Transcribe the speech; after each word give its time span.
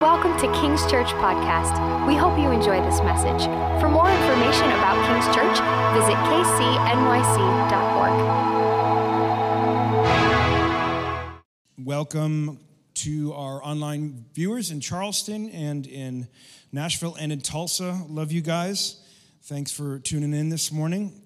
Welcome 0.00 0.38
to 0.38 0.46
King's 0.60 0.88
Church 0.88 1.08
Podcast. 1.08 2.06
We 2.06 2.14
hope 2.14 2.38
you 2.38 2.52
enjoy 2.52 2.80
this 2.88 3.00
message. 3.00 3.42
For 3.80 3.88
more 3.88 4.08
information 4.08 4.70
about 4.70 4.94
King's 5.08 5.26
Church, 5.34 5.58
visit 5.92 6.14
kcnyc.org. 6.30 8.14
Welcome 11.84 12.60
to 12.94 13.32
our 13.32 13.60
online 13.64 14.24
viewers 14.34 14.70
in 14.70 14.80
Charleston 14.80 15.50
and 15.50 15.84
in 15.88 16.28
Nashville 16.70 17.16
and 17.16 17.32
in 17.32 17.40
Tulsa. 17.40 18.00
Love 18.08 18.30
you 18.30 18.40
guys. 18.40 19.02
Thanks 19.46 19.72
for 19.72 19.98
tuning 19.98 20.32
in 20.32 20.48
this 20.48 20.70
morning. 20.70 21.22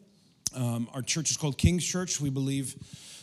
Um, 0.57 0.89
our 0.95 1.03
church 1.03 1.31
is 1.31 1.37
called 1.37 1.59
King's 1.59 1.85
Church. 1.85 2.23
We 2.23 2.31
believe 2.31 2.75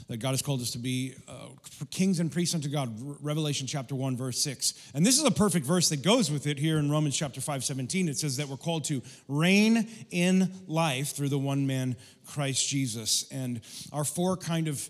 that 0.10 0.18
God 0.18 0.32
has 0.32 0.42
called 0.42 0.60
us 0.60 0.72
to 0.72 0.80
be 0.80 1.14
uh, 1.28 1.50
kings 1.92 2.20
and 2.20 2.32
priests 2.32 2.56
unto 2.56 2.68
God, 2.68 2.92
Revelation 3.22 3.68
chapter 3.68 3.94
1, 3.94 4.18
verse 4.18 4.42
6. 4.42 4.92
And 4.96 5.06
this 5.06 5.20
is 5.20 5.24
a 5.24 5.32
perfect 5.32 5.66
verse 5.66 5.90
that 5.90 6.02
goes 6.02 6.32
with 6.32 6.48
it 6.48 6.58
here 6.58 6.80
in 6.80 6.90
Romans 6.90 7.16
chapter 7.16 7.40
5, 7.40 7.64
17. 7.64 8.10
It 8.10 8.18
says 8.18 8.38
that 8.38 8.48
we're 8.48 8.58
called 8.58 8.86
to 8.86 9.04
reign 9.28 9.88
in 10.10 10.52
life 10.68 11.16
through 11.16 11.30
the 11.30 11.38
one 11.38 11.68
man, 11.68 11.96
Christ 12.26 12.68
Jesus. 12.68 13.26
And 13.32 13.62
our 13.94 14.04
four 14.04 14.36
kind 14.36 14.68
of 14.68 14.90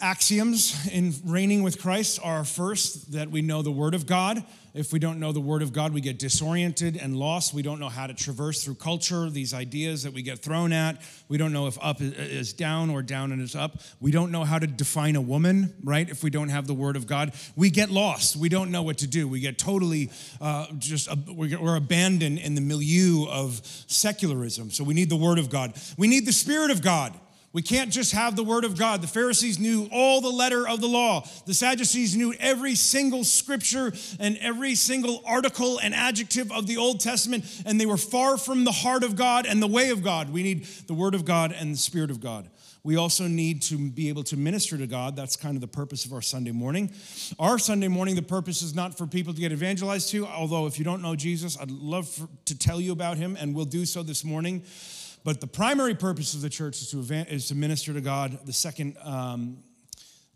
axioms 0.00 0.88
in 0.88 1.14
reigning 1.24 1.62
with 1.62 1.80
Christ 1.80 2.18
are 2.22 2.44
first 2.44 3.12
that 3.12 3.30
we 3.30 3.42
know 3.42 3.62
the 3.62 3.70
Word 3.70 3.94
of 3.94 4.06
God. 4.06 4.44
If 4.74 4.92
we 4.92 4.98
don't 4.98 5.18
know 5.18 5.32
the 5.32 5.40
Word 5.40 5.62
of 5.62 5.72
God, 5.72 5.92
we 5.92 6.00
get 6.00 6.18
disoriented 6.18 6.96
and 6.96 7.16
lost. 7.16 7.54
We 7.54 7.62
don't 7.62 7.80
know 7.80 7.88
how 7.88 8.06
to 8.06 8.14
traverse 8.14 8.62
through 8.62 8.74
culture, 8.74 9.30
these 9.30 9.54
ideas 9.54 10.02
that 10.02 10.12
we 10.12 10.22
get 10.22 10.40
thrown 10.40 10.72
at. 10.72 11.00
We 11.28 11.38
don't 11.38 11.52
know 11.52 11.66
if 11.66 11.78
up 11.80 12.00
is 12.00 12.52
down 12.52 12.90
or 12.90 13.02
down 13.02 13.32
and 13.32 13.40
is 13.40 13.56
up. 13.56 13.80
We 14.00 14.10
don't 14.10 14.30
know 14.30 14.44
how 14.44 14.58
to 14.58 14.66
define 14.66 15.16
a 15.16 15.20
woman, 15.20 15.74
right? 15.82 16.08
If 16.08 16.22
we 16.22 16.30
don't 16.30 16.50
have 16.50 16.66
the 16.66 16.74
Word 16.74 16.96
of 16.96 17.06
God, 17.06 17.32
we 17.56 17.70
get 17.70 17.90
lost. 17.90 18.36
We 18.36 18.48
don't 18.48 18.70
know 18.70 18.82
what 18.82 18.98
to 18.98 19.06
do. 19.06 19.26
We 19.26 19.40
get 19.40 19.58
totally 19.58 20.10
uh, 20.40 20.66
just, 20.78 21.08
we're 21.26 21.76
abandoned 21.76 22.38
in 22.38 22.54
the 22.54 22.60
milieu 22.60 23.26
of 23.28 23.60
secularism. 23.86 24.70
So 24.70 24.84
we 24.84 24.94
need 24.94 25.08
the 25.08 25.16
Word 25.16 25.38
of 25.38 25.50
God. 25.50 25.74
We 25.96 26.08
need 26.08 26.26
the 26.26 26.32
Spirit 26.32 26.70
of 26.70 26.82
God. 26.82 27.14
We 27.52 27.62
can't 27.62 27.90
just 27.90 28.12
have 28.12 28.36
the 28.36 28.44
word 28.44 28.64
of 28.64 28.78
God. 28.78 29.00
The 29.00 29.06
Pharisees 29.06 29.58
knew 29.58 29.88
all 29.90 30.20
the 30.20 30.28
letter 30.28 30.68
of 30.68 30.80
the 30.80 30.86
law. 30.86 31.26
The 31.46 31.54
Sadducees 31.54 32.14
knew 32.14 32.34
every 32.38 32.74
single 32.74 33.24
scripture 33.24 33.92
and 34.20 34.36
every 34.38 34.74
single 34.74 35.22
article 35.26 35.78
and 35.78 35.94
adjective 35.94 36.52
of 36.52 36.66
the 36.66 36.76
Old 36.76 37.00
Testament, 37.00 37.62
and 37.64 37.80
they 37.80 37.86
were 37.86 37.96
far 37.96 38.36
from 38.36 38.64
the 38.64 38.72
heart 38.72 39.02
of 39.02 39.16
God 39.16 39.46
and 39.46 39.62
the 39.62 39.66
way 39.66 39.90
of 39.90 40.02
God. 40.02 40.30
We 40.30 40.42
need 40.42 40.64
the 40.86 40.94
word 40.94 41.14
of 41.14 41.24
God 41.24 41.52
and 41.52 41.72
the 41.72 41.78
spirit 41.78 42.10
of 42.10 42.20
God. 42.20 42.50
We 42.84 42.96
also 42.96 43.26
need 43.26 43.62
to 43.62 43.76
be 43.90 44.08
able 44.08 44.22
to 44.24 44.36
minister 44.36 44.78
to 44.78 44.86
God. 44.86 45.16
That's 45.16 45.36
kind 45.36 45.56
of 45.56 45.60
the 45.60 45.68
purpose 45.68 46.04
of 46.04 46.12
our 46.12 46.22
Sunday 46.22 46.52
morning. 46.52 46.92
Our 47.38 47.58
Sunday 47.58 47.88
morning, 47.88 48.14
the 48.14 48.22
purpose 48.22 48.62
is 48.62 48.74
not 48.74 48.96
for 48.96 49.06
people 49.06 49.34
to 49.34 49.40
get 49.40 49.52
evangelized 49.52 50.10
to, 50.10 50.26
although 50.26 50.66
if 50.66 50.78
you 50.78 50.84
don't 50.84 51.02
know 51.02 51.16
Jesus, 51.16 51.58
I'd 51.60 51.70
love 51.70 52.08
for, 52.08 52.28
to 52.44 52.56
tell 52.56 52.80
you 52.80 52.92
about 52.92 53.16
him, 53.16 53.36
and 53.38 53.54
we'll 53.54 53.64
do 53.64 53.84
so 53.84 54.02
this 54.02 54.24
morning. 54.24 54.62
But 55.24 55.40
the 55.40 55.46
primary 55.46 55.94
purpose 55.94 56.34
of 56.34 56.40
the 56.40 56.50
church 56.50 56.80
is 56.80 56.90
to, 56.90 56.98
is 57.30 57.48
to 57.48 57.54
minister 57.54 57.92
to 57.92 58.00
God. 58.00 58.38
The 58.46 58.52
second, 58.52 58.96
um, 59.02 59.58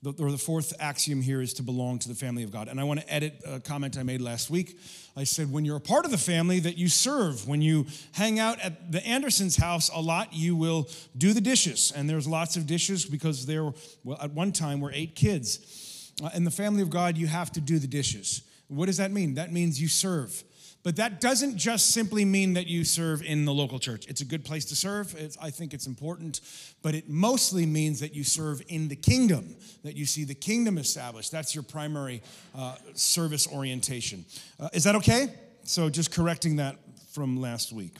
the, 0.03 0.13
or 0.19 0.31
the 0.31 0.39
fourth 0.39 0.75
axiom 0.81 1.23
here 1.23 1.41
is 1.41 1.55
to 1.55 1.63
belong 1.63 1.99
to 2.01 2.09
the 2.09 2.15
family 2.15 2.43
of 2.43 2.51
God. 2.51 2.69
And 2.69 2.81
I 2.81 2.85
want 2.85 3.01
to 3.01 3.13
edit 3.13 3.41
a 3.47 3.61
comment 3.61 3.97
I 3.97 4.03
made 4.03 4.21
last 4.21 4.51
week. 4.51 4.79
I 5.17 5.25
said, 5.25 5.53
when 5.53 5.65
you're 5.65 5.77
a 5.77 5.81
part 5.81 6.05
of 6.05 6.11
the 6.11 6.19
family 6.19 6.59
that 6.61 6.77
you 6.77 6.89
serve, 6.89 7.47
when 7.47 7.63
you 7.63 7.87
hang 8.13 8.39
out 8.39 8.59
at 8.61 8.91
the 8.91 9.07
Andersons' 9.07 9.57
house 9.57 9.91
a 9.95 10.01
lot, 10.01 10.33
you 10.33 10.57
will 10.57 10.89
do 11.17 11.33
the 11.33 11.41
dishes. 11.41 11.93
And 11.95 12.11
there's 12.11 12.27
lots 12.27 12.57
of 12.57 12.67
dishes 12.67 13.05
because 13.05 13.47
there, 13.47 13.73
well, 14.03 14.19
at 14.21 14.33
one 14.33 14.53
time, 14.53 14.81
were 14.81 14.91
eight 14.93 15.15
kids. 15.15 16.13
Uh, 16.23 16.31
in 16.35 16.45
the 16.45 16.51
family 16.51 16.83
of 16.83 16.91
God, 16.91 17.17
you 17.17 17.27
have 17.29 17.53
to 17.53 17.61
do 17.61 17.79
the 17.79 17.87
dishes. 17.87 18.43
What 18.69 18.87
does 18.87 18.97
that 18.97 19.11
mean? 19.11 19.35
That 19.35 19.53
means 19.53 19.81
you 19.81 19.89
serve. 19.89 20.43
But 20.85 20.97
that 20.97 21.21
doesn't 21.21 21.57
just 21.57 21.93
simply 21.93 22.25
mean 22.25 22.55
that 22.55 22.67
you 22.67 22.85
serve 22.85 23.23
in 23.23 23.45
the 23.45 23.55
local 23.55 23.79
church. 23.79 24.07
It's 24.09 24.21
a 24.21 24.25
good 24.25 24.45
place 24.45 24.65
to 24.67 24.77
serve. 24.77 25.15
It's, 25.17 25.39
I 25.41 25.51
think 25.51 25.75
it's 25.75 25.87
important. 25.87 26.41
But 26.83 26.97
it 26.97 27.09
mostly 27.09 27.67
means 27.67 28.01
that 28.01 28.15
you 28.15 28.25
serve 28.25 28.63
in 28.69 28.89
the 28.89 28.97
kingdom, 28.97 29.55
that 29.85 29.95
you 29.95 30.07
see 30.07 30.25
the 30.25 30.35
kingdom 30.35 30.79
established. 30.79 31.31
That's 31.31 31.55
your 31.55 31.63
primary 31.63 32.21
uh, 32.57 32.77
service 32.95 33.47
orientation. 33.47 34.25
Uh, 34.59 34.71
is 34.73 34.83
that 34.85 34.97
okay? 34.97 35.33
So 35.63 35.89
just 35.89 36.11
correcting 36.13 36.57
that 36.57 36.77
from 37.13 37.41
last 37.41 37.73
week. 37.73 37.95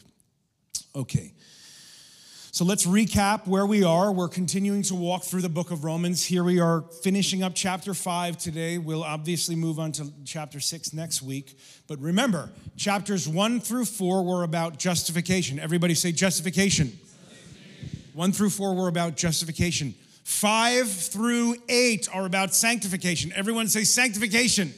Okay. 0.93 1.31
So 2.53 2.65
let's 2.65 2.85
recap 2.85 3.47
where 3.47 3.65
we 3.65 3.83
are. 3.83 4.11
We're 4.11 4.27
continuing 4.27 4.83
to 4.83 4.93
walk 4.93 5.23
through 5.23 5.41
the 5.41 5.49
book 5.49 5.71
of 5.71 5.83
Romans. 5.83 6.23
Here 6.23 6.43
we 6.43 6.59
are 6.59 6.83
finishing 7.01 7.41
up 7.41 7.53
chapter 7.55 7.95
5 7.95 8.37
today. 8.37 8.77
We'll 8.77 9.03
obviously 9.03 9.55
move 9.55 9.79
on 9.79 9.91
to 9.93 10.13
chapter 10.23 10.59
6 10.59 10.93
next 10.93 11.23
week. 11.23 11.57
But 11.87 11.97
remember, 11.97 12.51
chapters 12.77 13.27
1 13.27 13.59
through 13.59 13.85
4 13.85 14.23
were 14.23 14.43
about 14.43 14.77
justification. 14.77 15.57
Everybody 15.57 15.95
say 15.95 16.11
justification. 16.11 16.91
justification. 16.91 18.13
1 18.13 18.31
through 18.33 18.51
4 18.51 18.75
were 18.75 18.87
about 18.87 19.17
justification. 19.17 19.95
5 20.23 20.91
through 20.91 21.55
8 21.67 22.07
are 22.13 22.27
about 22.27 22.53
sanctification. 22.53 23.33
Everyone 23.35 23.67
say 23.67 23.83
sanctification. 23.83 24.75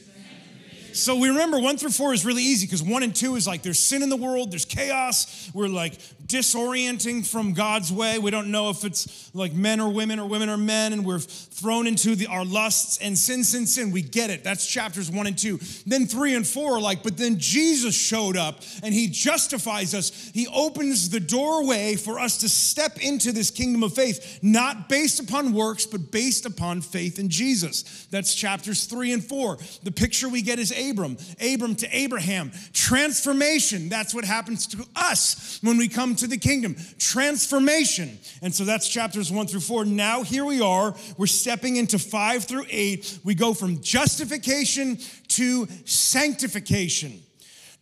So 0.96 1.14
we 1.16 1.28
remember 1.28 1.58
one 1.58 1.76
through 1.76 1.90
four 1.90 2.14
is 2.14 2.24
really 2.24 2.42
easy 2.42 2.66
because 2.66 2.82
one 2.82 3.02
and 3.02 3.14
two 3.14 3.36
is 3.36 3.46
like 3.46 3.62
there's 3.62 3.78
sin 3.78 4.02
in 4.02 4.08
the 4.08 4.16
world, 4.16 4.50
there's 4.50 4.64
chaos, 4.64 5.50
we're 5.52 5.68
like 5.68 5.98
disorienting 6.26 7.26
from 7.26 7.52
God's 7.52 7.92
way. 7.92 8.18
We 8.18 8.30
don't 8.30 8.50
know 8.50 8.70
if 8.70 8.84
it's 8.84 9.30
like 9.34 9.52
men 9.52 9.80
or 9.80 9.92
women 9.92 10.18
or 10.18 10.26
women 10.26 10.48
or 10.48 10.56
men, 10.56 10.92
and 10.92 11.04
we're 11.04 11.18
thrown 11.18 11.86
into 11.86 12.14
the, 12.14 12.26
our 12.26 12.44
lusts 12.44 12.98
and 12.98 13.16
sin, 13.16 13.44
sin, 13.44 13.66
sin. 13.66 13.90
We 13.90 14.02
get 14.02 14.30
it. 14.30 14.42
That's 14.42 14.66
chapters 14.66 15.10
one 15.10 15.26
and 15.26 15.38
two. 15.38 15.58
Then 15.86 16.06
three 16.06 16.34
and 16.34 16.46
four 16.46 16.76
are 16.76 16.80
like, 16.80 17.02
but 17.02 17.16
then 17.16 17.38
Jesus 17.38 17.94
showed 17.94 18.36
up 18.36 18.62
and 18.82 18.92
he 18.92 19.08
justifies 19.08 19.94
us. 19.94 20.30
He 20.34 20.46
opens 20.48 21.10
the 21.10 21.20
doorway 21.20 21.96
for 21.96 22.18
us 22.18 22.38
to 22.38 22.48
step 22.48 22.98
into 23.00 23.32
this 23.32 23.50
kingdom 23.50 23.82
of 23.82 23.94
faith, 23.94 24.40
not 24.42 24.88
based 24.88 25.20
upon 25.20 25.52
works, 25.52 25.86
but 25.86 26.10
based 26.10 26.44
upon 26.44 26.80
faith 26.80 27.18
in 27.18 27.28
Jesus. 27.28 28.06
That's 28.10 28.34
chapters 28.34 28.84
three 28.84 29.12
and 29.12 29.24
four. 29.24 29.58
The 29.82 29.92
picture 29.92 30.28
we 30.28 30.42
get 30.42 30.58
is 30.58 30.72
Abram, 30.72 31.16
Abram 31.40 31.76
to 31.76 31.96
Abraham. 31.96 32.50
Transformation. 32.72 33.88
That's 33.88 34.14
what 34.14 34.24
happens 34.24 34.66
to 34.68 34.84
us 34.96 35.58
when 35.62 35.78
we 35.78 35.88
come 35.88 36.15
to 36.16 36.26
the 36.26 36.38
kingdom. 36.38 36.76
Transformation. 36.98 38.18
And 38.42 38.54
so 38.54 38.64
that's 38.64 38.88
chapters 38.88 39.30
one 39.30 39.46
through 39.46 39.60
four. 39.60 39.84
Now 39.84 40.22
here 40.22 40.44
we 40.44 40.60
are. 40.60 40.94
We're 41.16 41.26
stepping 41.26 41.76
into 41.76 41.98
five 41.98 42.44
through 42.44 42.66
eight. 42.70 43.18
We 43.24 43.34
go 43.34 43.54
from 43.54 43.80
justification 43.80 44.98
to 45.28 45.66
sanctification. 45.84 47.22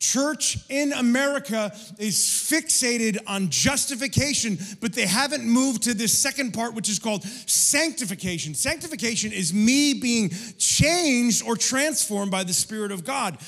Church 0.00 0.58
in 0.68 0.92
America 0.92 1.72
is 1.98 2.16
fixated 2.16 3.16
on 3.26 3.48
justification, 3.48 4.58
but 4.80 4.92
they 4.92 5.06
haven't 5.06 5.46
moved 5.46 5.84
to 5.84 5.94
this 5.94 6.18
second 6.18 6.52
part, 6.52 6.74
which 6.74 6.90
is 6.90 6.98
called 6.98 7.22
sanctification. 7.22 8.54
Sanctification 8.54 9.32
is 9.32 9.54
me 9.54 9.94
being 9.94 10.28
changed 10.58 11.42
or 11.46 11.56
transformed 11.56 12.30
by 12.30 12.44
the 12.44 12.52
Spirit 12.52 12.92
of 12.92 13.04
God. 13.04 13.38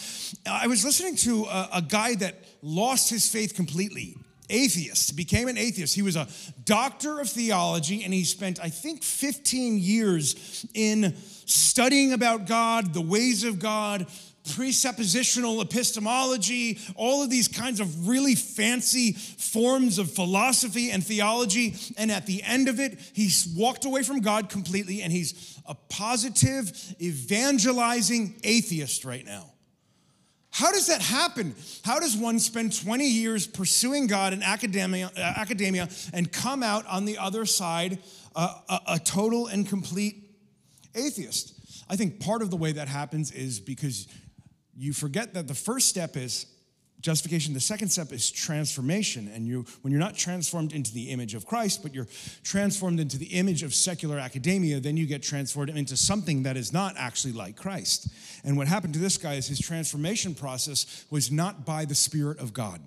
I 0.50 0.66
was 0.66 0.82
listening 0.82 1.16
to 1.16 1.44
a, 1.44 1.68
a 1.74 1.82
guy 1.82 2.14
that 2.14 2.36
lost 2.62 3.10
his 3.10 3.28
faith 3.28 3.54
completely 3.54 4.16
atheist, 4.48 5.16
became 5.16 5.48
an 5.48 5.58
atheist. 5.58 5.94
He 5.94 6.02
was 6.02 6.16
a 6.16 6.28
doctor 6.64 7.20
of 7.20 7.28
theology 7.28 8.04
and 8.04 8.12
he 8.12 8.24
spent, 8.24 8.60
I 8.62 8.68
think, 8.68 9.02
15 9.02 9.78
years 9.78 10.66
in 10.74 11.14
studying 11.46 12.12
about 12.12 12.46
God, 12.46 12.94
the 12.94 13.00
ways 13.00 13.44
of 13.44 13.58
God, 13.58 14.06
presuppositional 14.46 15.60
epistemology, 15.62 16.78
all 16.94 17.22
of 17.22 17.30
these 17.30 17.48
kinds 17.48 17.80
of 17.80 18.08
really 18.08 18.34
fancy 18.34 19.12
forms 19.12 19.98
of 19.98 20.10
philosophy 20.10 20.90
and 20.90 21.04
theology. 21.04 21.74
And 21.96 22.10
at 22.10 22.26
the 22.26 22.42
end 22.42 22.68
of 22.68 22.78
it, 22.78 22.98
he's 23.12 23.52
walked 23.56 23.84
away 23.84 24.02
from 24.02 24.20
God 24.20 24.48
completely 24.48 25.02
and 25.02 25.12
he's 25.12 25.60
a 25.66 25.74
positive, 25.74 26.72
evangelizing 27.00 28.38
atheist 28.44 29.04
right 29.04 29.24
now. 29.24 29.52
How 30.56 30.72
does 30.72 30.86
that 30.86 31.02
happen? 31.02 31.54
How 31.84 32.00
does 32.00 32.16
one 32.16 32.38
spend 32.38 32.74
20 32.74 33.06
years 33.06 33.46
pursuing 33.46 34.06
God 34.06 34.32
in 34.32 34.42
academia, 34.42 35.10
uh, 35.14 35.20
academia 35.20 35.86
and 36.14 36.32
come 36.32 36.62
out 36.62 36.86
on 36.86 37.04
the 37.04 37.18
other 37.18 37.44
side 37.44 37.98
uh, 38.34 38.54
a, 38.66 38.80
a 38.94 38.98
total 38.98 39.48
and 39.48 39.68
complete 39.68 40.16
atheist? 40.94 41.52
I 41.90 41.96
think 41.96 42.20
part 42.20 42.40
of 42.40 42.48
the 42.48 42.56
way 42.56 42.72
that 42.72 42.88
happens 42.88 43.32
is 43.32 43.60
because 43.60 44.08
you 44.74 44.94
forget 44.94 45.34
that 45.34 45.46
the 45.46 45.54
first 45.54 45.90
step 45.90 46.16
is 46.16 46.46
justification 47.06 47.54
the 47.54 47.60
second 47.60 47.88
step 47.88 48.12
is 48.12 48.32
transformation. 48.32 49.30
And 49.32 49.46
you 49.46 49.64
when 49.82 49.92
you're 49.92 50.00
not 50.00 50.16
transformed 50.16 50.72
into 50.72 50.92
the 50.92 51.10
image 51.10 51.34
of 51.36 51.46
christ 51.46 51.84
but 51.84 51.94
you're 51.94 52.08
transformed 52.42 52.98
into 52.98 53.16
the 53.16 53.26
image 53.26 53.62
of 53.62 53.72
secular 53.72 54.18
academia 54.18 54.80
then 54.80 54.96
you 54.96 55.06
get 55.06 55.22
transformed 55.22 55.70
into 55.70 55.96
something 55.96 56.42
that 56.42 56.56
is 56.56 56.72
not 56.72 56.96
actually 56.98 57.32
like 57.32 57.54
christ. 57.54 58.08
And 58.42 58.56
what 58.56 58.66
happened 58.66 58.94
to 58.94 58.98
this 58.98 59.18
guy 59.18 59.34
is 59.34 59.46
his 59.46 59.60
transformation 59.60 60.34
process 60.34 61.06
was 61.08 61.30
not 61.30 61.64
by 61.64 61.84
the 61.84 61.94
spirit 61.94 62.40
of 62.40 62.52
god 62.52 62.80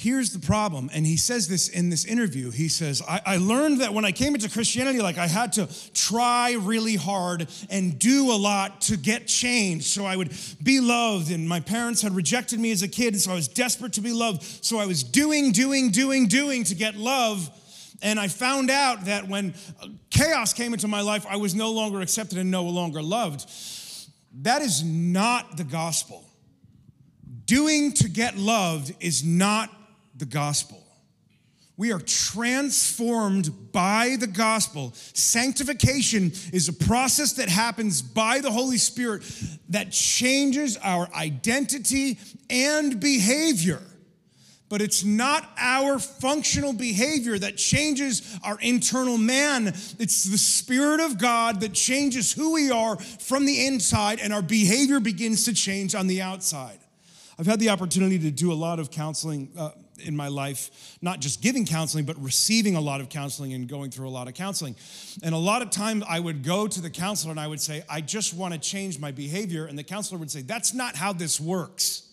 Here's 0.00 0.30
the 0.30 0.38
problem, 0.38 0.90
and 0.94 1.04
he 1.04 1.16
says 1.16 1.48
this 1.48 1.68
in 1.68 1.90
this 1.90 2.04
interview. 2.04 2.52
He 2.52 2.68
says, 2.68 3.02
I, 3.02 3.20
I, 3.26 3.36
learned 3.38 3.80
that 3.80 3.92
when 3.92 4.04
I 4.04 4.12
came 4.12 4.32
into 4.36 4.48
Christianity, 4.48 5.00
like 5.00 5.18
I 5.18 5.26
had 5.26 5.54
to 5.54 5.68
try 5.92 6.52
really 6.52 6.94
hard 6.94 7.48
and 7.68 7.98
do 7.98 8.30
a 8.30 8.38
lot 8.38 8.80
to 8.82 8.96
get 8.96 9.26
changed. 9.26 9.86
so 9.86 10.06
I 10.06 10.14
would 10.14 10.32
be 10.62 10.78
loved. 10.78 11.32
And 11.32 11.48
my 11.48 11.58
parents 11.58 12.00
had 12.00 12.14
rejected 12.14 12.60
me 12.60 12.70
as 12.70 12.84
a 12.84 12.86
kid, 12.86 13.14
and 13.14 13.20
so 13.20 13.32
I 13.32 13.34
was 13.34 13.48
desperate 13.48 13.94
to 13.94 14.00
be 14.00 14.12
loved. 14.12 14.44
So 14.64 14.78
I 14.78 14.86
was 14.86 15.02
doing, 15.02 15.50
doing, 15.50 15.90
doing, 15.90 16.28
doing 16.28 16.62
to 16.62 16.76
get 16.76 16.94
love. 16.94 17.50
And 18.00 18.20
I 18.20 18.28
found 18.28 18.70
out 18.70 19.06
that 19.06 19.26
when 19.26 19.52
uh, 19.82 19.88
chaos 20.10 20.52
came 20.52 20.74
into 20.74 20.86
my 20.86 21.00
life, 21.00 21.26
I 21.28 21.38
was 21.38 21.56
no 21.56 21.72
longer 21.72 22.02
accepted 22.02 22.38
and 22.38 22.52
no 22.52 22.62
longer 22.62 23.02
loved. 23.02 23.50
That 24.42 24.62
is 24.62 24.84
not 24.84 25.56
the 25.56 25.64
gospel. 25.64 26.24
Doing 27.46 27.94
to 27.94 28.08
get 28.08 28.36
loved 28.36 28.94
is 29.00 29.24
not 29.24 29.72
the 30.18 30.26
gospel. 30.26 30.84
We 31.78 31.92
are 31.92 32.00
transformed 32.00 33.70
by 33.70 34.16
the 34.18 34.26
gospel. 34.26 34.92
Sanctification 35.14 36.32
is 36.52 36.68
a 36.68 36.72
process 36.72 37.34
that 37.34 37.48
happens 37.48 38.02
by 38.02 38.40
the 38.40 38.50
Holy 38.50 38.78
Spirit 38.78 39.22
that 39.68 39.92
changes 39.92 40.76
our 40.78 41.08
identity 41.14 42.18
and 42.50 42.98
behavior. 42.98 43.80
But 44.68 44.82
it's 44.82 45.04
not 45.04 45.48
our 45.56 46.00
functional 46.00 46.72
behavior 46.72 47.38
that 47.38 47.56
changes 47.56 48.38
our 48.42 48.58
internal 48.60 49.16
man. 49.16 49.68
It's 49.68 50.24
the 50.24 50.36
Spirit 50.36 51.00
of 51.00 51.16
God 51.16 51.60
that 51.60 51.74
changes 51.74 52.32
who 52.32 52.54
we 52.54 52.72
are 52.72 52.96
from 52.96 53.46
the 53.46 53.66
inside, 53.66 54.18
and 54.18 54.32
our 54.32 54.42
behavior 54.42 54.98
begins 54.98 55.44
to 55.44 55.54
change 55.54 55.94
on 55.94 56.08
the 56.08 56.20
outside. 56.20 56.80
I've 57.38 57.46
had 57.46 57.60
the 57.60 57.68
opportunity 57.68 58.18
to 58.18 58.32
do 58.32 58.52
a 58.52 58.54
lot 58.54 58.80
of 58.80 58.90
counseling. 58.90 59.52
Uh, 59.56 59.70
in 60.00 60.16
my 60.16 60.28
life, 60.28 60.98
not 61.02 61.20
just 61.20 61.42
giving 61.42 61.66
counseling, 61.66 62.04
but 62.04 62.20
receiving 62.22 62.76
a 62.76 62.80
lot 62.80 63.00
of 63.00 63.08
counseling 63.08 63.52
and 63.52 63.68
going 63.68 63.90
through 63.90 64.08
a 64.08 64.10
lot 64.10 64.28
of 64.28 64.34
counseling. 64.34 64.76
And 65.22 65.34
a 65.34 65.38
lot 65.38 65.62
of 65.62 65.70
times 65.70 66.04
I 66.08 66.20
would 66.20 66.42
go 66.42 66.66
to 66.66 66.80
the 66.80 66.90
counselor 66.90 67.30
and 67.30 67.40
I 67.40 67.46
would 67.46 67.60
say, 67.60 67.82
I 67.88 68.00
just 68.00 68.34
want 68.34 68.54
to 68.54 68.60
change 68.60 68.98
my 68.98 69.12
behavior. 69.12 69.66
And 69.66 69.78
the 69.78 69.84
counselor 69.84 70.18
would 70.18 70.30
say, 70.30 70.42
That's 70.42 70.74
not 70.74 70.96
how 70.96 71.12
this 71.12 71.40
works. 71.40 72.04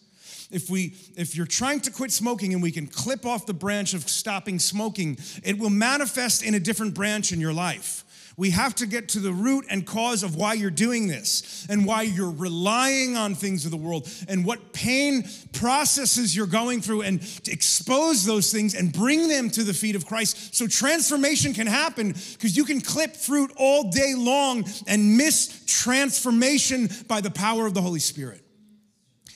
If 0.51 0.69
we 0.69 0.93
if 1.15 1.35
you're 1.35 1.47
trying 1.47 1.81
to 1.81 1.91
quit 1.91 2.11
smoking 2.11 2.53
and 2.53 2.61
we 2.61 2.71
can 2.71 2.87
clip 2.87 3.25
off 3.25 3.45
the 3.45 3.53
branch 3.53 3.93
of 3.93 4.07
stopping 4.07 4.59
smoking, 4.59 5.17
it 5.43 5.57
will 5.57 5.69
manifest 5.69 6.43
in 6.43 6.53
a 6.53 6.59
different 6.59 6.93
branch 6.93 7.31
in 7.31 7.39
your 7.39 7.53
life. 7.53 8.04
We 8.37 8.49
have 8.49 8.75
to 8.75 8.85
get 8.85 9.09
to 9.09 9.19
the 9.19 9.31
root 9.31 9.65
and 9.69 9.85
cause 9.85 10.21
of 10.21 10.35
why 10.35 10.53
you're 10.53 10.69
doing 10.69 11.07
this 11.07 11.65
and 11.69 11.85
why 11.85 12.01
you're 12.01 12.31
relying 12.31 13.15
on 13.15 13.33
things 13.33 13.63
of 13.63 13.71
the 13.71 13.77
world 13.77 14.09
and 14.27 14.45
what 14.45 14.73
pain 14.73 15.23
processes 15.53 16.35
you're 16.35 16.45
going 16.45 16.81
through 16.81 17.03
and 17.03 17.21
expose 17.47 18.25
those 18.25 18.51
things 18.51 18.75
and 18.75 18.91
bring 18.91 19.29
them 19.29 19.49
to 19.51 19.63
the 19.63 19.73
feet 19.73 19.95
of 19.95 20.05
Christ 20.05 20.53
so 20.53 20.67
transformation 20.67 21.53
can 21.53 21.65
happen 21.65 22.09
because 22.33 22.57
you 22.57 22.65
can 22.65 22.81
clip 22.81 23.15
fruit 23.15 23.51
all 23.55 23.89
day 23.89 24.13
long 24.17 24.65
and 24.85 25.15
miss 25.17 25.63
transformation 25.65 26.89
by 27.07 27.21
the 27.21 27.31
power 27.31 27.65
of 27.65 27.73
the 27.73 27.81
Holy 27.81 27.99
Spirit. 28.01 28.41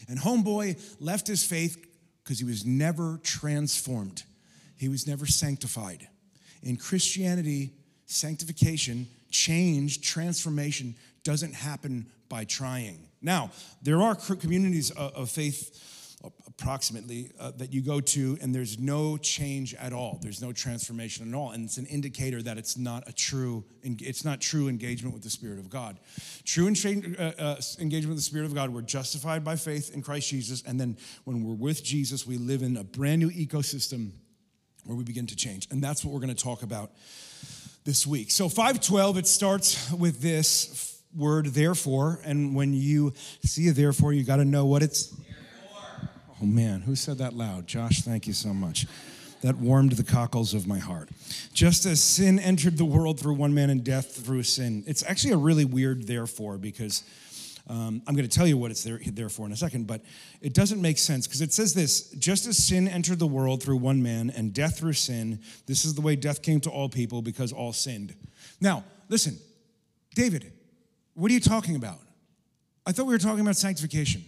And 0.10 0.20
Homeboy 0.20 0.98
left 1.00 1.28
his 1.28 1.46
faith 1.46 1.86
because 2.24 2.40
he 2.40 2.46
was 2.46 2.66
never 2.66 3.20
transformed, 3.24 4.24
he 4.78 4.90
was 4.90 5.08
never 5.08 5.26
sanctified. 5.26 6.08
In 6.62 6.76
Christianity, 6.76 7.72
sanctification, 8.10 9.08
change, 9.30 10.02
transformation 10.02 10.96
doesn't 11.24 11.54
happen 11.54 12.08
by 12.28 12.44
trying. 12.44 13.08
Now, 13.22 13.52
there 13.82 14.02
are 14.02 14.16
communities 14.16 14.92
of 14.92 15.30
faith 15.30 15.86
approximately 16.48 17.32
uh, 17.40 17.52
that 17.52 17.72
you 17.72 17.82
go 17.82 18.02
to 18.02 18.38
and 18.42 18.54
there's 18.54 18.78
no 18.78 19.16
change 19.16 19.74
at 19.76 19.94
all. 19.94 20.20
There's 20.22 20.42
no 20.42 20.52
transformation 20.52 21.30
at 21.30 21.38
all 21.38 21.52
and 21.52 21.64
it's 21.64 21.78
an 21.78 21.86
indicator 21.86 22.42
that 22.42 22.58
it's 22.58 22.78
not 22.78 23.08
a 23.08 23.14
true 23.14 23.64
it's 23.84 24.26
not 24.26 24.42
true 24.42 24.68
engagement 24.68 25.14
with 25.14 25.24
the 25.24 25.30
spirit 25.30 25.60
of 25.60 25.70
god. 25.70 25.98
True 26.44 26.68
uh, 26.68 27.22
uh, 27.22 27.62
engagement 27.80 28.10
with 28.10 28.18
the 28.18 28.22
spirit 28.22 28.46
of 28.46 28.54
god 28.54 28.70
we're 28.72 28.82
justified 28.82 29.46
by 29.46 29.56
faith 29.56 29.94
in 29.94 30.02
christ 30.02 30.28
jesus 30.30 30.62
and 30.68 30.78
then 30.78 30.98
when 31.24 31.42
we're 31.42 31.54
with 31.54 31.86
jesus 31.86 32.28
we 32.28 32.36
live 32.36 32.64
in 32.64 32.76
a 32.76 32.84
brand 32.84 33.22
new 33.22 33.30
ecosystem 33.30 34.12
where 34.90 34.98
we 34.98 35.04
begin 35.04 35.28
to 35.28 35.36
change. 35.36 35.68
And 35.72 35.84
that's 35.84 36.04
what 36.04 36.14
we're 36.14 36.20
going 36.20 36.36
to 36.36 36.44
talk 36.44 36.64
about 36.64 36.92
this 37.86 38.06
week. 38.06 38.32
So 38.32 38.50
512, 38.50 39.18
it 39.18 39.28
starts 39.28 39.92
with 39.92 40.22
this 40.22 41.02
word 41.16 41.48
therefore. 41.48 42.20
And 42.24 42.56
when 42.56 42.74
you 42.74 43.14
see 43.44 43.68
a 43.70 43.72
therefore, 43.72 44.14
you 44.14 44.24
got 44.24 44.38
to 44.38 44.46
know 44.46 44.66
what 44.66 44.84
it's. 44.84 45.08
Therefore. 45.08 46.10
Oh 46.42 46.46
man, 46.46 46.82
who 46.82 46.96
said 46.96 47.18
that 47.18 47.34
loud? 47.34 47.68
Josh, 47.68 48.02
thank 48.02 48.28
you 48.28 48.34
so 48.34 48.54
much. 48.54 48.86
That 49.42 49.56
warmed 49.56 49.94
the 49.94 50.04
cockles 50.04 50.54
of 50.54 50.68
my 50.68 50.80
heart. 50.80 51.10
Just 51.54 51.86
as 51.86 52.04
sin 52.04 52.40
entered 52.40 52.78
the 52.78 52.86
world 52.86 53.20
through 53.20 53.36
one 53.36 53.54
man 53.54 53.70
and 53.70 53.84
death 53.84 54.14
through 54.24 54.44
sin. 54.44 54.84
It's 54.86 55.04
actually 55.04 55.32
a 55.32 55.38
really 55.38 55.64
weird 55.64 56.08
therefore 56.08 56.58
because 56.58 57.04
um, 57.70 58.02
I'm 58.08 58.16
going 58.16 58.28
to 58.28 58.36
tell 58.36 58.48
you 58.48 58.58
what 58.58 58.72
it's 58.72 58.84
there, 58.84 59.00
there 59.06 59.30
for 59.30 59.46
in 59.46 59.52
a 59.52 59.56
second, 59.56 59.86
but 59.86 60.02
it 60.42 60.56
doesn't 60.56 60.82
make 60.82 60.98
sense 60.98 61.28
because 61.28 61.42
it 61.42 61.54
says 61.54 61.76
this 61.76 62.10
just 62.14 62.48
as 62.48 62.58
sin 62.58 62.88
entered 62.88 63.20
the 63.20 63.28
world 63.28 63.62
through 63.62 63.78
one 63.78 64.02
man 64.02 64.32
and 64.36 64.54
death 64.54 64.80
through 64.80 64.94
sin, 64.94 65.40
this 65.68 65.86
is 65.86 65.94
the 65.94 66.02
way 66.02 66.16
death 66.16 66.42
came 66.42 66.60
to 66.62 66.72
all 66.72 66.90
people 66.90 67.22
because 67.22 67.54
all 67.54 67.72
sinned. 67.72 68.16
Now, 68.60 68.84
listen, 69.08 69.38
David, 70.16 70.52
what 71.14 71.30
are 71.30 71.34
you 71.34 71.40
talking 71.40 71.76
about? 71.76 72.00
I 72.88 72.92
thought 72.92 73.06
we 73.06 73.14
were 73.14 73.20
talking 73.20 73.42
about 73.42 73.56
sanctification. 73.56 74.26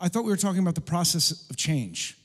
I 0.00 0.08
thought 0.08 0.24
we 0.24 0.30
were 0.30 0.38
talking 0.38 0.60
about 0.60 0.74
the 0.74 0.80
process 0.80 1.50
of 1.50 1.56
change. 1.58 2.16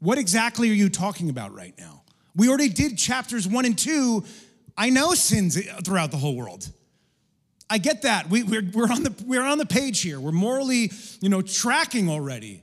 What 0.00 0.18
exactly 0.18 0.70
are 0.70 0.74
you 0.74 0.88
talking 0.88 1.30
about 1.30 1.54
right 1.54 1.74
now? 1.78 2.02
We 2.34 2.48
already 2.48 2.68
did 2.68 2.98
chapters 2.98 3.46
one 3.46 3.64
and 3.64 3.78
two. 3.78 4.24
I 4.76 4.90
know 4.90 5.14
sins 5.14 5.56
throughout 5.84 6.10
the 6.10 6.16
whole 6.16 6.34
world. 6.34 6.68
I 7.70 7.78
get 7.78 8.02
that. 8.02 8.28
We, 8.28 8.42
we're, 8.42 8.68
we're, 8.74 8.90
on 8.90 9.04
the, 9.04 9.14
we're 9.24 9.44
on 9.44 9.58
the 9.58 9.66
page 9.66 10.02
here. 10.02 10.18
We're 10.18 10.32
morally, 10.32 10.90
you 11.20 11.28
know, 11.28 11.40
tracking 11.40 12.10
already. 12.10 12.62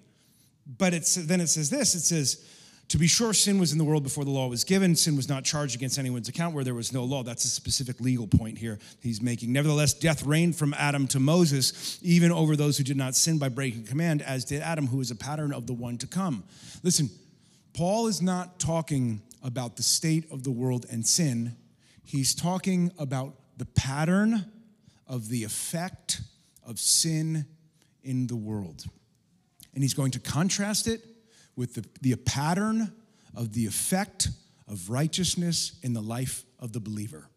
But 0.77 0.93
it's, 0.93 1.15
then 1.15 1.39
it 1.39 1.47
says 1.47 1.69
this 1.69 1.95
it 1.95 2.01
says, 2.01 2.43
to 2.89 2.97
be 2.97 3.07
sure, 3.07 3.33
sin 3.33 3.59
was 3.59 3.73
in 3.73 3.77
the 3.77 3.83
world 3.83 4.03
before 4.03 4.23
the 4.23 4.31
law 4.31 4.47
was 4.47 4.63
given. 4.63 4.95
Sin 4.95 5.17
was 5.17 5.27
not 5.27 5.43
charged 5.43 5.75
against 5.75 5.99
anyone's 5.99 6.29
account 6.29 6.55
where 6.55 6.63
there 6.63 6.73
was 6.73 6.93
no 6.93 7.03
law. 7.03 7.21
That's 7.21 7.43
a 7.43 7.49
specific 7.49 7.99
legal 7.99 8.27
point 8.27 8.57
here 8.57 8.79
he's 9.01 9.21
making. 9.21 9.51
Nevertheless, 9.51 9.93
death 9.93 10.25
reigned 10.25 10.55
from 10.55 10.73
Adam 10.73 11.05
to 11.07 11.19
Moses, 11.19 11.99
even 12.01 12.31
over 12.31 12.55
those 12.55 12.77
who 12.77 12.85
did 12.85 12.95
not 12.95 13.13
sin 13.13 13.39
by 13.39 13.49
breaking 13.49 13.85
command, 13.85 14.21
as 14.21 14.45
did 14.45 14.61
Adam, 14.61 14.87
who 14.87 15.01
is 15.01 15.11
a 15.11 15.15
pattern 15.15 15.53
of 15.53 15.67
the 15.67 15.73
one 15.73 15.97
to 15.97 16.07
come. 16.07 16.45
Listen, 16.81 17.09
Paul 17.73 18.07
is 18.07 18.21
not 18.21 18.57
talking 18.57 19.21
about 19.43 19.75
the 19.75 19.83
state 19.83 20.31
of 20.31 20.43
the 20.43 20.51
world 20.51 20.85
and 20.89 21.05
sin, 21.05 21.57
he's 22.03 22.33
talking 22.33 22.91
about 22.97 23.35
the 23.57 23.65
pattern 23.65 24.49
of 25.07 25.29
the 25.29 25.43
effect 25.43 26.21
of 26.65 26.79
sin 26.79 27.45
in 28.03 28.27
the 28.27 28.35
world. 28.35 28.85
And 29.73 29.83
he's 29.83 29.93
going 29.93 30.11
to 30.11 30.19
contrast 30.19 30.87
it 30.87 31.01
with 31.55 31.75
the, 31.75 31.85
the 32.01 32.15
pattern 32.15 32.93
of 33.35 33.53
the 33.53 33.65
effect 33.65 34.29
of 34.67 34.89
righteousness 34.89 35.79
in 35.83 35.93
the 35.93 36.01
life 36.01 36.43
of 36.59 36.73
the 36.73 36.79
believer. 36.79 37.29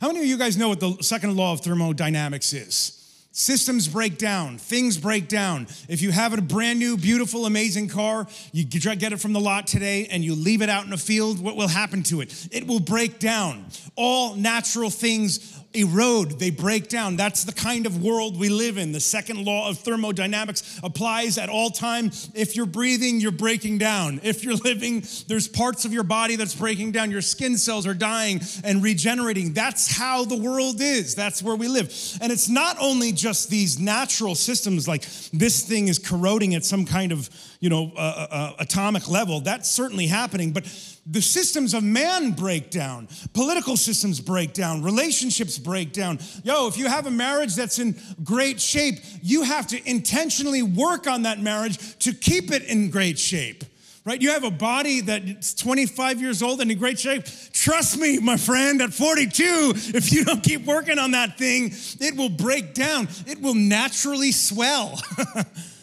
How 0.00 0.08
many 0.08 0.20
of 0.20 0.26
you 0.26 0.38
guys 0.38 0.56
know 0.56 0.68
what 0.68 0.80
the 0.80 0.96
second 1.00 1.36
law 1.36 1.52
of 1.52 1.60
thermodynamics 1.60 2.52
is? 2.52 3.00
Systems 3.32 3.88
break 3.88 4.16
down, 4.16 4.58
things 4.58 4.96
break 4.96 5.26
down. 5.26 5.66
If 5.88 6.00
you 6.02 6.12
have 6.12 6.32
a 6.32 6.40
brand 6.40 6.78
new, 6.78 6.96
beautiful, 6.96 7.46
amazing 7.46 7.88
car, 7.88 8.28
you 8.52 8.64
get 8.64 9.12
it 9.12 9.18
from 9.18 9.32
the 9.32 9.40
lot 9.40 9.66
today 9.66 10.06
and 10.08 10.24
you 10.24 10.36
leave 10.36 10.62
it 10.62 10.68
out 10.68 10.86
in 10.86 10.92
a 10.92 10.96
field, 10.96 11.40
what 11.40 11.56
will 11.56 11.66
happen 11.66 12.04
to 12.04 12.20
it? 12.20 12.48
It 12.52 12.68
will 12.68 12.78
break 12.78 13.18
down. 13.18 13.66
All 13.96 14.36
natural 14.36 14.88
things 14.88 15.60
erode, 15.74 16.38
they 16.38 16.50
break 16.50 16.88
down. 16.88 17.16
That's 17.16 17.44
the 17.44 17.52
kind 17.52 17.86
of 17.86 18.02
world 18.02 18.38
we 18.38 18.48
live 18.48 18.78
in. 18.78 18.92
The 18.92 19.00
second 19.00 19.44
law 19.44 19.68
of 19.68 19.78
thermodynamics 19.78 20.80
applies 20.82 21.38
at 21.38 21.48
all 21.48 21.70
times. 21.70 22.30
If 22.34 22.56
you're 22.56 22.66
breathing, 22.66 23.20
you're 23.20 23.32
breaking 23.32 23.78
down. 23.78 24.20
If 24.22 24.44
you're 24.44 24.56
living, 24.56 25.04
there's 25.26 25.48
parts 25.48 25.84
of 25.84 25.92
your 25.92 26.04
body 26.04 26.36
that's 26.36 26.54
breaking 26.54 26.92
down. 26.92 27.10
Your 27.10 27.22
skin 27.22 27.58
cells 27.58 27.86
are 27.86 27.94
dying 27.94 28.40
and 28.62 28.82
regenerating. 28.82 29.52
That's 29.52 29.96
how 29.96 30.24
the 30.24 30.36
world 30.36 30.80
is. 30.80 31.14
That's 31.14 31.42
where 31.42 31.56
we 31.56 31.68
live. 31.68 31.92
And 32.20 32.32
it's 32.32 32.48
not 32.48 32.76
only 32.80 33.12
just 33.12 33.50
these 33.50 33.78
natural 33.78 34.34
systems 34.34 34.86
like 34.86 35.04
this 35.32 35.62
thing 35.62 35.88
is 35.88 35.98
corroding 35.98 36.54
at 36.54 36.64
some 36.64 36.84
kind 36.84 37.12
of, 37.12 37.28
you 37.64 37.70
know, 37.70 37.90
uh, 37.96 37.98
uh, 37.98 38.26
uh 38.30 38.52
atomic 38.58 39.08
level. 39.08 39.40
That's 39.40 39.70
certainly 39.70 40.06
happening, 40.06 40.52
but 40.52 40.64
the 41.06 41.22
systems 41.22 41.72
of 41.72 41.82
man 41.82 42.32
break 42.32 42.70
down, 42.70 43.08
political 43.32 43.78
systems 43.78 44.20
break 44.20 44.52
down, 44.52 44.82
relationships 44.82 45.56
break 45.56 45.94
down. 45.94 46.18
Yo, 46.44 46.66
if 46.68 46.76
you 46.76 46.88
have 46.88 47.06
a 47.06 47.10
marriage 47.10 47.54
that's 47.54 47.78
in 47.78 47.96
great 48.22 48.60
shape, 48.60 48.96
you 49.22 49.44
have 49.44 49.66
to 49.68 49.88
intentionally 49.88 50.62
work 50.62 51.06
on 51.06 51.22
that 51.22 51.40
marriage 51.40 51.98
to 52.00 52.12
keep 52.12 52.52
it 52.52 52.64
in 52.64 52.90
great 52.90 53.18
shape. 53.18 53.64
Right? 54.04 54.20
You 54.20 54.32
have 54.32 54.44
a 54.44 54.50
body 54.50 55.00
that's 55.00 55.54
25 55.54 56.20
years 56.20 56.42
old 56.42 56.60
and 56.60 56.70
in 56.70 56.76
great 56.76 56.98
shape. 56.98 57.24
Trust 57.54 57.98
me, 57.98 58.18
my 58.18 58.36
friend, 58.36 58.82
at 58.82 58.92
42, 58.92 59.72
if 59.94 60.12
you 60.12 60.26
don't 60.26 60.42
keep 60.42 60.66
working 60.66 60.98
on 60.98 61.12
that 61.12 61.38
thing, 61.38 61.72
it 61.98 62.14
will 62.14 62.28
break 62.28 62.74
down. 62.74 63.08
It 63.26 63.40
will 63.40 63.54
naturally 63.54 64.32
swell. 64.32 65.00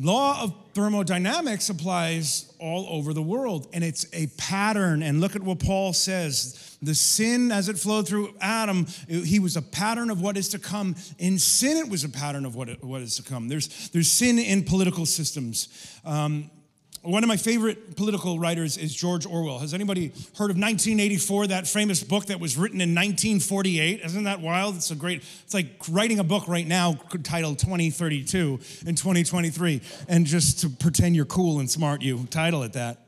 law 0.00 0.42
of 0.42 0.54
thermodynamics 0.74 1.68
applies 1.68 2.52
all 2.58 2.86
over 2.88 3.12
the 3.12 3.22
world, 3.22 3.68
and 3.72 3.84
it's 3.84 4.06
a 4.12 4.26
pattern. 4.38 5.02
And 5.02 5.20
look 5.20 5.36
at 5.36 5.42
what 5.42 5.58
Paul 5.58 5.92
says 5.92 6.78
the 6.82 6.94
sin 6.94 7.52
as 7.52 7.68
it 7.68 7.78
flowed 7.78 8.08
through 8.08 8.34
Adam, 8.40 8.86
he 9.08 9.38
was 9.38 9.56
a 9.56 9.62
pattern 9.62 10.08
of 10.10 10.22
what 10.22 10.36
is 10.36 10.48
to 10.50 10.58
come. 10.58 10.96
In 11.18 11.38
sin, 11.38 11.76
it 11.76 11.90
was 11.90 12.04
a 12.04 12.08
pattern 12.08 12.46
of 12.46 12.54
what, 12.54 12.68
it, 12.68 12.82
what 12.82 13.02
is 13.02 13.16
to 13.16 13.22
come. 13.22 13.48
There's, 13.48 13.90
there's 13.90 14.08
sin 14.08 14.38
in 14.38 14.64
political 14.64 15.04
systems. 15.04 15.68
Um, 16.04 16.50
one 17.02 17.24
of 17.24 17.28
my 17.28 17.38
favorite 17.38 17.96
political 17.96 18.38
writers 18.38 18.76
is 18.76 18.94
George 18.94 19.24
Orwell. 19.24 19.58
Has 19.58 19.72
anybody 19.72 20.08
heard 20.36 20.50
of 20.50 20.58
1984, 20.58 21.46
that 21.46 21.66
famous 21.66 22.02
book 22.02 22.26
that 22.26 22.40
was 22.40 22.58
written 22.58 22.80
in 22.80 22.90
1948? 22.90 24.02
Isn't 24.04 24.24
that 24.24 24.40
wild? 24.40 24.76
It's 24.76 24.90
a 24.90 24.94
great, 24.94 25.22
it's 25.44 25.54
like 25.54 25.66
writing 25.90 26.18
a 26.18 26.24
book 26.24 26.46
right 26.46 26.66
now 26.66 27.00
titled 27.22 27.58
2032 27.58 28.60
in 28.86 28.94
2023. 28.96 29.80
And 30.08 30.26
just 30.26 30.60
to 30.60 30.68
pretend 30.68 31.16
you're 31.16 31.24
cool 31.24 31.60
and 31.60 31.70
smart, 31.70 32.02
you 32.02 32.26
title 32.26 32.62
it 32.64 32.74
that. 32.74 32.98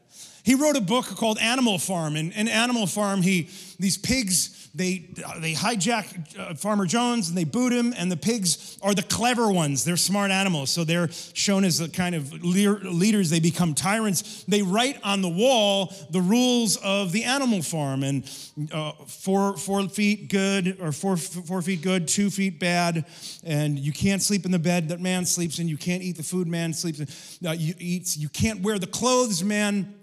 He 0.42 0.54
wrote 0.54 0.76
a 0.76 0.80
book 0.80 1.04
called 1.04 1.38
Animal 1.38 1.78
Farm. 1.78 2.16
And 2.16 2.32
in 2.32 2.48
Animal 2.48 2.86
Farm, 2.86 3.20
he, 3.20 3.50
these 3.78 3.98
pigs, 3.98 4.61
they, 4.74 5.10
they 5.38 5.52
hijack 5.52 6.38
uh, 6.38 6.54
Farmer 6.54 6.86
Jones 6.86 7.28
and 7.28 7.36
they 7.36 7.44
boot 7.44 7.72
him, 7.72 7.92
and 7.94 8.10
the 8.10 8.16
pigs 8.16 8.78
are 8.80 8.94
the 8.94 9.02
clever 9.02 9.52
ones. 9.52 9.84
They're 9.84 9.98
smart 9.98 10.30
animals, 10.30 10.70
so 10.70 10.82
they're 10.82 11.10
shown 11.34 11.64
as 11.64 11.78
the 11.78 11.88
kind 11.88 12.14
of 12.14 12.32
leaders. 12.42 13.28
They 13.28 13.40
become 13.40 13.74
tyrants. 13.74 14.44
They 14.44 14.62
write 14.62 14.98
on 15.04 15.20
the 15.20 15.28
wall 15.28 15.92
the 16.10 16.22
rules 16.22 16.78
of 16.78 17.12
the 17.12 17.24
animal 17.24 17.60
farm, 17.60 18.02
and 18.02 18.24
uh, 18.72 18.92
four, 19.06 19.58
four 19.58 19.86
feet 19.90 20.30
good, 20.30 20.78
or 20.80 20.90
four, 20.90 21.18
four 21.18 21.60
feet 21.60 21.82
good, 21.82 22.08
two 22.08 22.30
feet 22.30 22.58
bad, 22.58 23.04
and 23.44 23.78
you 23.78 23.92
can't 23.92 24.22
sleep 24.22 24.46
in 24.46 24.52
the 24.52 24.58
bed 24.58 24.88
that 24.88 25.00
man 25.00 25.26
sleeps 25.26 25.58
in. 25.58 25.68
You 25.68 25.76
can't 25.76 26.02
eat 26.02 26.16
the 26.16 26.22
food 26.22 26.48
man 26.48 26.72
sleeps 26.72 27.00
in. 27.00 27.46
Uh, 27.46 27.52
you, 27.52 27.74
eats, 27.78 28.16
you 28.16 28.30
can't 28.30 28.62
wear 28.62 28.78
the 28.78 28.86
clothes 28.86 29.44
man 29.44 29.94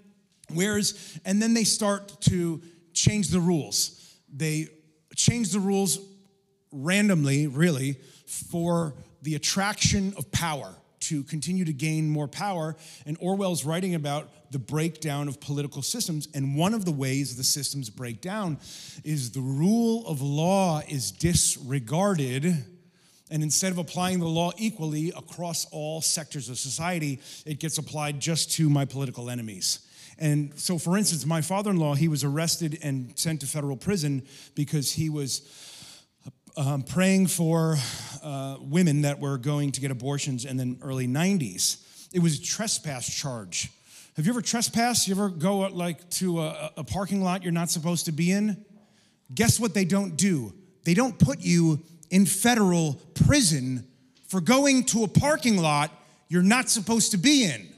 wears, 0.54 1.18
and 1.24 1.42
then 1.42 1.54
they 1.54 1.64
start 1.64 2.20
to 2.20 2.62
change 2.92 3.30
the 3.30 3.40
rules 3.40 3.99
they 4.32 4.68
changed 5.16 5.52
the 5.52 5.60
rules 5.60 5.98
randomly, 6.72 7.46
really, 7.46 7.96
for 8.26 8.94
the 9.22 9.34
attraction 9.34 10.14
of 10.16 10.30
power 10.30 10.74
to 11.00 11.22
continue 11.24 11.64
to 11.64 11.72
gain 11.72 12.08
more 12.08 12.28
power. 12.28 12.76
And 13.06 13.16
Orwell's 13.20 13.64
writing 13.64 13.94
about 13.94 14.28
the 14.52 14.58
breakdown 14.58 15.28
of 15.28 15.40
political 15.40 15.82
systems. 15.82 16.28
And 16.34 16.56
one 16.56 16.74
of 16.74 16.84
the 16.84 16.92
ways 16.92 17.36
the 17.36 17.44
systems 17.44 17.90
break 17.90 18.20
down 18.20 18.58
is 19.04 19.30
the 19.30 19.40
rule 19.40 20.06
of 20.06 20.20
law 20.20 20.82
is 20.88 21.10
disregarded. 21.10 22.64
And 23.30 23.42
instead 23.42 23.72
of 23.72 23.78
applying 23.78 24.18
the 24.18 24.26
law 24.26 24.52
equally 24.58 25.12
across 25.16 25.64
all 25.66 26.00
sectors 26.00 26.48
of 26.48 26.58
society, 26.58 27.20
it 27.46 27.60
gets 27.60 27.78
applied 27.78 28.20
just 28.20 28.52
to 28.52 28.68
my 28.68 28.84
political 28.84 29.30
enemies. 29.30 29.80
And 30.20 30.52
so, 30.56 30.78
for 30.78 30.98
instance, 30.98 31.24
my 31.24 31.40
father 31.40 31.70
in 31.70 31.78
law, 31.78 31.94
he 31.94 32.06
was 32.06 32.22
arrested 32.22 32.78
and 32.82 33.18
sent 33.18 33.40
to 33.40 33.46
federal 33.46 33.76
prison 33.76 34.22
because 34.54 34.92
he 34.92 35.08
was 35.08 35.42
um, 36.56 36.82
praying 36.82 37.28
for 37.28 37.76
uh, 38.22 38.56
women 38.60 39.02
that 39.02 39.18
were 39.18 39.38
going 39.38 39.72
to 39.72 39.80
get 39.80 39.90
abortions 39.90 40.44
in 40.44 40.58
the 40.58 40.76
early 40.82 41.08
90s. 41.08 41.82
It 42.12 42.20
was 42.20 42.38
a 42.38 42.42
trespass 42.42 43.08
charge. 43.08 43.70
Have 44.16 44.26
you 44.26 44.32
ever 44.32 44.42
trespassed? 44.42 45.08
You 45.08 45.14
ever 45.14 45.30
go 45.30 45.64
uh, 45.64 45.70
like 45.70 46.10
to 46.10 46.40
a, 46.42 46.72
a 46.78 46.84
parking 46.84 47.22
lot 47.22 47.42
you're 47.42 47.52
not 47.52 47.70
supposed 47.70 48.04
to 48.06 48.12
be 48.12 48.30
in? 48.30 48.62
Guess 49.34 49.58
what 49.58 49.72
they 49.72 49.84
don't 49.84 50.16
do? 50.16 50.52
They 50.84 50.94
don't 50.94 51.18
put 51.18 51.40
you 51.40 51.80
in 52.10 52.26
federal 52.26 53.00
prison 53.14 53.86
for 54.28 54.40
going 54.40 54.84
to 54.84 55.04
a 55.04 55.08
parking 55.08 55.56
lot 55.56 55.90
you're 56.28 56.42
not 56.42 56.68
supposed 56.68 57.12
to 57.12 57.16
be 57.16 57.44
in. 57.44 57.68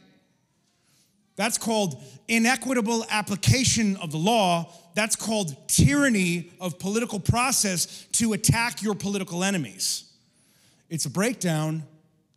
That's 1.36 1.58
called 1.58 2.02
inequitable 2.28 3.06
application 3.10 3.96
of 3.96 4.12
the 4.12 4.18
law. 4.18 4.72
That's 4.94 5.16
called 5.16 5.56
tyranny 5.68 6.52
of 6.60 6.78
political 6.78 7.18
process 7.18 8.06
to 8.12 8.34
attack 8.34 8.82
your 8.82 8.94
political 8.94 9.42
enemies. 9.42 10.04
It's 10.90 11.06
a 11.06 11.10
breakdown 11.10 11.84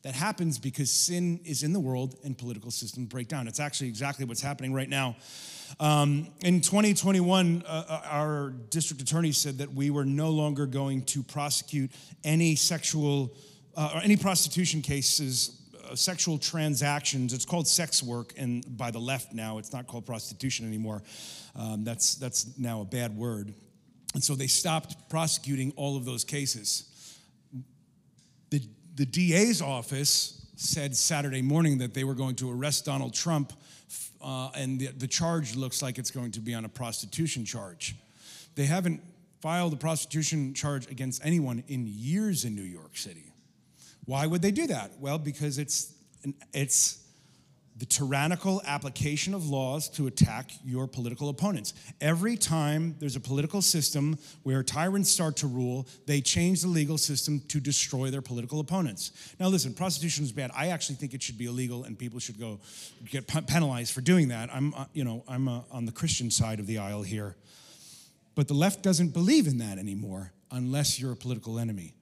that 0.04 0.14
happens 0.14 0.60
because 0.60 0.92
sin 0.92 1.40
is 1.44 1.64
in 1.64 1.74
the 1.74 1.80
world 1.80 2.16
and 2.24 2.38
political 2.38 2.72
systems 2.72 3.08
break 3.08 3.28
down. 3.28 3.48
It's 3.48 3.60
actually 3.60 3.88
exactly 3.88 4.24
what's 4.24 4.42
happening 4.42 4.72
right 4.72 4.88
now. 4.88 5.16
Um, 5.80 6.28
in 6.44 6.62
2021, 6.62 7.64
uh, 7.66 7.84
uh, 7.90 8.02
our 8.06 8.52
district 8.70 9.02
attorney 9.02 9.32
said 9.32 9.58
that 9.58 9.74
we 9.74 9.90
were 9.90 10.06
no 10.06 10.30
longer 10.30 10.68
going 10.68 11.02
to 11.06 11.24
prosecute 11.24 11.92
any 12.24 12.56
sexual 12.56 13.34
uh, 13.76 13.94
or 13.96 14.02
any 14.02 14.16
prostitution 14.16 14.82
cases 14.82 15.60
sexual 15.96 16.38
transactions. 16.38 17.34
It's 17.34 17.46
called 17.46 17.68
sex 17.68 18.04
work, 18.04 18.34
and 18.38 18.66
by 18.78 18.92
the 18.92 19.00
left 19.00 19.34
now, 19.34 19.58
it's 19.58 19.74
not 19.74 19.88
called 19.88 20.06
prostitution 20.06 20.68
anymore. 20.68 21.04
Um, 21.56 21.84
that's, 21.84 22.16
that's 22.16 22.58
now 22.58 22.82
a 22.82 22.86
bad 22.86 23.16
word. 23.16 23.54
And 24.14 24.24
so 24.24 24.36
they 24.36 24.48
stopped 24.48 25.10
prosecuting 25.10 25.74
all 25.76 25.98
of 25.98 26.06
those 26.06 26.24
cases. 26.24 27.20
The, 28.50 28.62
the 28.96 29.06
DA's 29.06 29.62
office 29.62 30.46
said 30.56 30.96
Saturday 30.96 31.42
morning 31.42 31.80
that 31.80 31.94
they 31.94 32.04
were 32.04 32.14
going 32.14 32.36
to 32.36 32.52
arrest 32.52 32.86
Donald 32.86 33.14
Trump, 33.14 33.52
uh, 34.22 34.50
and 34.56 34.80
the, 34.80 34.88
the 34.88 35.08
charge 35.08 35.56
looks 35.56 35.82
like 35.82 35.98
it's 35.98 36.12
going 36.12 36.32
to 36.32 36.40
be 36.40 36.54
on 36.54 36.66
a 36.66 36.70
prostitution 36.70 37.46
charge. 37.46 37.96
They 38.56 38.66
haven't 38.66 39.02
filed 39.42 39.74
a 39.74 39.78
prostitution 39.78 40.54
charge 40.54 40.90
against 40.90 41.24
anyone 41.26 41.64
in 41.68 41.86
years 41.86 42.46
in 42.46 42.56
New 42.56 42.64
York 42.64 42.98
City. 42.98 43.25
Why 44.06 44.26
would 44.28 44.42
they 44.42 44.52
do 44.52 44.68
that? 44.68 44.92
Well, 45.00 45.18
because 45.18 45.58
it's, 45.58 45.94
it's 46.54 47.06
the 47.78 47.86
tyrannical 47.86 48.62
application 48.66 49.34
of 49.34 49.50
laws 49.50 49.90
to 49.90 50.08
attack 50.08 50.52
your 50.64 50.88
political 50.88 51.28
opponents. 51.28 51.74
Every 52.00 52.38
time 52.38 52.96
there's 53.00 53.18
a 53.18 53.20
political 53.20 53.62
system 53.62 54.18
where 54.44 54.64
tyrants 54.64 55.10
start 55.10 55.36
to 55.38 55.48
rule, 55.48 55.86
they 56.06 56.22
change 56.22 56.62
the 56.62 56.70
legal 56.70 56.98
system 56.98 57.42
to 57.50 57.60
destroy 57.60 58.10
their 58.12 58.22
political 58.22 58.62
opponents. 58.62 59.12
Now, 59.40 59.48
listen, 59.48 59.74
prostitution 59.74 60.24
is 60.24 60.32
bad. 60.32 60.52
I 60.56 60.68
actually 60.68 60.96
think 60.96 61.14
it 61.14 61.22
should 61.22 61.38
be 61.38 61.48
illegal, 61.48 61.84
and 61.84 62.00
people 62.00 62.20
should 62.20 62.40
go 62.40 62.60
get 63.10 63.28
penalized 63.48 63.94
for 63.94 64.02
doing 64.02 64.30
that. 64.30 64.50
I'm, 64.54 64.74
uh, 64.74 64.86
you 64.94 65.04
know, 65.04 65.26
I'm 65.28 65.50
uh, 65.50 65.62
on 65.70 65.86
the 65.86 65.92
Christian 65.92 66.32
side 66.32 66.62
of 66.62 66.68
the 66.68 66.78
aisle 66.78 67.04
here, 67.04 67.36
but 68.36 68.48
the 68.48 68.54
left 68.54 68.84
doesn't 68.84 69.10
believe 69.10 69.48
in 69.48 69.58
that 69.58 69.80
anymore 69.80 70.32
unless 70.50 70.98
you're 70.98 71.12
a 71.12 71.18
political 71.18 71.60
enemy. 71.60 71.94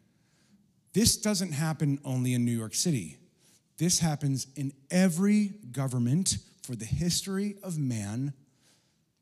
This 0.94 1.18
doesn't 1.18 1.54
happen 1.54 2.00
only 2.06 2.34
in 2.34 2.46
New 2.46 2.58
York 2.58 2.76
City. 2.76 3.18
This 3.78 4.00
happens 4.00 4.48
in 4.56 4.72
every 4.92 5.54
government 5.72 6.38
for 6.62 6.76
the 6.76 6.86
history 6.86 7.56
of 7.64 7.78
man 7.78 8.34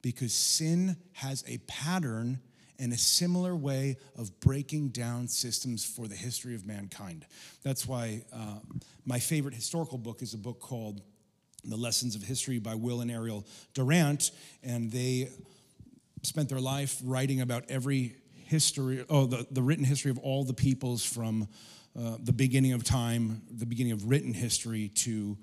because 0.01 0.33
sin 0.33 0.97
has 1.13 1.43
a 1.47 1.57
pattern 1.59 2.39
and 2.77 2.91
a 2.91 2.97
similar 2.97 3.55
way 3.55 3.97
of 4.17 4.39
breaking 4.39 4.89
down 4.89 5.27
systems 5.27 5.85
for 5.85 6.07
the 6.07 6.15
history 6.15 6.55
of 6.55 6.65
mankind. 6.65 7.25
That's 7.63 7.87
why 7.87 8.23
uh, 8.33 8.59
my 9.05 9.19
favorite 9.19 9.53
historical 9.53 9.97
book 9.97 10.21
is 10.21 10.33
a 10.33 10.37
book 10.37 10.59
called 10.59 11.01
The 11.63 11.77
Lessons 11.77 12.15
of 12.15 12.23
History 12.23 12.57
by 12.57 12.75
Will 12.75 13.01
and 13.01 13.11
Ariel 13.11 13.45
Durant, 13.75 14.31
and 14.63 14.91
they 14.91 15.29
spent 16.23 16.49
their 16.49 16.59
life 16.59 16.99
writing 17.03 17.41
about 17.41 17.65
every 17.69 18.15
history, 18.51 19.05
oh, 19.09 19.25
the, 19.25 19.47
the 19.49 19.61
written 19.61 19.85
history 19.85 20.11
of 20.11 20.19
all 20.19 20.43
the 20.43 20.53
peoples 20.53 21.05
from 21.05 21.47
uh, 21.97 22.17
the 22.21 22.33
beginning 22.33 22.73
of 22.73 22.83
time, 22.83 23.41
the 23.49 23.65
beginning 23.65 23.93
of 23.93 24.09
written 24.09 24.33
history 24.33 24.89
to 24.89 25.37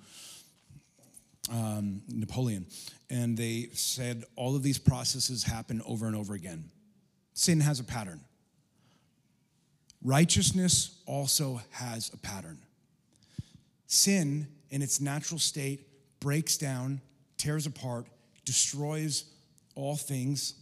um, 1.50 2.02
Napoleon. 2.06 2.66
And 3.08 3.34
they 3.34 3.70
said 3.72 4.24
all 4.36 4.54
of 4.54 4.62
these 4.62 4.78
processes 4.78 5.42
happen 5.42 5.80
over 5.86 6.06
and 6.06 6.14
over 6.14 6.34
again. 6.34 6.64
Sin 7.32 7.60
has 7.60 7.80
a 7.80 7.84
pattern. 7.84 8.20
Righteousness 10.04 11.00
also 11.06 11.62
has 11.70 12.10
a 12.12 12.18
pattern. 12.18 12.58
Sin, 13.86 14.48
in 14.68 14.82
its 14.82 15.00
natural 15.00 15.40
state, 15.40 15.88
breaks 16.20 16.58
down, 16.58 17.00
tears 17.38 17.66
apart, 17.66 18.06
destroys 18.44 19.24
all 19.74 19.96
things, 19.96 20.54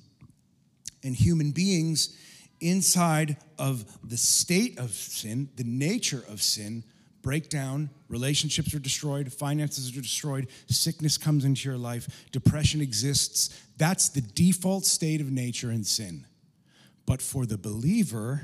and 1.03 1.17
human 1.17 1.51
beings 1.51 2.17
inside 2.61 3.37
of 3.59 3.85
the 4.09 4.17
state 4.17 4.79
of 4.79 4.91
sin, 4.91 5.49
the 5.57 5.65
nature 5.65 6.25
of 6.29 6.43
sin, 6.43 6.85
break 7.23 7.49
down, 7.49 7.91
relationships 8.09 8.73
are 8.73 8.79
destroyed, 8.79 9.33
finances 9.33 9.91
are 9.97 10.01
destroyed, 10.01 10.47
sickness 10.69 11.19
comes 11.19 11.45
into 11.45 11.69
your 11.69 11.79
life, 11.79 12.27
depression 12.31 12.81
exists. 12.81 13.61
That's 13.79 14.09
the 14.09 14.21
default 14.21 14.85
state 14.85 15.21
of 15.21 15.31
nature 15.31 15.73
in 15.73 15.83
sin. 15.83 16.25
But 17.05 17.21
for 17.21 17.45
the 17.47 17.59
believer, 17.59 18.43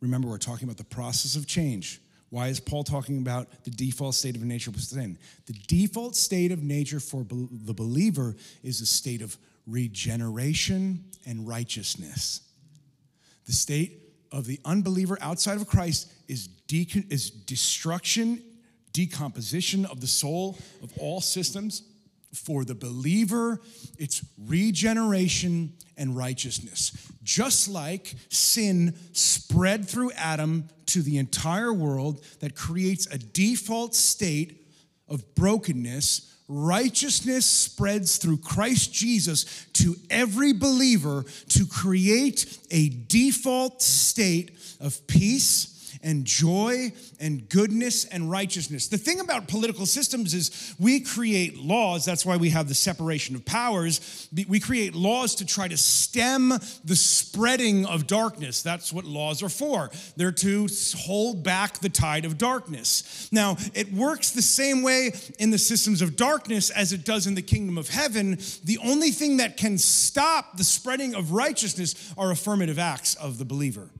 remember 0.00 0.28
we're 0.28 0.38
talking 0.38 0.64
about 0.64 0.78
the 0.78 0.84
process 0.84 1.36
of 1.36 1.46
change. 1.46 2.00
Why 2.30 2.48
is 2.48 2.60
Paul 2.60 2.84
talking 2.84 3.18
about 3.18 3.64
the 3.64 3.70
default 3.70 4.14
state 4.14 4.36
of 4.36 4.42
nature 4.42 4.70
with 4.70 4.82
sin? 4.82 5.18
The 5.46 5.54
default 5.66 6.14
state 6.14 6.52
of 6.52 6.62
nature 6.62 7.00
for 7.00 7.24
the 7.24 7.74
believer 7.74 8.36
is 8.62 8.80
a 8.80 8.86
state 8.86 9.22
of 9.22 9.36
regeneration 9.66 11.04
and 11.26 11.46
righteousness. 11.46 12.47
The 13.48 13.54
state 13.54 14.02
of 14.30 14.44
the 14.44 14.60
unbeliever 14.66 15.16
outside 15.22 15.56
of 15.56 15.66
Christ 15.66 16.12
is, 16.28 16.48
de- 16.68 16.86
is 17.08 17.30
destruction, 17.30 18.42
decomposition 18.92 19.86
of 19.86 20.02
the 20.02 20.06
soul 20.06 20.58
of 20.82 20.92
all 20.98 21.22
systems. 21.22 21.82
For 22.34 22.66
the 22.66 22.74
believer, 22.74 23.62
it's 23.98 24.22
regeneration 24.36 25.72
and 25.96 26.14
righteousness. 26.14 26.92
Just 27.22 27.68
like 27.70 28.14
sin 28.28 28.94
spread 29.12 29.88
through 29.88 30.12
Adam 30.12 30.68
to 30.86 31.00
the 31.00 31.16
entire 31.16 31.72
world, 31.72 32.22
that 32.40 32.54
creates 32.54 33.06
a 33.06 33.16
default 33.16 33.94
state 33.94 34.66
of 35.08 35.34
brokenness, 35.34 36.36
righteousness 36.48 37.44
spreads 37.44 38.16
through 38.16 38.38
Christ 38.38 38.92
Jesus 38.92 39.66
to 39.74 39.94
every 40.08 40.52
believer 40.52 41.24
to 41.50 41.66
create 41.66 42.58
a 42.70 42.88
default 42.88 43.82
state 43.82 44.50
of 44.80 45.06
peace 45.06 45.77
and 46.02 46.24
joy 46.24 46.92
and 47.20 47.48
goodness 47.48 48.04
and 48.04 48.30
righteousness. 48.30 48.88
The 48.88 48.98
thing 48.98 49.20
about 49.20 49.48
political 49.48 49.86
systems 49.86 50.34
is 50.34 50.74
we 50.78 51.00
create 51.00 51.58
laws. 51.58 52.04
That's 52.04 52.24
why 52.24 52.36
we 52.36 52.50
have 52.50 52.68
the 52.68 52.74
separation 52.74 53.34
of 53.34 53.44
powers. 53.44 54.28
We 54.48 54.60
create 54.60 54.94
laws 54.94 55.34
to 55.36 55.46
try 55.46 55.68
to 55.68 55.76
stem 55.76 56.50
the 56.84 56.96
spreading 56.96 57.86
of 57.86 58.06
darkness. 58.06 58.62
That's 58.62 58.92
what 58.92 59.04
laws 59.04 59.42
are 59.42 59.48
for. 59.48 59.90
They're 60.16 60.32
to 60.32 60.68
hold 60.96 61.42
back 61.42 61.78
the 61.78 61.88
tide 61.88 62.24
of 62.24 62.38
darkness. 62.38 63.28
Now, 63.32 63.56
it 63.74 63.92
works 63.92 64.30
the 64.30 64.42
same 64.42 64.82
way 64.82 65.12
in 65.38 65.50
the 65.50 65.58
systems 65.58 66.02
of 66.02 66.16
darkness 66.16 66.70
as 66.70 66.92
it 66.92 67.04
does 67.04 67.26
in 67.26 67.34
the 67.34 67.42
kingdom 67.42 67.78
of 67.78 67.88
heaven. 67.88 68.38
The 68.64 68.78
only 68.84 69.10
thing 69.10 69.38
that 69.38 69.56
can 69.56 69.78
stop 69.78 70.56
the 70.56 70.64
spreading 70.64 71.14
of 71.14 71.32
righteousness 71.32 72.12
are 72.16 72.30
affirmative 72.30 72.78
acts 72.78 73.14
of 73.14 73.38
the 73.38 73.44
believer. 73.44 73.90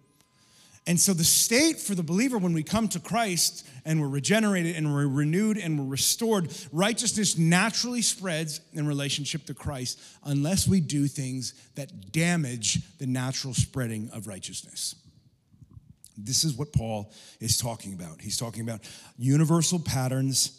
And 0.89 0.99
so, 0.99 1.13
the 1.13 1.23
state 1.23 1.79
for 1.79 1.95
the 1.95 2.03
believer 2.03 2.39
when 2.39 2.55
we 2.55 2.63
come 2.63 2.89
to 2.89 2.99
Christ 2.99 3.69
and 3.85 4.01
we're 4.01 4.09
regenerated 4.09 4.75
and 4.75 4.91
we're 4.91 5.07
renewed 5.07 5.59
and 5.59 5.79
we're 5.79 5.85
restored, 5.85 6.51
righteousness 6.73 7.37
naturally 7.37 8.01
spreads 8.01 8.63
in 8.73 8.87
relationship 8.87 9.45
to 9.47 9.55
Christ 9.55 10.01
unless 10.25 10.67
we 10.67 10.81
do 10.81 11.07
things 11.07 11.53
that 11.75 12.11
damage 12.11 12.97
the 12.97 13.07
natural 13.07 13.53
spreading 13.53 14.09
of 14.15 14.27
righteousness. 14.27 14.95
This 16.17 16.43
is 16.43 16.55
what 16.55 16.73
Paul 16.73 17.13
is 17.39 17.59
talking 17.59 17.93
about. 17.93 18.23
He's 18.23 18.39
talking 18.39 18.63
about 18.63 18.81
universal 19.19 19.79
patterns 19.79 20.59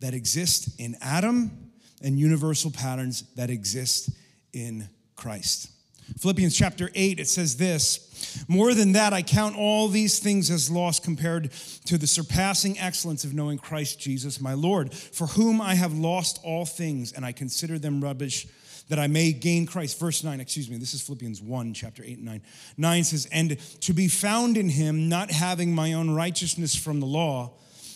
that 0.00 0.12
exist 0.12 0.78
in 0.78 0.94
Adam 1.00 1.70
and 2.02 2.20
universal 2.20 2.70
patterns 2.70 3.24
that 3.36 3.48
exist 3.48 4.10
in 4.52 4.90
Christ. 5.16 5.70
Philippians 6.16 6.56
chapter 6.56 6.90
8, 6.94 7.20
it 7.20 7.28
says 7.28 7.56
this 7.56 8.44
More 8.48 8.74
than 8.74 8.92
that, 8.92 9.12
I 9.12 9.22
count 9.22 9.56
all 9.56 9.88
these 9.88 10.18
things 10.18 10.50
as 10.50 10.70
loss 10.70 10.98
compared 10.98 11.52
to 11.84 11.98
the 11.98 12.06
surpassing 12.06 12.78
excellence 12.78 13.24
of 13.24 13.34
knowing 13.34 13.58
Christ 13.58 14.00
Jesus, 14.00 14.40
my 14.40 14.54
Lord, 14.54 14.92
for 14.92 15.26
whom 15.26 15.60
I 15.60 15.74
have 15.74 15.92
lost 15.92 16.40
all 16.42 16.64
things, 16.64 17.12
and 17.12 17.24
I 17.24 17.32
consider 17.32 17.78
them 17.78 18.02
rubbish 18.02 18.46
that 18.88 18.98
I 18.98 19.06
may 19.06 19.32
gain 19.32 19.66
Christ. 19.66 20.00
Verse 20.00 20.24
9, 20.24 20.40
excuse 20.40 20.70
me, 20.70 20.78
this 20.78 20.94
is 20.94 21.02
Philippians 21.02 21.42
1, 21.42 21.74
chapter 21.74 22.02
8 22.02 22.16
and 22.16 22.24
9. 22.24 22.42
9 22.78 23.04
says, 23.04 23.28
And 23.30 23.58
to 23.82 23.92
be 23.92 24.08
found 24.08 24.56
in 24.56 24.70
him, 24.70 25.08
not 25.08 25.30
having 25.30 25.74
my 25.74 25.92
own 25.92 26.10
righteousness 26.10 26.74
from 26.74 27.00
the 27.00 27.06
law, 27.06 27.52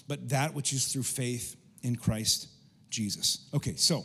but 0.07 0.29
that 0.29 0.55
which 0.55 0.73
is 0.73 0.93
through 0.93 1.05
faith 1.05 1.57
in 1.83 1.97
Christ 1.97 2.49
Jesus. 2.91 3.49
Okay, 3.55 3.75
so 3.77 4.05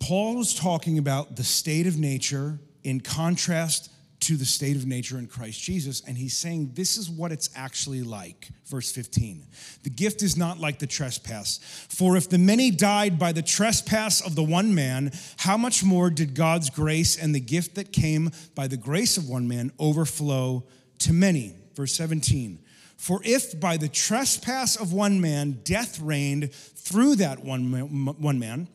Paul 0.00 0.40
is 0.40 0.54
talking 0.54 0.98
about 0.98 1.36
the 1.36 1.44
state 1.44 1.86
of 1.86 1.98
nature 1.98 2.58
in 2.82 3.00
contrast 3.00 3.90
to 4.20 4.36
the 4.36 4.44
state 4.44 4.76
of 4.76 4.86
nature 4.86 5.18
in 5.18 5.26
Christ 5.26 5.62
Jesus. 5.62 6.02
And 6.06 6.16
he's 6.16 6.36
saying 6.36 6.72
this 6.74 6.96
is 6.96 7.10
what 7.10 7.32
it's 7.32 7.50
actually 7.54 8.02
like. 8.02 8.48
Verse 8.66 8.92
15 8.92 9.46
The 9.82 9.90
gift 9.90 10.22
is 10.22 10.36
not 10.36 10.58
like 10.58 10.78
the 10.78 10.86
trespass. 10.86 11.58
For 11.88 12.16
if 12.16 12.28
the 12.28 12.38
many 12.38 12.70
died 12.70 13.18
by 13.18 13.32
the 13.32 13.42
trespass 13.42 14.20
of 14.20 14.34
the 14.34 14.42
one 14.42 14.74
man, 14.74 15.12
how 15.38 15.56
much 15.56 15.82
more 15.82 16.10
did 16.10 16.34
God's 16.34 16.70
grace 16.70 17.16
and 17.16 17.34
the 17.34 17.40
gift 17.40 17.74
that 17.76 17.92
came 17.92 18.30
by 18.54 18.66
the 18.66 18.76
grace 18.76 19.16
of 19.16 19.28
one 19.28 19.48
man 19.48 19.72
overflow 19.78 20.64
to 20.98 21.12
many? 21.12 21.56
Verse 21.74 21.94
17 21.94 22.58
For 22.96 23.20
if 23.24 23.58
by 23.58 23.78
the 23.78 23.88
trespass 23.88 24.76
of 24.76 24.92
one 24.92 25.20
man 25.20 25.60
death 25.64 25.98
reigned 26.00 26.52
through 26.52 27.16
that 27.16 27.42
one, 27.42 27.70
one 28.18 28.38
man, 28.38 28.68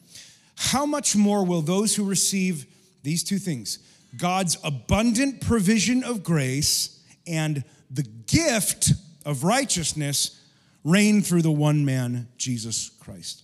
how 0.55 0.85
much 0.85 1.15
more 1.15 1.45
will 1.45 1.61
those 1.61 1.95
who 1.95 2.03
receive 2.05 2.65
these 3.03 3.23
two 3.23 3.37
things 3.37 3.79
God's 4.17 4.57
abundant 4.63 5.41
provision 5.41 6.03
of 6.03 6.23
grace 6.23 7.03
and 7.27 7.63
the 7.91 8.03
gift 8.27 8.93
of 9.25 9.43
righteousness 9.43 10.41
reign 10.83 11.21
through 11.21 11.41
the 11.41 11.51
one 11.51 11.83
man, 11.83 12.29
Jesus 12.37 12.91
Christ? 12.99 13.43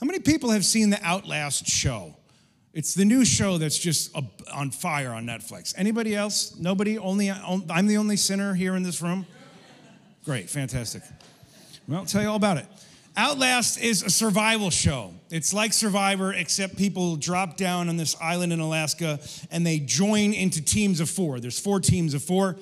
How 0.00 0.06
many 0.06 0.20
people 0.20 0.50
have 0.50 0.64
seen 0.64 0.90
the 0.90 1.02
Outlast 1.02 1.66
show? 1.66 2.14
It's 2.72 2.94
the 2.94 3.04
new 3.04 3.24
show 3.24 3.58
that's 3.58 3.78
just 3.78 4.16
on 4.52 4.70
fire 4.70 5.12
on 5.12 5.26
Netflix. 5.26 5.74
Anybody 5.76 6.14
else? 6.14 6.56
Nobody? 6.56 6.96
Only 6.96 7.30
I'm 7.30 7.86
the 7.86 7.96
only 7.96 8.16
sinner 8.16 8.54
here 8.54 8.76
in 8.76 8.82
this 8.82 9.02
room? 9.02 9.26
Great, 10.24 10.48
fantastic. 10.48 11.02
Well, 11.88 12.00
I'll 12.00 12.06
tell 12.06 12.22
you 12.22 12.28
all 12.28 12.36
about 12.36 12.58
it. 12.58 12.66
Outlast 13.18 13.80
is 13.80 14.04
a 14.04 14.10
survival 14.10 14.70
show. 14.70 15.12
It's 15.28 15.52
like 15.52 15.72
Survivor, 15.72 16.32
except 16.32 16.76
people 16.76 17.16
drop 17.16 17.56
down 17.56 17.88
on 17.88 17.96
this 17.96 18.14
island 18.22 18.52
in 18.52 18.60
Alaska 18.60 19.18
and 19.50 19.66
they 19.66 19.80
join 19.80 20.32
into 20.32 20.62
teams 20.64 21.00
of 21.00 21.10
four. 21.10 21.40
There's 21.40 21.58
four 21.58 21.80
teams 21.80 22.14
of 22.14 22.22
four. 22.22 22.54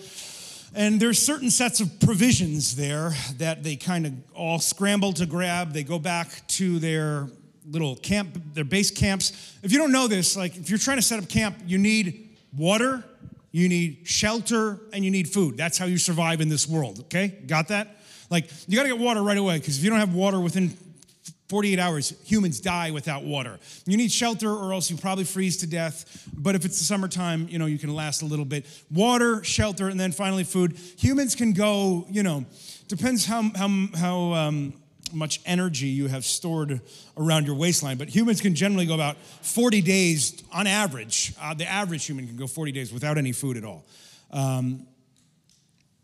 And 0.75 0.99
there's 0.99 1.19
certain 1.19 1.51
sets 1.51 1.81
of 1.81 2.01
provisions 2.01 2.75
there 2.75 3.13
that 3.37 3.65
they 3.65 3.77
kind 3.77 4.07
of 4.07 4.15
all 4.35 4.59
scramble 4.59 5.13
to 5.15 5.27
grab. 5.27 5.75
They 5.75 5.85
go 5.85 5.99
back 5.99 6.49
to 6.49 6.79
their 6.79 7.29
little 7.69 7.95
camp, 7.95 8.41
their 8.55 8.65
base 8.65 8.91
camps. 8.91 9.59
If 9.63 9.73
you 9.73 9.79
don't 9.79 9.93
know 9.93 10.09
this, 10.09 10.39
like 10.39 10.57
if 10.57 10.71
you're 10.71 10.79
trying 10.79 10.97
to 10.97 11.03
set 11.03 11.23
up 11.23 11.29
camp, 11.29 11.57
you 11.67 11.77
need 11.77 12.35
water, 12.57 13.05
you 13.53 13.69
need 13.69 14.09
shelter, 14.09 14.81
and 14.95 15.05
you 15.05 15.11
need 15.11 15.29
food. 15.29 15.59
That's 15.59 15.77
how 15.77 15.85
you 15.85 15.99
survive 15.99 16.41
in 16.41 16.49
this 16.49 16.67
world, 16.67 17.01
okay? 17.01 17.29
Got 17.47 17.69
that? 17.69 17.96
Like, 18.31 18.51
you 18.67 18.77
gotta 18.77 18.89
get 18.89 18.99
water 18.99 19.23
right 19.23 19.39
away, 19.39 19.59
because 19.59 19.79
if 19.79 19.85
you 19.85 19.91
don't 19.91 20.01
have 20.01 20.15
water 20.15 20.41
within 20.41 20.77
48 21.49 21.79
hours, 21.79 22.15
humans 22.25 22.61
die 22.61 22.91
without 22.91 23.23
water. 23.23 23.59
You 23.87 23.97
need 23.97 24.11
shelter, 24.11 24.51
or 24.51 24.73
else 24.73 24.91
you 24.91 24.97
probably 24.97 25.25
freeze 25.25 25.59
to 25.59 25.67
death. 25.67 26.29
But 26.37 26.57
if 26.57 26.65
it's 26.65 26.79
the 26.79 26.85
summertime, 26.85 27.47
you 27.49 27.59
know, 27.59 27.67
you 27.67 27.79
can 27.79 27.95
last 27.95 28.23
a 28.23 28.27
little 28.27 28.45
bit. 28.45 28.67
Water, 28.91 29.45
shelter, 29.45 29.89
and 29.89 29.99
then 29.99 30.11
finally 30.11 30.43
food. 30.43 30.77
Humans 30.99 31.37
can 31.37 31.53
go, 31.53 32.07
you 32.11 32.25
know, 32.25 32.45
depends 32.89 33.25
how, 33.25 33.43
how, 33.55 33.69
how 33.95 34.33
um, 34.33 34.75
much 35.13 35.41
energy 35.47 35.87
you 35.87 36.09
have 36.09 36.25
stored 36.25 36.81
around 37.17 37.47
your 37.47 37.55
waistline, 37.55 37.97
but 37.97 38.09
humans 38.09 38.41
can 38.41 38.55
generally 38.55 38.87
go 38.87 38.95
about 38.95 39.17
40 39.17 39.83
days 39.83 40.43
on 40.53 40.67
average. 40.67 41.33
Uh, 41.41 41.55
the 41.55 41.67
average 41.67 42.05
human 42.05 42.27
can 42.27 42.37
go 42.37 42.47
40 42.49 42.73
days 42.73 42.93
without 42.93 43.19
any 43.19 43.33
food 43.33 43.57
at 43.57 43.65
all. 43.65 43.85
Um, 44.33 44.87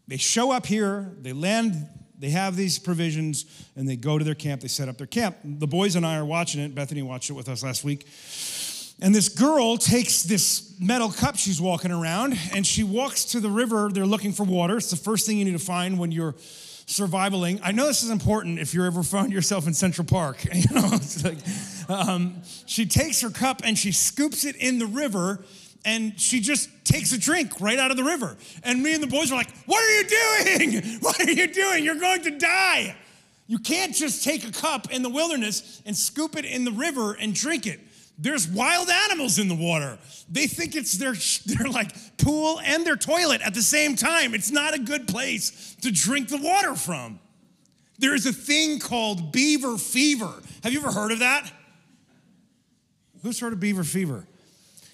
they 0.06 0.16
show 0.18 0.52
up 0.52 0.66
here, 0.66 1.12
they 1.20 1.32
land 1.32 1.88
they 2.18 2.30
have 2.30 2.56
these 2.56 2.78
provisions 2.78 3.44
and 3.76 3.88
they 3.88 3.96
go 3.96 4.18
to 4.18 4.24
their 4.24 4.34
camp, 4.34 4.60
they 4.60 4.68
set 4.68 4.88
up 4.88 4.98
their 4.98 5.06
camp. 5.06 5.36
The 5.44 5.66
boys 5.66 5.96
and 5.96 6.06
I 6.06 6.16
are 6.16 6.24
watching 6.24 6.60
it. 6.60 6.74
Bethany 6.74 7.02
watched 7.02 7.30
it 7.30 7.34
with 7.34 7.48
us 7.48 7.62
last 7.62 7.84
week. 7.84 8.06
And 9.00 9.14
this 9.14 9.28
girl 9.28 9.76
takes 9.76 10.22
this 10.22 10.76
metal 10.78 11.10
cup 11.10 11.36
she's 11.36 11.60
walking 11.60 11.90
around 11.90 12.38
and 12.54 12.64
she 12.64 12.84
walks 12.84 13.24
to 13.26 13.40
the 13.40 13.50
river. 13.50 13.90
They're 13.92 14.06
looking 14.06 14.32
for 14.32 14.44
water. 14.44 14.76
It's 14.76 14.90
the 14.90 14.96
first 14.96 15.26
thing 15.26 15.38
you 15.38 15.44
need 15.44 15.52
to 15.52 15.58
find 15.58 15.98
when 15.98 16.12
you're 16.12 16.34
survivaling. 16.86 17.60
I 17.62 17.72
know 17.72 17.86
this 17.86 18.02
is 18.02 18.10
important 18.10 18.58
if 18.58 18.74
you 18.74 18.84
ever 18.84 19.02
found 19.02 19.32
yourself 19.32 19.66
in 19.66 19.74
Central 19.74 20.06
Park. 20.06 20.44
You 20.54 20.74
know, 20.74 20.98
like, 21.24 21.38
um, 21.88 22.42
she 22.66 22.86
takes 22.86 23.20
her 23.22 23.30
cup 23.30 23.62
and 23.64 23.76
she 23.76 23.90
scoops 23.90 24.44
it 24.44 24.54
in 24.56 24.78
the 24.78 24.86
river 24.86 25.44
and 25.84 26.18
she 26.18 26.40
just 26.40 26.68
takes 26.84 27.12
a 27.12 27.18
drink 27.18 27.60
right 27.60 27.78
out 27.78 27.90
of 27.90 27.96
the 27.96 28.04
river. 28.04 28.36
And 28.62 28.82
me 28.82 28.94
and 28.94 29.02
the 29.02 29.08
boys 29.08 29.32
are 29.32 29.36
like, 29.36 29.52
What 29.66 29.82
are 29.82 29.96
you 29.96 30.04
doing? 30.08 30.98
What 31.00 31.20
are 31.20 31.30
you 31.30 31.52
doing? 31.52 31.84
You're 31.84 31.98
going 31.98 32.22
to 32.22 32.38
die. 32.38 32.96
You 33.46 33.58
can't 33.58 33.94
just 33.94 34.24
take 34.24 34.46
a 34.46 34.52
cup 34.52 34.92
in 34.92 35.02
the 35.02 35.08
wilderness 35.08 35.82
and 35.84 35.96
scoop 35.96 36.36
it 36.36 36.44
in 36.44 36.64
the 36.64 36.70
river 36.70 37.14
and 37.14 37.34
drink 37.34 37.66
it. 37.66 37.80
There's 38.18 38.46
wild 38.46 38.88
animals 38.88 39.38
in 39.38 39.48
the 39.48 39.54
water. 39.54 39.98
They 40.30 40.46
think 40.46 40.76
it's 40.76 40.96
their, 40.96 41.14
their 41.46 41.68
like 41.68 41.92
pool 42.18 42.60
and 42.64 42.86
their 42.86 42.96
toilet 42.96 43.42
at 43.42 43.54
the 43.54 43.62
same 43.62 43.96
time. 43.96 44.34
It's 44.34 44.50
not 44.50 44.74
a 44.74 44.78
good 44.78 45.08
place 45.08 45.76
to 45.82 45.90
drink 45.90 46.28
the 46.28 46.38
water 46.38 46.74
from. 46.74 47.18
There 47.98 48.14
is 48.14 48.26
a 48.26 48.32
thing 48.32 48.78
called 48.78 49.32
beaver 49.32 49.76
fever. 49.76 50.32
Have 50.62 50.72
you 50.72 50.80
ever 50.80 50.92
heard 50.92 51.12
of 51.12 51.20
that? 51.20 51.50
Who's 53.22 53.38
heard 53.38 53.52
of 53.52 53.60
beaver 53.60 53.84
fever? 53.84 54.26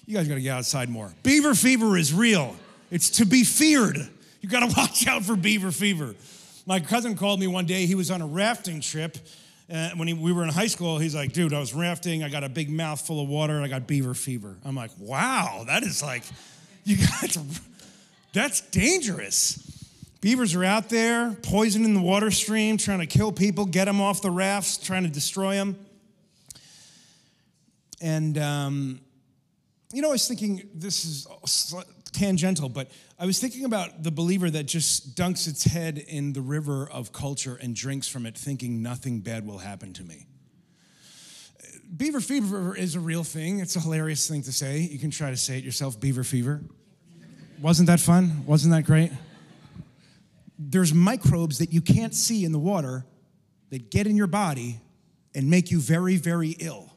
You 0.09 0.15
guys 0.15 0.27
got 0.27 0.33
to 0.33 0.41
get 0.41 0.57
outside 0.57 0.89
more. 0.89 1.13
Beaver 1.21 1.53
fever 1.53 1.95
is 1.95 2.11
real. 2.11 2.55
It's 2.89 3.11
to 3.11 3.25
be 3.25 3.43
feared. 3.43 3.95
You 4.41 4.49
got 4.49 4.67
to 4.67 4.73
watch 4.75 5.05
out 5.05 5.23
for 5.23 5.35
beaver 5.35 5.69
fever. 5.69 6.15
My 6.65 6.79
cousin 6.79 7.15
called 7.15 7.39
me 7.39 7.45
one 7.45 7.67
day. 7.67 7.85
He 7.85 7.93
was 7.93 8.09
on 8.09 8.19
a 8.19 8.25
rafting 8.25 8.81
trip. 8.81 9.19
Uh, 9.71 9.91
when 9.97 10.07
he, 10.07 10.15
we 10.15 10.33
were 10.33 10.41
in 10.41 10.49
high 10.49 10.65
school, 10.65 10.97
he's 10.97 11.13
like, 11.13 11.31
dude, 11.31 11.53
I 11.53 11.59
was 11.59 11.75
rafting. 11.75 12.23
I 12.23 12.29
got 12.29 12.43
a 12.43 12.49
big 12.49 12.71
mouth 12.71 12.99
full 12.99 13.21
of 13.21 13.29
water 13.29 13.53
and 13.53 13.63
I 13.63 13.67
got 13.67 13.85
beaver 13.85 14.15
fever. 14.15 14.57
I'm 14.65 14.73
like, 14.73 14.89
wow, 14.97 15.63
that 15.67 15.83
is 15.83 16.01
like, 16.01 16.23
you 16.85 16.97
got, 16.97 17.37
that's 18.33 18.61
dangerous. 18.61 19.59
Beavers 20.21 20.55
are 20.55 20.63
out 20.63 20.89
there 20.89 21.37
poisoning 21.43 21.93
the 21.93 22.01
water 22.01 22.31
stream, 22.31 22.77
trying 22.77 23.01
to 23.01 23.05
kill 23.05 23.31
people, 23.31 23.63
get 23.67 23.85
them 23.85 24.01
off 24.01 24.23
the 24.23 24.31
rafts, 24.31 24.77
trying 24.77 25.03
to 25.03 25.09
destroy 25.09 25.53
them. 25.53 25.77
And, 28.01 28.39
um, 28.39 29.01
you 29.93 30.01
know, 30.01 30.09
I 30.09 30.13
was 30.13 30.27
thinking, 30.27 30.69
this 30.73 31.03
is 31.03 31.27
tangential, 32.11 32.69
but 32.69 32.91
I 33.17 33.25
was 33.25 33.39
thinking 33.39 33.65
about 33.65 34.03
the 34.03 34.11
believer 34.11 34.49
that 34.49 34.65
just 34.65 35.15
dunks 35.15 35.47
its 35.47 35.63
head 35.63 35.97
in 35.97 36.33
the 36.33 36.41
river 36.41 36.87
of 36.89 37.11
culture 37.11 37.57
and 37.61 37.75
drinks 37.75 38.07
from 38.07 38.25
it, 38.25 38.37
thinking 38.37 38.83
nothing 38.83 39.21
bad 39.21 39.47
will 39.47 39.57
happen 39.57 39.93
to 39.93 40.03
me. 40.03 40.27
Beaver 41.95 42.21
fever 42.21 42.75
is 42.75 42.93
a 42.93 42.99
real 42.99 43.23
thing. 43.23 43.59
It's 43.59 43.75
a 43.75 43.79
hilarious 43.79 44.27
thing 44.29 44.43
to 44.43 44.51
say. 44.51 44.79
You 44.79 44.99
can 44.99 45.09
try 45.09 45.31
to 45.31 45.37
say 45.37 45.57
it 45.57 45.63
yourself 45.63 45.99
beaver 45.99 46.23
fever. 46.23 46.61
Wasn't 47.59 47.87
that 47.87 47.99
fun? 47.99 48.45
Wasn't 48.45 48.71
that 48.73 48.85
great? 48.85 49.11
There's 50.59 50.93
microbes 50.93 51.57
that 51.57 51.73
you 51.73 51.81
can't 51.81 52.13
see 52.13 52.45
in 52.45 52.51
the 52.51 52.59
water 52.59 53.05
that 53.71 53.89
get 53.89 54.05
in 54.05 54.15
your 54.15 54.27
body 54.27 54.79
and 55.33 55.49
make 55.49 55.71
you 55.71 55.79
very, 55.79 56.17
very 56.17 56.51
ill. 56.59 56.88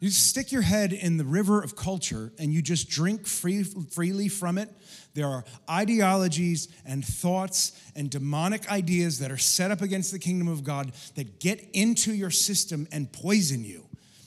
You 0.00 0.10
stick 0.10 0.52
your 0.52 0.62
head 0.62 0.92
in 0.92 1.16
the 1.16 1.24
river 1.24 1.60
of 1.60 1.74
culture 1.74 2.32
and 2.38 2.52
you 2.52 2.62
just 2.62 2.88
drink 2.88 3.26
free, 3.26 3.64
freely 3.64 4.28
from 4.28 4.56
it. 4.56 4.68
There 5.14 5.26
are 5.26 5.44
ideologies 5.68 6.68
and 6.86 7.04
thoughts 7.04 7.72
and 7.96 8.08
demonic 8.08 8.70
ideas 8.70 9.18
that 9.18 9.32
are 9.32 9.38
set 9.38 9.72
up 9.72 9.82
against 9.82 10.12
the 10.12 10.20
kingdom 10.20 10.46
of 10.46 10.62
God 10.62 10.92
that 11.16 11.40
get 11.40 11.68
into 11.72 12.12
your 12.12 12.30
system 12.30 12.86
and 12.92 13.10
poison 13.12 13.64
you. 13.64 13.86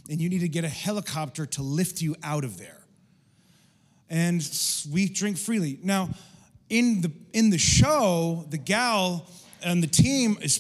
And 0.10 0.20
you 0.20 0.28
need 0.28 0.42
to 0.42 0.50
get 0.50 0.66
a 0.66 0.70
helicopter 0.70 1.46
to 1.46 1.62
lift 1.62 2.02
you 2.02 2.18
out 2.22 2.44
of 2.44 2.58
there. 2.58 2.82
And 4.10 4.46
we 4.92 5.08
drink 5.08 5.38
freely. 5.38 5.80
Now, 5.82 6.10
in 6.70 7.00
the, 7.00 7.12
in 7.32 7.50
the 7.50 7.58
show, 7.58 8.46
the 8.50 8.58
gal 8.58 9.26
and 9.64 9.82
the 9.82 9.88
team 9.88 10.38
is. 10.42 10.58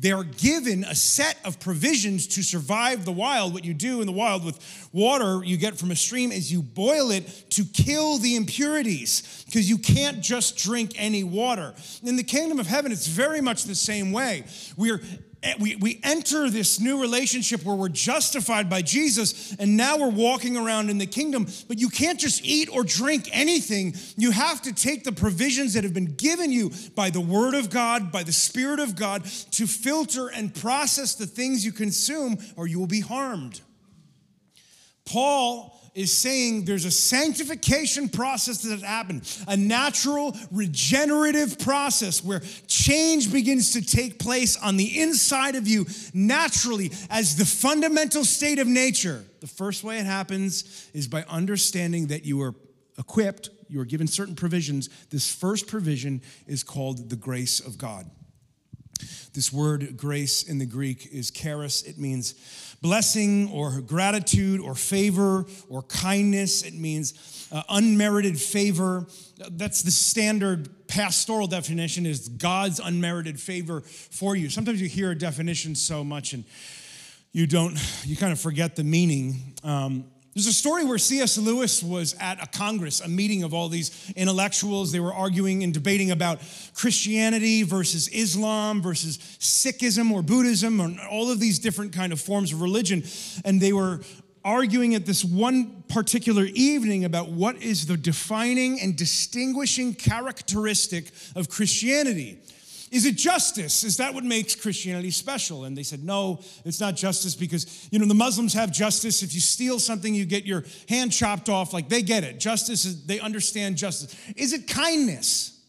They're 0.00 0.24
given 0.24 0.84
a 0.84 0.94
set 0.94 1.38
of 1.44 1.60
provisions 1.60 2.26
to 2.28 2.42
survive 2.42 3.04
the 3.04 3.12
wild. 3.12 3.54
What 3.54 3.64
you 3.64 3.74
do 3.74 4.00
in 4.00 4.06
the 4.06 4.12
wild 4.12 4.44
with 4.44 4.88
water 4.92 5.42
you 5.44 5.56
get 5.56 5.78
from 5.78 5.90
a 5.90 5.96
stream 5.96 6.32
is 6.32 6.52
you 6.52 6.62
boil 6.62 7.10
it 7.10 7.26
to 7.50 7.64
kill 7.64 8.18
the 8.18 8.36
impurities 8.36 9.44
because 9.46 9.68
you 9.68 9.78
can't 9.78 10.20
just 10.20 10.56
drink 10.56 10.92
any 10.96 11.24
water. 11.24 11.74
In 12.02 12.16
the 12.16 12.24
kingdom 12.24 12.58
of 12.58 12.66
heaven, 12.66 12.92
it's 12.92 13.06
very 13.06 13.40
much 13.40 13.64
the 13.64 13.74
same 13.74 14.12
way. 14.12 14.44
We're 14.76 15.00
Eh, 15.44 15.54
we, 15.60 15.76
we 15.76 16.00
enter 16.02 16.48
this 16.48 16.80
new 16.80 17.00
relationship 17.00 17.62
where 17.64 17.76
we're 17.76 17.90
justified 17.90 18.70
by 18.70 18.80
Jesus 18.80 19.54
and 19.56 19.76
now 19.76 19.98
we're 19.98 20.08
walking 20.08 20.56
around 20.56 20.88
in 20.88 20.96
the 20.96 21.06
kingdom. 21.06 21.46
But 21.68 21.78
you 21.78 21.90
can't 21.90 22.18
just 22.18 22.44
eat 22.44 22.70
or 22.72 22.82
drink 22.82 23.28
anything. 23.30 23.94
You 24.16 24.30
have 24.30 24.62
to 24.62 24.72
take 24.72 25.04
the 25.04 25.12
provisions 25.12 25.74
that 25.74 25.84
have 25.84 25.92
been 25.92 26.14
given 26.14 26.50
you 26.50 26.72
by 26.96 27.10
the 27.10 27.20
Word 27.20 27.54
of 27.54 27.68
God, 27.68 28.10
by 28.10 28.22
the 28.22 28.32
Spirit 28.32 28.80
of 28.80 28.96
God, 28.96 29.24
to 29.52 29.66
filter 29.66 30.28
and 30.28 30.54
process 30.54 31.14
the 31.14 31.26
things 31.26 31.64
you 31.64 31.72
consume, 31.72 32.38
or 32.56 32.66
you 32.66 32.78
will 32.78 32.86
be 32.86 33.00
harmed. 33.00 33.60
Paul 35.04 35.73
is 35.94 36.12
saying 36.12 36.64
there's 36.64 36.84
a 36.84 36.90
sanctification 36.90 38.08
process 38.08 38.62
that 38.62 38.72
has 38.72 38.82
happened, 38.82 39.22
a 39.46 39.56
natural 39.56 40.36
regenerative 40.50 41.58
process 41.58 42.24
where 42.24 42.40
change 42.66 43.32
begins 43.32 43.72
to 43.72 43.82
take 43.84 44.18
place 44.18 44.56
on 44.56 44.76
the 44.76 45.00
inside 45.00 45.54
of 45.54 45.68
you 45.68 45.86
naturally 46.12 46.90
as 47.10 47.36
the 47.36 47.44
fundamental 47.44 48.24
state 48.24 48.58
of 48.58 48.66
nature. 48.66 49.24
The 49.40 49.46
first 49.46 49.84
way 49.84 49.98
it 49.98 50.06
happens 50.06 50.88
is 50.92 51.06
by 51.06 51.24
understanding 51.28 52.08
that 52.08 52.24
you 52.24 52.42
are 52.42 52.54
equipped, 52.98 53.50
you 53.68 53.80
are 53.80 53.84
given 53.84 54.06
certain 54.06 54.34
provisions. 54.34 54.88
This 55.10 55.32
first 55.32 55.66
provision 55.68 56.22
is 56.46 56.62
called 56.62 57.10
the 57.10 57.16
grace 57.16 57.60
of 57.60 57.78
God. 57.78 58.10
This 59.32 59.52
word 59.52 59.96
grace 59.96 60.44
in 60.44 60.58
the 60.58 60.66
Greek 60.66 61.08
is 61.12 61.30
charis. 61.30 61.82
It 61.82 61.98
means 61.98 62.34
blessing 62.84 63.50
or 63.50 63.80
gratitude 63.80 64.60
or 64.60 64.74
favor 64.74 65.46
or 65.70 65.82
kindness. 65.84 66.62
It 66.62 66.74
means 66.74 67.48
uh, 67.50 67.62
unmerited 67.70 68.38
favor. 68.38 69.06
That's 69.38 69.80
the 69.80 69.90
standard 69.90 70.86
pastoral 70.86 71.46
definition 71.46 72.04
is 72.04 72.28
God's 72.28 72.80
unmerited 72.80 73.40
favor 73.40 73.80
for 73.80 74.36
you. 74.36 74.50
Sometimes 74.50 74.82
you 74.82 74.88
hear 74.88 75.12
a 75.12 75.14
definition 75.14 75.74
so 75.74 76.04
much 76.04 76.34
and 76.34 76.44
you 77.32 77.46
don't, 77.46 77.74
you 78.04 78.16
kind 78.16 78.32
of 78.32 78.38
forget 78.38 78.76
the 78.76 78.84
meaning. 78.84 79.54
Um, 79.64 80.04
there's 80.34 80.48
a 80.48 80.52
story 80.52 80.84
where 80.84 80.98
C.S. 80.98 81.38
Lewis 81.38 81.80
was 81.80 82.16
at 82.18 82.42
a 82.42 82.46
Congress, 82.46 83.00
a 83.00 83.08
meeting 83.08 83.44
of 83.44 83.54
all 83.54 83.68
these 83.68 84.12
intellectuals. 84.16 84.90
They 84.90 84.98
were 84.98 85.14
arguing 85.14 85.62
and 85.62 85.72
debating 85.72 86.10
about 86.10 86.40
Christianity 86.74 87.62
versus 87.62 88.08
Islam 88.08 88.82
versus 88.82 89.18
Sikhism 89.38 90.10
or 90.10 90.22
Buddhism 90.22 90.80
or 90.80 90.92
all 91.08 91.30
of 91.30 91.38
these 91.38 91.60
different 91.60 91.92
kind 91.92 92.12
of 92.12 92.20
forms 92.20 92.52
of 92.52 92.60
religion. 92.60 93.04
And 93.44 93.60
they 93.60 93.72
were 93.72 94.00
arguing 94.44 94.96
at 94.96 95.06
this 95.06 95.24
one 95.24 95.84
particular 95.88 96.46
evening 96.52 97.04
about 97.04 97.28
what 97.28 97.62
is 97.62 97.86
the 97.86 97.96
defining 97.96 98.80
and 98.80 98.96
distinguishing 98.96 99.94
characteristic 99.94 101.12
of 101.36 101.48
Christianity. 101.48 102.40
Is 102.94 103.06
it 103.06 103.16
justice? 103.16 103.82
Is 103.82 103.96
that 103.96 104.14
what 104.14 104.22
makes 104.22 104.54
Christianity 104.54 105.10
special? 105.10 105.64
And 105.64 105.76
they 105.76 105.82
said, 105.82 106.04
no, 106.04 106.38
it's 106.64 106.78
not 106.78 106.94
justice 106.94 107.34
because, 107.34 107.88
you 107.90 107.98
know, 107.98 108.06
the 108.06 108.14
Muslims 108.14 108.54
have 108.54 108.70
justice. 108.70 109.20
If 109.20 109.34
you 109.34 109.40
steal 109.40 109.80
something, 109.80 110.14
you 110.14 110.24
get 110.24 110.44
your 110.44 110.62
hand 110.88 111.10
chopped 111.10 111.48
off. 111.48 111.72
Like 111.72 111.88
they 111.88 112.02
get 112.02 112.22
it. 112.22 112.38
Justice 112.38 112.84
is, 112.84 113.04
they 113.04 113.18
understand 113.18 113.78
justice. 113.78 114.14
Is 114.36 114.52
it 114.52 114.68
kindness? 114.68 115.60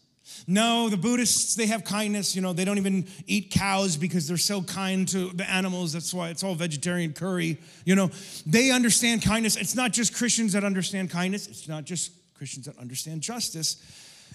No, 0.46 0.88
the 0.88 0.98
Buddhists, 0.98 1.56
they 1.56 1.66
have 1.66 1.84
kindness. 1.84 2.36
You 2.36 2.44
know, 2.44 2.54
they 2.54 2.64
don't 2.64 2.78
even 2.78 3.08
eat 3.26 3.50
cows 3.50 3.98
because 3.98 4.28
they're 4.28 4.38
so 4.38 4.62
kind 4.62 5.08
to 5.08 5.30
the 5.30 5.50
animals. 5.50 5.94
That's 5.94 6.14
why 6.14 6.30
it's 6.30 6.44
all 6.44 6.54
vegetarian 6.54 7.14
curry. 7.14 7.58
You 7.86 7.96
know, 7.96 8.12
they 8.46 8.70
understand 8.70 9.24
kindness. 9.24 9.56
It's 9.56 9.74
not 9.74 9.94
just 9.94 10.16
Christians 10.16 10.54
that 10.54 10.64
understand 10.64 11.10
kindness, 11.10 11.48
it's 11.48 11.68
not 11.68 11.86
just 11.86 12.12
Christians 12.36 12.68
that 12.68 12.78
understand 12.78 13.22
justice. 13.22 13.78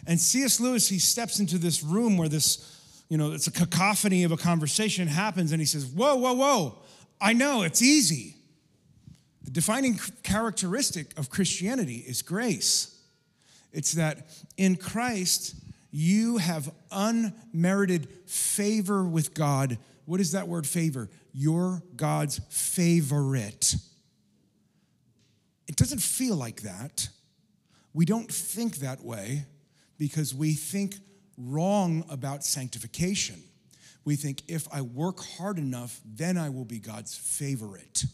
And 0.09 0.19
C.S. 0.19 0.59
Lewis, 0.59 0.89
he 0.89 0.99
steps 0.99 1.39
into 1.39 1.57
this 1.57 1.85
room 1.85 2.17
where 2.17 2.29
this 2.29 2.80
you 3.11 3.19
know, 3.19 3.33
it's 3.33 3.49
a 3.49 3.53
cacophony 3.53 4.23
of 4.23 4.31
a 4.31 4.37
conversation 4.37 5.09
happens, 5.09 5.51
and 5.51 5.61
he 5.61 5.67
says, 5.67 5.85
Whoa, 5.85 6.15
whoa, 6.15 6.33
whoa, 6.33 6.79
I 7.21 7.35
know 7.35 7.63
it's 7.63 7.83
easy. 7.83 8.37
The 9.43 9.51
defining 9.51 9.99
characteristic 10.23 11.19
of 11.19 11.29
Christianity 11.29 12.05
is 12.07 12.23
grace. 12.23 12.97
It's 13.73 13.93
that 13.93 14.29
in 14.57 14.77
Christ, 14.77 15.57
you 15.91 16.39
have 16.39 16.73
unmerited 16.93 18.09
favor 18.27 19.05
with 19.05 19.35
God. 19.35 19.79
What 20.05 20.21
is 20.21 20.33
that 20.33 20.47
word 20.47 20.67
favor? 20.67 21.09
You're 21.33 21.83
God's 21.97 22.41
favorite. 22.49 23.75
It 25.67 25.75
doesn't 25.75 26.01
feel 26.01 26.37
like 26.37 26.63
that. 26.63 27.09
We 27.93 28.05
don't 28.05 28.31
think 28.31 28.77
that 28.77 29.03
way 29.03 29.47
because 29.99 30.33
we 30.33 30.55
think 30.55 30.95
wrong 31.47 32.05
about 32.11 32.45
sanctification. 32.45 33.43
We 34.05 34.17
think 34.17 34.43
if 34.49 34.67
I 34.73 34.83
work 34.83 35.21
hard 35.21 35.59
enough, 35.59 36.01
then 36.05 36.37
I 36.37 36.49
will 36.49 36.65
be 36.65 36.79
God's 36.79 37.17
favorite. 37.17 38.05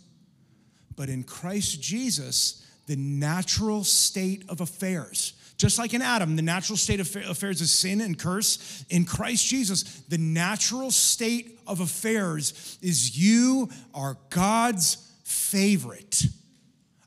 But 0.96 1.08
in 1.08 1.22
Christ 1.22 1.80
Jesus, 1.80 2.66
the 2.86 2.96
natural 2.96 3.84
state 3.84 4.44
of 4.48 4.60
affairs, 4.60 5.34
just 5.56 5.78
like 5.78 5.94
in 5.94 6.02
Adam, 6.02 6.36
the 6.36 6.42
natural 6.42 6.76
state 6.76 7.00
of 7.00 7.16
affairs 7.16 7.60
is 7.60 7.72
sin 7.72 8.00
and 8.00 8.18
curse. 8.18 8.84
In 8.90 9.04
Christ 9.04 9.46
Jesus, 9.46 9.82
the 10.08 10.18
natural 10.18 10.90
state 10.90 11.58
of 11.66 11.80
affairs 11.80 12.78
is 12.82 13.18
you 13.18 13.70
are 13.94 14.18
God's 14.30 15.10
favorite. 15.24 16.24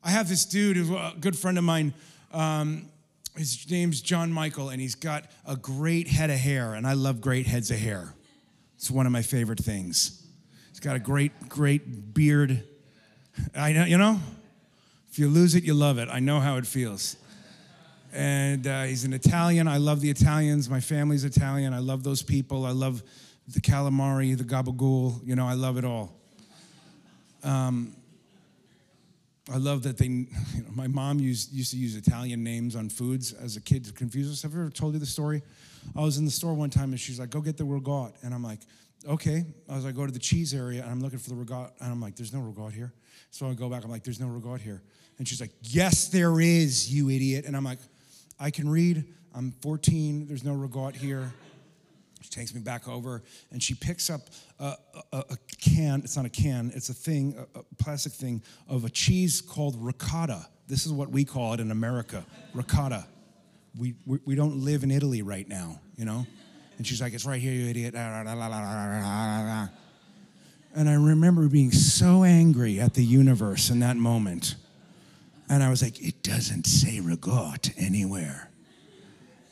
I 0.03 0.09
have 0.09 0.29
this 0.29 0.45
dude, 0.45 0.77
a 0.77 1.13
good 1.19 1.37
friend 1.37 1.57
of 1.57 1.63
mine, 1.63 1.93
um, 2.31 2.88
his 3.39 3.71
name's 3.71 4.01
John 4.01 4.33
Michael, 4.33 4.67
and 4.67 4.81
he's 4.81 4.95
got 4.95 5.23
a 5.47 5.55
great 5.55 6.09
head 6.09 6.29
of 6.29 6.35
hair, 6.35 6.73
and 6.73 6.85
I 6.85 6.91
love 6.91 7.21
great 7.21 7.47
heads 7.47 7.71
of 7.71 7.77
hair. 7.77 8.13
It's 8.75 8.91
one 8.91 9.05
of 9.05 9.13
my 9.13 9.21
favorite 9.21 9.59
things. 9.59 10.27
He's 10.71 10.81
got 10.81 10.97
a 10.97 10.99
great, 10.99 11.47
great 11.47 12.13
beard. 12.13 12.65
I 13.55 13.71
know, 13.71 13.85
you 13.85 13.97
know, 13.97 14.19
if 15.09 15.17
you 15.17 15.29
lose 15.29 15.55
it, 15.55 15.63
you 15.63 15.73
love 15.73 15.99
it. 15.99 16.09
I 16.11 16.19
know 16.19 16.41
how 16.41 16.57
it 16.57 16.65
feels. 16.65 17.15
And 18.11 18.67
uh, 18.67 18.83
he's 18.83 19.05
an 19.05 19.13
Italian. 19.13 19.69
I 19.69 19.77
love 19.77 20.01
the 20.01 20.09
Italians. 20.09 20.69
My 20.69 20.81
family's 20.81 21.23
Italian. 21.23 21.73
I 21.73 21.79
love 21.79 22.03
those 22.03 22.21
people. 22.21 22.65
I 22.65 22.71
love 22.71 23.01
the 23.47 23.61
calamari, 23.61 24.37
the 24.37 24.43
gabagool. 24.43 25.25
You 25.25 25.37
know, 25.37 25.47
I 25.47 25.53
love 25.53 25.77
it 25.77 25.85
all. 25.85 26.13
Um, 27.45 27.95
I 29.51 29.57
love 29.57 29.83
that 29.83 29.97
they, 29.97 30.05
you 30.05 30.27
know, 30.57 30.69
my 30.75 30.87
mom 30.87 31.19
used, 31.19 31.51
used 31.51 31.71
to 31.71 31.77
use 31.77 31.95
Italian 31.95 32.43
names 32.43 32.75
on 32.75 32.89
foods 32.89 33.33
as 33.33 33.55
a 33.55 33.61
kid 33.61 33.85
to 33.85 33.93
confuse 33.93 34.31
us. 34.31 34.43
Have 34.43 34.53
ever 34.53 34.69
told 34.69 34.93
you 34.93 34.99
the 34.99 35.05
story? 35.05 35.41
I 35.95 36.01
was 36.01 36.17
in 36.17 36.25
the 36.25 36.31
store 36.31 36.53
one 36.53 36.69
time 36.69 36.91
and 36.91 36.99
she's 36.99 37.19
like, 37.19 37.31
go 37.31 37.41
get 37.41 37.57
the 37.57 37.63
regat. 37.63 38.13
And 38.21 38.33
I'm 38.33 38.43
like, 38.43 38.59
okay. 39.07 39.45
As 39.67 39.85
I 39.85 39.91
go 39.91 40.05
to 40.05 40.11
the 40.11 40.19
cheese 40.19 40.53
area 40.53 40.83
and 40.83 40.91
I'm 40.91 41.01
looking 41.01 41.19
for 41.19 41.29
the 41.29 41.35
regat. 41.35 41.71
And 41.79 41.91
I'm 41.91 41.99
like, 41.99 42.15
there's 42.15 42.33
no 42.33 42.39
regat 42.39 42.73
here. 42.73 42.93
So 43.31 43.47
I 43.47 43.53
go 43.53 43.69
back, 43.69 43.83
I'm 43.83 43.91
like, 43.91 44.03
there's 44.03 44.19
no 44.19 44.27
regat 44.27 44.61
here. 44.61 44.81
And 45.17 45.27
she's 45.27 45.41
like, 45.41 45.51
yes, 45.61 46.07
there 46.07 46.39
is, 46.39 46.93
you 46.93 47.09
idiot. 47.09 47.45
And 47.45 47.55
I'm 47.57 47.63
like, 47.63 47.79
I 48.39 48.51
can 48.51 48.69
read. 48.69 49.03
I'm 49.35 49.53
14. 49.61 50.27
There's 50.27 50.43
no 50.43 50.53
regat 50.53 50.95
here. 50.95 51.31
She 52.29 52.39
takes 52.39 52.53
me 52.53 52.61
back 52.61 52.87
over 52.87 53.23
and 53.51 53.61
she 53.61 53.73
picks 53.73 54.09
up 54.09 54.21
a, 54.59 54.75
a, 55.11 55.23
a 55.31 55.37
can. 55.59 56.01
It's 56.03 56.15
not 56.15 56.25
a 56.25 56.29
can, 56.29 56.71
it's 56.75 56.89
a 56.89 56.93
thing, 56.93 57.35
a, 57.55 57.59
a, 57.59 57.63
plastic 57.77 58.13
thing 58.13 58.43
of 58.67 58.85
a 58.85 58.89
cheese 58.89 59.41
called 59.41 59.75
ricotta. 59.79 60.45
This 60.67 60.85
is 60.85 60.91
what 60.91 61.09
we 61.09 61.25
call 61.25 61.53
it 61.53 61.59
in 61.59 61.71
America 61.71 62.23
ricotta. 62.53 63.07
We, 63.77 63.95
we, 64.05 64.19
we 64.25 64.35
don't 64.35 64.57
live 64.57 64.83
in 64.83 64.91
Italy 64.91 65.23
right 65.23 65.47
now, 65.47 65.81
you 65.95 66.05
know? 66.05 66.27
And 66.77 66.85
she's 66.85 67.01
like, 67.01 67.13
it's 67.13 67.25
right 67.25 67.41
here, 67.41 67.51
you 67.51 67.67
idiot. 67.67 67.95
And 67.95 68.29
I 70.77 70.93
remember 70.93 71.47
being 71.49 71.71
so 71.71 72.23
angry 72.23 72.79
at 72.79 72.93
the 72.93 73.03
universe 73.03 73.71
in 73.71 73.79
that 73.79 73.97
moment. 73.97 74.55
And 75.49 75.63
I 75.63 75.69
was 75.71 75.81
like, 75.81 75.99
it 75.99 76.21
doesn't 76.21 76.67
say 76.67 76.99
regot 76.99 77.71
anywhere. 77.75 78.51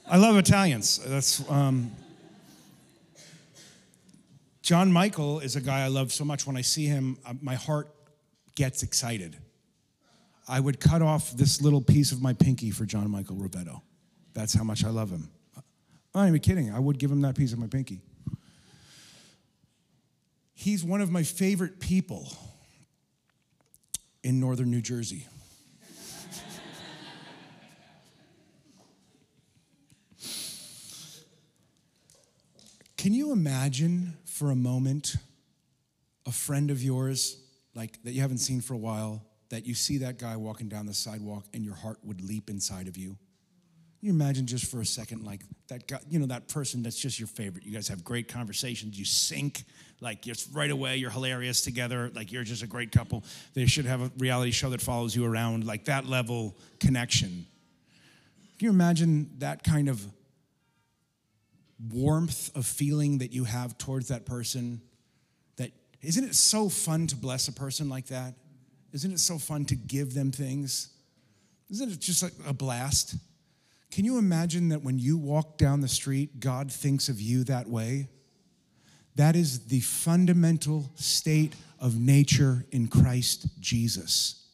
I 0.07 0.17
love 0.17 0.37
Italians. 0.37 0.99
That's. 0.99 1.43
Um, 1.49 1.91
John 4.67 4.91
Michael 4.91 5.39
is 5.39 5.55
a 5.55 5.61
guy 5.61 5.85
I 5.85 5.87
love 5.87 6.11
so 6.11 6.25
much. 6.25 6.45
When 6.45 6.57
I 6.57 6.61
see 6.61 6.87
him, 6.87 7.17
uh, 7.25 7.35
my 7.41 7.55
heart 7.55 7.87
gets 8.53 8.83
excited. 8.83 9.37
I 10.45 10.59
would 10.59 10.81
cut 10.81 11.01
off 11.01 11.31
this 11.31 11.61
little 11.61 11.79
piece 11.79 12.11
of 12.11 12.21
my 12.21 12.33
pinky 12.33 12.69
for 12.71 12.85
John 12.85 13.09
Michael 13.09 13.37
Rivetto. 13.37 13.81
That's 14.33 14.53
how 14.53 14.65
much 14.65 14.83
I 14.83 14.89
love 14.89 15.09
him. 15.09 15.29
I'm 15.55 15.63
not 16.13 16.27
even 16.27 16.41
kidding. 16.41 16.69
I 16.69 16.79
would 16.79 16.99
give 16.99 17.09
him 17.09 17.21
that 17.21 17.37
piece 17.37 17.53
of 17.53 17.59
my 17.59 17.67
pinky. 17.67 18.01
He's 20.53 20.83
one 20.83 20.99
of 20.99 21.09
my 21.09 21.23
favorite 21.23 21.79
people 21.79 22.27
in 24.21 24.41
northern 24.41 24.69
New 24.69 24.81
Jersey. 24.81 25.27
Can 32.97 33.13
you 33.13 33.31
imagine 33.31 34.17
for 34.37 34.51
a 34.51 34.55
moment 34.55 35.15
a 36.27 36.31
friend 36.31 36.69
of 36.69 36.83
yours, 36.83 37.41
like 37.73 38.03
that 38.03 38.11
you 38.11 38.21
haven't 38.21 38.39
seen 38.39 38.61
for 38.61 38.73
a 38.73 38.77
while, 38.77 39.23
that 39.49 39.65
you 39.65 39.73
see 39.73 39.99
that 39.99 40.19
guy 40.19 40.35
walking 40.35 40.67
down 40.67 40.85
the 40.85 40.93
sidewalk 40.93 41.45
and 41.53 41.63
your 41.63 41.73
heart 41.73 41.97
would 42.03 42.21
leap 42.21 42.49
inside 42.49 42.87
of 42.87 42.97
you? 42.97 43.17
You 44.01 44.11
imagine 44.11 44.45
just 44.45 44.69
for 44.69 44.81
a 44.81 44.85
second, 44.85 45.23
like 45.23 45.41
that 45.69 45.87
guy, 45.87 45.99
you 46.07 46.19
know, 46.19 46.27
that 46.27 46.49
person 46.49 46.83
that's 46.83 46.99
just 46.99 47.17
your 47.17 47.27
favorite. 47.27 47.65
You 47.65 47.71
guys 47.71 47.87
have 47.87 48.03
great 48.03 48.27
conversations. 48.27 48.99
You 48.99 49.05
sync, 49.05 49.63
like 50.01 50.21
just 50.21 50.53
right 50.53 50.69
away. 50.69 50.97
You're 50.97 51.09
hilarious 51.09 51.61
together. 51.61 52.11
Like 52.13 52.31
you're 52.31 52.43
just 52.43 52.61
a 52.61 52.67
great 52.67 52.91
couple. 52.91 53.23
They 53.55 53.65
should 53.65 53.85
have 53.85 54.01
a 54.01 54.11
reality 54.19 54.51
show 54.51 54.69
that 54.69 54.81
follows 54.81 55.15
you 55.15 55.25
around, 55.25 55.65
like 55.65 55.85
that 55.85 56.05
level 56.05 56.55
connection. 56.79 57.47
Can 58.59 58.65
you 58.65 58.69
imagine 58.69 59.31
that 59.39 59.63
kind 59.63 59.89
of 59.89 60.05
warmth 61.79 62.55
of 62.55 62.65
feeling 62.65 63.19
that 63.19 63.31
you 63.31 63.43
have 63.43 63.77
towards 63.77 64.07
that 64.09 64.25
person? 64.25 64.81
That 65.57 65.71
isn't 66.01 66.23
it 66.23 66.35
so 66.35 66.69
fun 66.69 67.07
to 67.07 67.15
bless 67.15 67.47
a 67.47 67.53
person 67.53 67.89
like 67.89 68.07
that? 68.07 68.33
Isn't 68.93 69.11
it 69.11 69.19
so 69.19 69.37
fun 69.37 69.65
to 69.65 69.75
give 69.75 70.13
them 70.13 70.31
things? 70.31 70.89
Isn't 71.69 71.91
it 71.91 71.99
just 71.99 72.23
like 72.23 72.33
a 72.47 72.53
blast? 72.53 73.15
Can 73.91 74.05
you 74.05 74.17
imagine 74.17 74.69
that 74.69 74.83
when 74.83 74.99
you 74.99 75.17
walk 75.17 75.57
down 75.57 75.81
the 75.81 75.87
street, 75.87 76.39
God 76.39 76.71
thinks 76.71 77.09
of 77.09 77.19
you 77.19 77.43
that 77.45 77.67
way? 77.67 78.09
That 79.15 79.35
is 79.35 79.65
the 79.67 79.79
fundamental 79.79 80.91
state 80.95 81.55
of 81.79 81.97
nature 81.99 82.65
in 82.71 82.87
Christ 82.87 83.47
Jesus. 83.59 84.45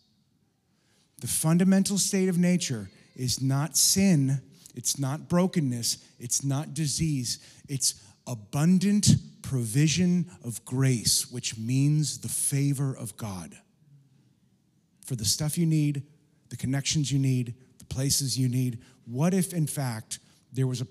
The 1.19 1.27
fundamental 1.27 1.97
state 1.97 2.29
of 2.29 2.37
nature 2.37 2.89
is 3.15 3.41
not 3.41 3.77
sin, 3.77 4.41
it's 4.73 4.97
not 4.97 5.29
brokenness, 5.29 5.97
it's 6.19 6.43
not 6.43 6.73
disease, 6.73 7.39
it's 7.67 7.95
abundant 8.27 9.07
provision 9.41 10.29
of 10.43 10.63
grace, 10.65 11.29
which 11.31 11.57
means 11.57 12.19
the 12.19 12.29
favor 12.29 12.95
of 12.95 13.15
God. 13.17 13.55
For 15.05 15.15
the 15.15 15.25
stuff 15.25 15.57
you 15.57 15.65
need, 15.65 16.03
the 16.49 16.57
connections 16.57 17.11
you 17.11 17.19
need, 17.19 17.55
the 17.77 17.85
places 17.85 18.37
you 18.39 18.47
need, 18.49 18.79
what 19.05 19.33
if, 19.33 19.53
in 19.53 19.67
fact, 19.67 20.19
there 20.51 20.67
was 20.67 20.81
a 20.81 20.87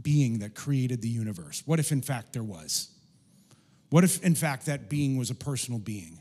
being 0.00 0.40
that 0.40 0.54
created 0.54 1.00
the 1.02 1.08
universe? 1.08 1.62
What 1.66 1.78
if, 1.78 1.92
in 1.92 2.02
fact, 2.02 2.32
there 2.32 2.42
was? 2.42 2.90
What 3.90 4.04
if, 4.04 4.22
in 4.22 4.34
fact, 4.34 4.66
that 4.66 4.88
being 4.88 5.16
was 5.16 5.30
a 5.30 5.34
personal 5.34 5.78
being? 5.78 6.20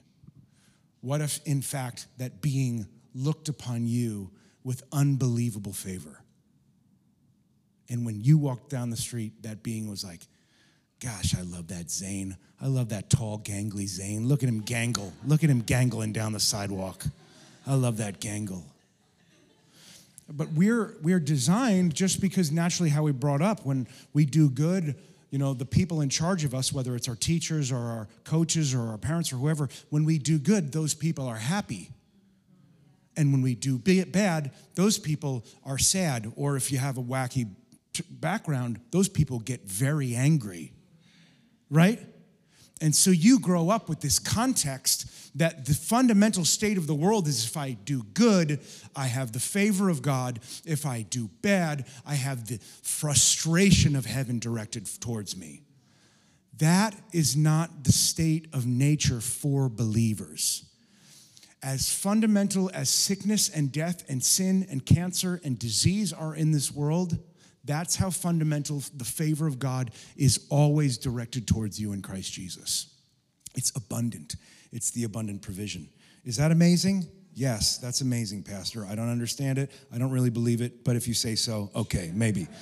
What 1.02 1.22
if, 1.22 1.46
in 1.46 1.62
fact, 1.62 2.08
that 2.18 2.42
being 2.42 2.88
looked 3.14 3.50
upon 3.50 3.88
you 3.88 4.32
with 4.64 4.84
unbelievable 4.92 5.74
favor? 5.74 6.23
And 7.94 8.08
when 8.08 8.24
you 8.24 8.40
walked 8.40 8.72
down 8.72 8.90
the 8.90 8.98
street, 8.98 9.44
that 9.44 9.62
being 9.62 9.88
was 9.88 10.04
like, 10.04 10.22
Gosh, 11.00 11.36
I 11.38 11.42
love 11.44 11.68
that 11.68 11.92
Zane. 11.92 12.38
I 12.60 12.66
love 12.66 12.90
that 12.90 13.10
tall, 13.10 13.38
gangly 13.38 13.86
Zane. 13.86 14.28
Look 14.28 14.42
at 14.42 14.50
him 14.50 14.64
gangle. 14.64 15.12
Look 15.28 15.44
at 15.44 15.50
him 15.50 15.62
gangling 15.62 16.12
down 16.12 16.34
the 16.34 16.40
sidewalk. 16.40 17.06
I 17.68 17.76
love 17.76 17.98
that 17.98 18.20
gangle. 18.20 18.64
But 20.28 20.54
we're, 20.54 20.96
we're 21.04 21.20
designed 21.20 21.94
just 21.94 22.20
because 22.20 22.52
naturally 22.52 22.90
how 22.90 23.04
we 23.04 23.12
brought 23.12 23.42
up, 23.44 23.64
when 23.64 23.86
we 24.14 24.26
do 24.26 24.50
good, 24.50 24.96
you 25.30 25.38
know, 25.38 25.54
the 25.54 25.66
people 25.66 26.02
in 26.02 26.10
charge 26.10 26.46
of 26.46 26.56
us, 26.56 26.74
whether 26.74 26.96
it's 26.96 27.10
our 27.10 27.16
teachers 27.16 27.72
or 27.72 27.78
our 27.78 28.08
coaches 28.24 28.74
or 28.74 28.88
our 28.88 28.98
parents 28.98 29.32
or 29.32 29.36
whoever, 29.36 29.70
when 29.90 30.04
we 30.04 30.18
do 30.18 30.40
good, 30.40 30.72
those 30.72 30.96
people 30.96 31.28
are 31.28 31.36
happy. 31.36 31.90
And 33.16 33.32
when 33.32 33.44
we 33.44 33.54
do 33.54 33.78
bad, 33.78 34.52
those 34.74 34.98
people 34.98 35.44
are 35.64 35.78
sad. 35.78 36.32
Or 36.36 36.56
if 36.56 36.72
you 36.72 36.80
have 36.80 36.98
a 36.98 37.04
wacky 37.04 37.48
background, 38.10 38.80
those 38.92 39.10
people 39.10 39.40
get 39.40 39.64
very 39.64 40.16
angry, 40.16 40.74
right? 41.70 42.00
And 42.82 42.96
so 42.96 43.12
you 43.12 43.40
grow 43.40 43.70
up 43.70 43.88
with 43.88 44.02
this 44.02 44.20
context 44.20 45.38
that 45.38 45.66
the 45.66 45.74
fundamental 45.74 46.46
state 46.46 46.78
of 46.78 46.86
the 46.86 46.94
world 46.94 47.28
is 47.28 47.46
if 47.46 47.58
I 47.58 47.72
do 47.72 48.04
good, 48.14 48.60
I 48.96 49.08
have 49.08 49.32
the 49.32 49.40
favor 49.40 49.90
of 49.90 50.02
God. 50.02 50.40
If 50.66 50.86
I 50.86 51.04
do 51.04 51.30
bad, 51.42 51.86
I 52.06 52.16
have 52.16 52.48
the 52.48 52.60
frustration 52.82 53.96
of 53.96 54.06
heaven 54.06 54.38
directed 54.40 54.88
towards 55.00 55.38
me. 55.38 55.62
That 56.58 56.96
is 57.12 57.36
not 57.36 57.84
the 57.84 57.92
state 57.92 58.48
of 58.54 58.66
nature 58.68 59.22
for 59.22 59.70
believers. 59.70 60.66
As 61.64 61.92
fundamental 61.92 62.70
as 62.74 62.90
sickness 62.90 63.50
and 63.50 63.72
death 63.72 64.04
and 64.10 64.22
sin 64.22 64.68
and 64.70 64.86
cancer 64.86 65.40
and 65.44 65.58
disease 65.58 66.12
are 66.12 66.36
in 66.36 66.52
this 66.52 66.72
world, 66.72 67.18
that's 67.66 67.96
how 67.96 68.10
fundamental 68.10 68.84
the 68.96 69.06
favor 69.06 69.48
of 69.48 69.60
God 69.60 69.92
is 70.18 70.46
always 70.50 70.98
directed 70.98 71.48
towards 71.48 71.80
you 71.80 71.94
in 71.94 72.02
Christ 72.02 72.34
Jesus. 72.34 72.94
It's 73.56 73.72
abundant, 73.76 74.36
it's 74.72 74.92
the 74.92 75.04
abundant 75.04 75.42
provision. 75.42 75.88
Is 76.26 76.38
that 76.38 76.52
amazing? 76.52 77.08
Yes, 77.36 77.78
that's 77.78 78.02
amazing, 78.02 78.44
Pastor. 78.44 78.86
I 78.86 78.96
don't 78.96 79.10
understand 79.10 79.58
it. 79.58 79.72
I 79.94 79.98
don't 79.98 80.12
really 80.12 80.30
believe 80.30 80.62
it, 80.62 80.84
but 80.84 80.96
if 80.96 81.08
you 81.08 81.14
say 81.14 81.36
so, 81.36 81.72
okay, 81.76 82.12
maybe. 82.14 82.48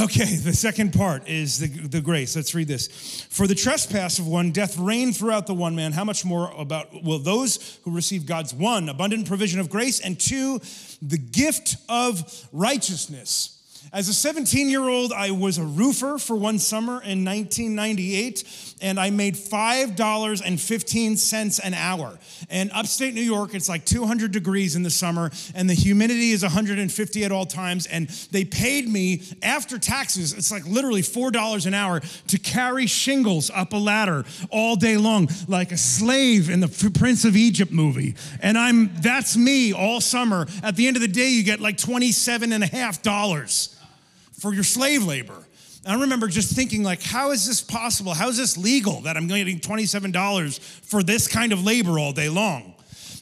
Okay, 0.00 0.36
the 0.36 0.52
second 0.52 0.92
part 0.92 1.28
is 1.28 1.58
the, 1.58 1.66
the 1.66 2.00
grace. 2.00 2.36
Let's 2.36 2.54
read 2.54 2.68
this. 2.68 3.26
For 3.30 3.48
the 3.48 3.54
trespass 3.56 4.20
of 4.20 4.28
one, 4.28 4.52
death 4.52 4.78
reigned 4.78 5.16
throughout 5.16 5.48
the 5.48 5.54
one 5.54 5.74
man. 5.74 5.90
How 5.90 6.04
much 6.04 6.24
more 6.24 6.52
about 6.56 7.02
will 7.02 7.18
those 7.18 7.80
who 7.82 7.90
receive 7.90 8.24
God's 8.24 8.54
one, 8.54 8.88
abundant 8.88 9.26
provision 9.26 9.58
of 9.58 9.68
grace, 9.68 9.98
and 9.98 10.18
two, 10.20 10.60
the 11.02 11.18
gift 11.18 11.74
of 11.88 12.48
righteousness? 12.52 13.61
As 13.92 14.08
a 14.08 14.14
17 14.14 14.70
year 14.70 14.88
old, 14.88 15.12
I 15.12 15.32
was 15.32 15.58
a 15.58 15.64
roofer 15.64 16.16
for 16.18 16.36
one 16.36 16.58
summer 16.58 17.02
in 17.02 17.24
1998, 17.24 18.74
and 18.80 18.98
I 18.98 19.10
made 19.10 19.34
$5.15 19.34 21.60
an 21.62 21.74
hour. 21.74 22.18
And 22.48 22.72
upstate 22.72 23.12
New 23.12 23.20
York, 23.20 23.54
it's 23.54 23.68
like 23.68 23.84
200 23.84 24.32
degrees 24.32 24.76
in 24.76 24.82
the 24.82 24.90
summer, 24.90 25.30
and 25.54 25.68
the 25.68 25.74
humidity 25.74 26.30
is 26.30 26.42
150 26.42 27.24
at 27.24 27.32
all 27.32 27.44
times. 27.44 27.86
And 27.86 28.08
they 28.30 28.46
paid 28.46 28.88
me 28.88 29.24
after 29.42 29.78
taxes, 29.78 30.32
it's 30.32 30.50
like 30.50 30.66
literally 30.66 31.02
$4 31.02 31.66
an 31.66 31.74
hour 31.74 32.00
to 32.28 32.38
carry 32.38 32.86
shingles 32.86 33.50
up 33.50 33.74
a 33.74 33.76
ladder 33.76 34.24
all 34.50 34.74
day 34.76 34.96
long, 34.96 35.28
like 35.48 35.70
a 35.70 35.76
slave 35.76 36.48
in 36.48 36.60
the 36.60 36.90
Prince 36.94 37.26
of 37.26 37.36
Egypt 37.36 37.72
movie. 37.72 38.14
And 38.40 38.56
I'm 38.56 38.90
that's 39.02 39.36
me 39.36 39.74
all 39.74 40.00
summer. 40.00 40.46
At 40.62 40.76
the 40.76 40.86
end 40.86 40.96
of 40.96 41.02
the 41.02 41.08
day, 41.08 41.28
you 41.28 41.42
get 41.42 41.60
like 41.60 41.76
27 41.76 42.52
and 42.52 42.64
a 42.64 42.66
half 42.66 43.02
dollars 43.02 43.71
for 44.42 44.52
your 44.52 44.64
slave 44.64 45.04
labor. 45.04 45.46
I 45.86 46.00
remember 46.00 46.26
just 46.26 46.54
thinking, 46.54 46.82
like, 46.82 47.00
how 47.00 47.30
is 47.30 47.46
this 47.46 47.62
possible? 47.62 48.12
How 48.12 48.28
is 48.28 48.36
this 48.36 48.58
legal 48.58 49.02
that 49.02 49.16
I'm 49.16 49.28
getting 49.28 49.60
$27 49.60 50.60
for 50.60 51.02
this 51.02 51.28
kind 51.28 51.52
of 51.52 51.64
labor 51.64 51.98
all 51.98 52.12
day 52.12 52.28
long? 52.28 52.74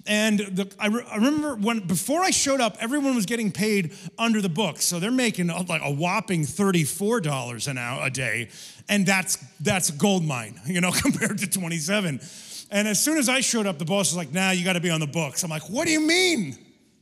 And 0.06 0.38
the, 0.38 0.72
I, 0.78 0.86
re, 0.86 1.04
I, 1.10 1.16
remember 1.16 1.56
when 1.56 1.80
before 1.80 2.22
I 2.22 2.30
showed 2.30 2.60
up, 2.60 2.78
everyone 2.80 3.14
was 3.14 3.26
getting 3.26 3.52
paid 3.52 3.94
under 4.18 4.40
the 4.40 4.48
book, 4.48 4.78
so 4.78 4.98
they're 4.98 5.10
making 5.10 5.50
uh, 5.50 5.62
like 5.68 5.82
a 5.84 5.92
whopping 5.92 6.44
thirty-four 6.44 7.20
dollars 7.20 7.68
an 7.68 7.76
hour 7.76 8.06
a 8.06 8.10
day, 8.10 8.48
and 8.88 9.04
that's 9.04 9.36
that's 9.60 9.90
gold 9.90 10.24
mine, 10.24 10.58
you 10.66 10.80
know, 10.80 10.90
compared 11.02 11.38
to 11.38 11.46
twenty-seven. 11.50 12.18
And 12.70 12.88
as 12.88 13.02
soon 13.02 13.18
as 13.18 13.28
I 13.28 13.40
showed 13.40 13.66
up, 13.66 13.78
the 13.78 13.84
boss 13.84 14.10
was 14.10 14.16
like, 14.16 14.32
"Nah, 14.32 14.52
you 14.52 14.64
got 14.64 14.72
to 14.72 14.80
be 14.80 14.90
on 14.90 15.00
the 15.00 15.06
books." 15.06 15.44
I'm 15.44 15.50
like, 15.50 15.68
"What 15.68 15.86
do 15.86 15.92
you 15.92 16.00
mean?" 16.00 16.56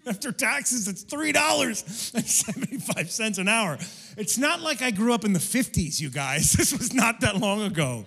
After 0.09 0.33
taxes, 0.33 0.89
it's 0.89 1.05
$3.75 1.05 3.39
an 3.39 3.49
hour. 3.49 3.77
It's 4.17 4.39
not 4.39 4.63
like 4.63 4.81
I 4.81 4.91
grew 4.91 5.13
up 5.13 5.25
in 5.25 5.35
the 5.35 5.39
50s, 5.39 6.01
you 6.01 6.09
guys. 6.11 6.53
This 6.59 6.73
was 6.77 6.93
not 6.95 7.21
that 7.21 7.37
long 7.37 7.63
ago. 7.63 8.05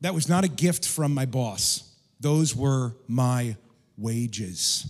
That 0.00 0.14
was 0.14 0.28
not 0.28 0.44
a 0.44 0.48
gift 0.48 0.86
from 0.86 1.12
my 1.14 1.26
boss. 1.26 1.82
Those 2.20 2.54
were 2.54 2.94
my 3.08 3.56
wages. 3.96 4.86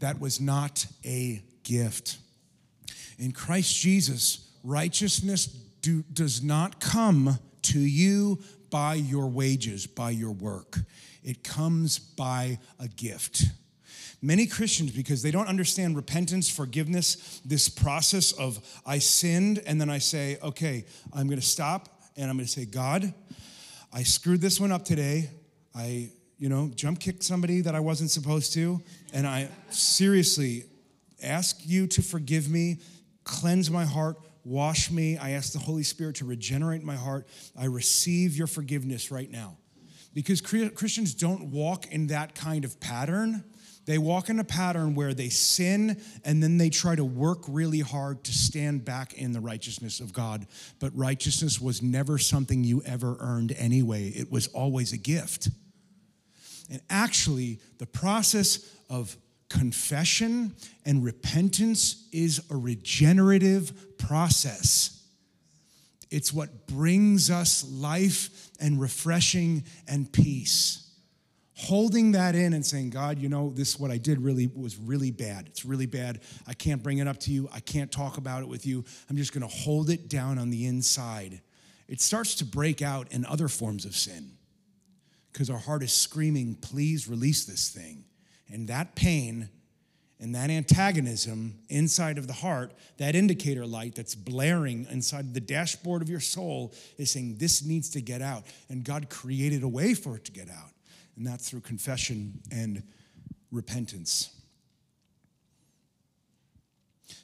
That 0.00 0.18
was 0.18 0.40
not 0.40 0.84
a 1.04 1.40
gift. 1.62 2.18
In 3.18 3.30
Christ 3.32 3.78
Jesus, 3.78 4.50
righteousness 4.64 5.46
do, 5.46 6.02
does 6.12 6.42
not 6.42 6.80
come 6.80 7.38
to 7.62 7.78
you 7.78 8.40
by 8.70 8.94
your 8.94 9.28
wages, 9.28 9.86
by 9.86 10.10
your 10.10 10.32
work. 10.32 10.78
It 11.22 11.44
comes 11.44 11.98
by 11.98 12.58
a 12.78 12.88
gift. 12.88 13.44
Many 14.24 14.46
Christians, 14.46 14.92
because 14.92 15.22
they 15.22 15.32
don't 15.32 15.48
understand 15.48 15.96
repentance, 15.96 16.48
forgiveness, 16.48 17.40
this 17.44 17.68
process 17.68 18.30
of 18.32 18.60
I 18.86 18.98
sinned, 19.00 19.60
and 19.66 19.80
then 19.80 19.90
I 19.90 19.98
say, 19.98 20.38
okay, 20.42 20.84
I'm 21.12 21.28
gonna 21.28 21.42
stop 21.42 21.88
and 22.16 22.30
I'm 22.30 22.36
gonna 22.36 22.46
say, 22.46 22.64
God, 22.64 23.12
I 23.92 24.04
screwed 24.04 24.40
this 24.40 24.60
one 24.60 24.70
up 24.70 24.84
today. 24.84 25.28
I, 25.74 26.10
you 26.38 26.48
know, 26.48 26.70
jump 26.74 27.00
kicked 27.00 27.24
somebody 27.24 27.62
that 27.62 27.74
I 27.74 27.80
wasn't 27.80 28.10
supposed 28.10 28.52
to, 28.54 28.80
and 29.12 29.26
I 29.26 29.48
seriously 29.70 30.64
ask 31.22 31.58
you 31.64 31.86
to 31.88 32.02
forgive 32.02 32.48
me, 32.48 32.78
cleanse 33.24 33.70
my 33.70 33.84
heart, 33.84 34.18
wash 34.44 34.90
me. 34.90 35.18
I 35.18 35.30
ask 35.30 35.52
the 35.52 35.58
Holy 35.58 35.82
Spirit 35.82 36.16
to 36.16 36.24
regenerate 36.24 36.82
my 36.82 36.96
heart. 36.96 37.26
I 37.58 37.66
receive 37.66 38.36
your 38.36 38.46
forgiveness 38.46 39.10
right 39.10 39.30
now. 39.30 39.56
Because 40.14 40.40
Christians 40.40 41.14
don't 41.14 41.50
walk 41.50 41.86
in 41.86 42.08
that 42.08 42.34
kind 42.34 42.64
of 42.64 42.78
pattern. 42.80 43.44
They 43.84 43.98
walk 43.98 44.28
in 44.28 44.38
a 44.38 44.44
pattern 44.44 44.94
where 44.94 45.12
they 45.14 45.28
sin 45.28 46.00
and 46.24 46.42
then 46.42 46.58
they 46.58 46.70
try 46.70 46.94
to 46.94 47.04
work 47.04 47.40
really 47.48 47.80
hard 47.80 48.22
to 48.24 48.32
stand 48.32 48.84
back 48.84 49.14
in 49.14 49.32
the 49.32 49.40
righteousness 49.40 50.00
of 50.00 50.12
God. 50.12 50.46
But 50.78 50.96
righteousness 50.96 51.60
was 51.60 51.82
never 51.82 52.18
something 52.18 52.62
you 52.62 52.82
ever 52.84 53.16
earned 53.18 53.52
anyway, 53.58 54.08
it 54.08 54.30
was 54.30 54.46
always 54.48 54.92
a 54.92 54.98
gift. 54.98 55.48
And 56.70 56.80
actually, 56.88 57.58
the 57.78 57.86
process 57.86 58.70
of 58.88 59.16
confession 59.48 60.54
and 60.86 61.04
repentance 61.04 62.08
is 62.12 62.40
a 62.50 62.56
regenerative 62.56 63.98
process. 63.98 65.01
It's 66.12 66.30
what 66.30 66.66
brings 66.66 67.30
us 67.30 67.64
life 67.64 68.50
and 68.60 68.78
refreshing 68.78 69.64
and 69.88 70.12
peace. 70.12 70.90
Holding 71.54 72.12
that 72.12 72.34
in 72.34 72.52
and 72.52 72.66
saying, 72.66 72.90
God, 72.90 73.18
you 73.18 73.30
know, 73.30 73.50
this 73.50 73.80
what 73.80 73.90
I 73.90 73.96
did 73.96 74.20
really 74.20 74.50
was 74.54 74.76
really 74.76 75.10
bad. 75.10 75.46
It's 75.46 75.64
really 75.64 75.86
bad. 75.86 76.20
I 76.46 76.52
can't 76.52 76.82
bring 76.82 76.98
it 76.98 77.08
up 77.08 77.18
to 77.20 77.30
you. 77.32 77.48
I 77.50 77.60
can't 77.60 77.90
talk 77.90 78.18
about 78.18 78.42
it 78.42 78.48
with 78.48 78.66
you. 78.66 78.84
I'm 79.08 79.16
just 79.16 79.32
going 79.32 79.48
to 79.48 79.54
hold 79.54 79.88
it 79.88 80.08
down 80.10 80.38
on 80.38 80.50
the 80.50 80.66
inside. 80.66 81.40
It 81.88 82.02
starts 82.02 82.34
to 82.36 82.44
break 82.44 82.82
out 82.82 83.10
in 83.10 83.24
other 83.24 83.48
forms 83.48 83.86
of 83.86 83.96
sin 83.96 84.32
because 85.32 85.48
our 85.48 85.58
heart 85.58 85.82
is 85.82 85.94
screaming, 85.94 86.56
please 86.56 87.08
release 87.08 87.46
this 87.46 87.70
thing. 87.70 88.04
And 88.48 88.68
that 88.68 88.96
pain 88.96 89.48
and 90.22 90.36
that 90.36 90.50
antagonism 90.50 91.58
inside 91.68 92.16
of 92.16 92.28
the 92.28 92.32
heart, 92.32 92.72
that 92.98 93.16
indicator 93.16 93.66
light 93.66 93.96
that's 93.96 94.14
blaring 94.14 94.86
inside 94.88 95.34
the 95.34 95.40
dashboard 95.40 96.00
of 96.00 96.08
your 96.08 96.20
soul, 96.20 96.72
is 96.96 97.10
saying, 97.10 97.38
This 97.38 97.64
needs 97.64 97.90
to 97.90 98.00
get 98.00 98.22
out. 98.22 98.44
And 98.68 98.84
God 98.84 99.10
created 99.10 99.64
a 99.64 99.68
way 99.68 99.94
for 99.94 100.14
it 100.14 100.24
to 100.26 100.32
get 100.32 100.48
out. 100.48 100.70
And 101.16 101.26
that's 101.26 101.50
through 101.50 101.62
confession 101.62 102.40
and 102.52 102.84
repentance. 103.50 104.30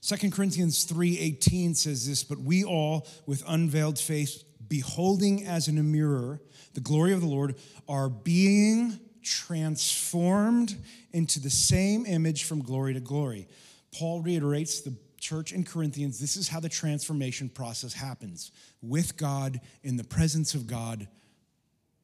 2 0.03 0.31
Corinthians 0.33 0.85
3:18 0.85 1.77
says 1.77 2.07
this, 2.07 2.25
but 2.25 2.39
we 2.39 2.65
all 2.65 3.07
with 3.27 3.43
unveiled 3.47 3.99
face 3.99 4.43
beholding 4.69 5.47
as 5.47 5.69
in 5.69 5.79
a 5.79 5.83
mirror 5.83 6.41
the 6.75 6.81
glory 6.81 7.13
of 7.13 7.21
the 7.21 7.27
Lord 7.27 7.57
are 7.89 8.09
being 8.09 8.99
transformed 9.29 10.77
into 11.13 11.41
the 11.41 11.51
same 11.51 12.07
image 12.07 12.45
from 12.45 12.63
glory 12.63 12.95
to 12.95 13.01
glory. 13.01 13.49
Paul 13.93 14.21
reiterates 14.21 14.81
the 14.81 14.95
church 15.19 15.53
in 15.53 15.65
Corinthians 15.65 16.19
this 16.19 16.37
is 16.37 16.49
how 16.49 16.61
the 16.61 16.69
transformation 16.69 17.49
process 17.49 17.93
happens 17.93 18.53
with 18.81 19.17
God, 19.17 19.61
in 19.83 19.97
the 19.97 20.05
presence 20.05 20.55
of 20.55 20.67
God, 20.67 21.09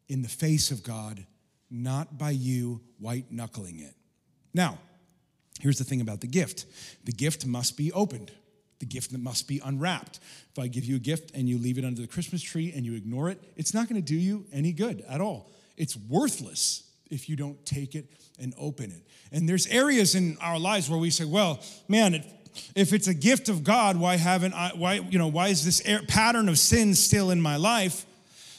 in 0.08 0.22
the 0.22 0.28
face 0.28 0.70
of 0.70 0.82
God, 0.82 1.24
not 1.70 2.18
by 2.18 2.30
you 2.30 2.80
white 2.98 3.30
knuckling 3.30 3.80
it. 3.80 3.94
Now, 4.52 4.78
here's 5.60 5.78
the 5.78 5.84
thing 5.84 6.00
about 6.00 6.20
the 6.20 6.26
gift 6.26 6.66
the 7.04 7.12
gift 7.12 7.46
must 7.46 7.76
be 7.76 7.92
opened. 7.92 8.32
The 8.80 8.86
gift 8.86 9.12
that 9.12 9.20
must 9.20 9.46
be 9.46 9.62
unwrapped. 9.64 10.18
If 10.50 10.58
I 10.58 10.66
give 10.66 10.84
you 10.84 10.96
a 10.96 10.98
gift 10.98 11.30
and 11.32 11.48
you 11.48 11.58
leave 11.58 11.78
it 11.78 11.84
under 11.84 12.02
the 12.02 12.08
Christmas 12.08 12.42
tree 12.42 12.72
and 12.74 12.84
you 12.84 12.96
ignore 12.96 13.30
it, 13.30 13.40
it's 13.56 13.72
not 13.72 13.88
going 13.88 14.02
to 14.02 14.06
do 14.06 14.16
you 14.16 14.44
any 14.52 14.72
good 14.72 15.04
at 15.08 15.20
all. 15.20 15.50
It's 15.76 15.96
worthless 15.96 16.83
if 17.10 17.28
you 17.28 17.36
don't 17.36 17.64
take 17.64 17.94
it 17.94 18.06
and 18.38 18.54
open 18.58 18.90
it. 18.90 19.02
And 19.32 19.48
there's 19.48 19.66
areas 19.66 20.14
in 20.14 20.36
our 20.40 20.58
lives 20.58 20.88
where 20.88 20.98
we 20.98 21.10
say, 21.10 21.24
well, 21.24 21.60
man, 21.88 22.14
it, 22.14 22.26
if 22.74 22.92
it's 22.92 23.08
a 23.08 23.14
gift 23.14 23.48
of 23.48 23.64
God, 23.64 23.96
why 23.96 24.16
haven't 24.16 24.54
I, 24.54 24.72
why, 24.74 24.94
you 24.94 25.18
know, 25.18 25.28
why 25.28 25.48
is 25.48 25.64
this 25.64 25.82
pattern 26.08 26.48
of 26.48 26.58
sin 26.58 26.94
still 26.94 27.30
in 27.30 27.40
my 27.40 27.56
life? 27.56 28.06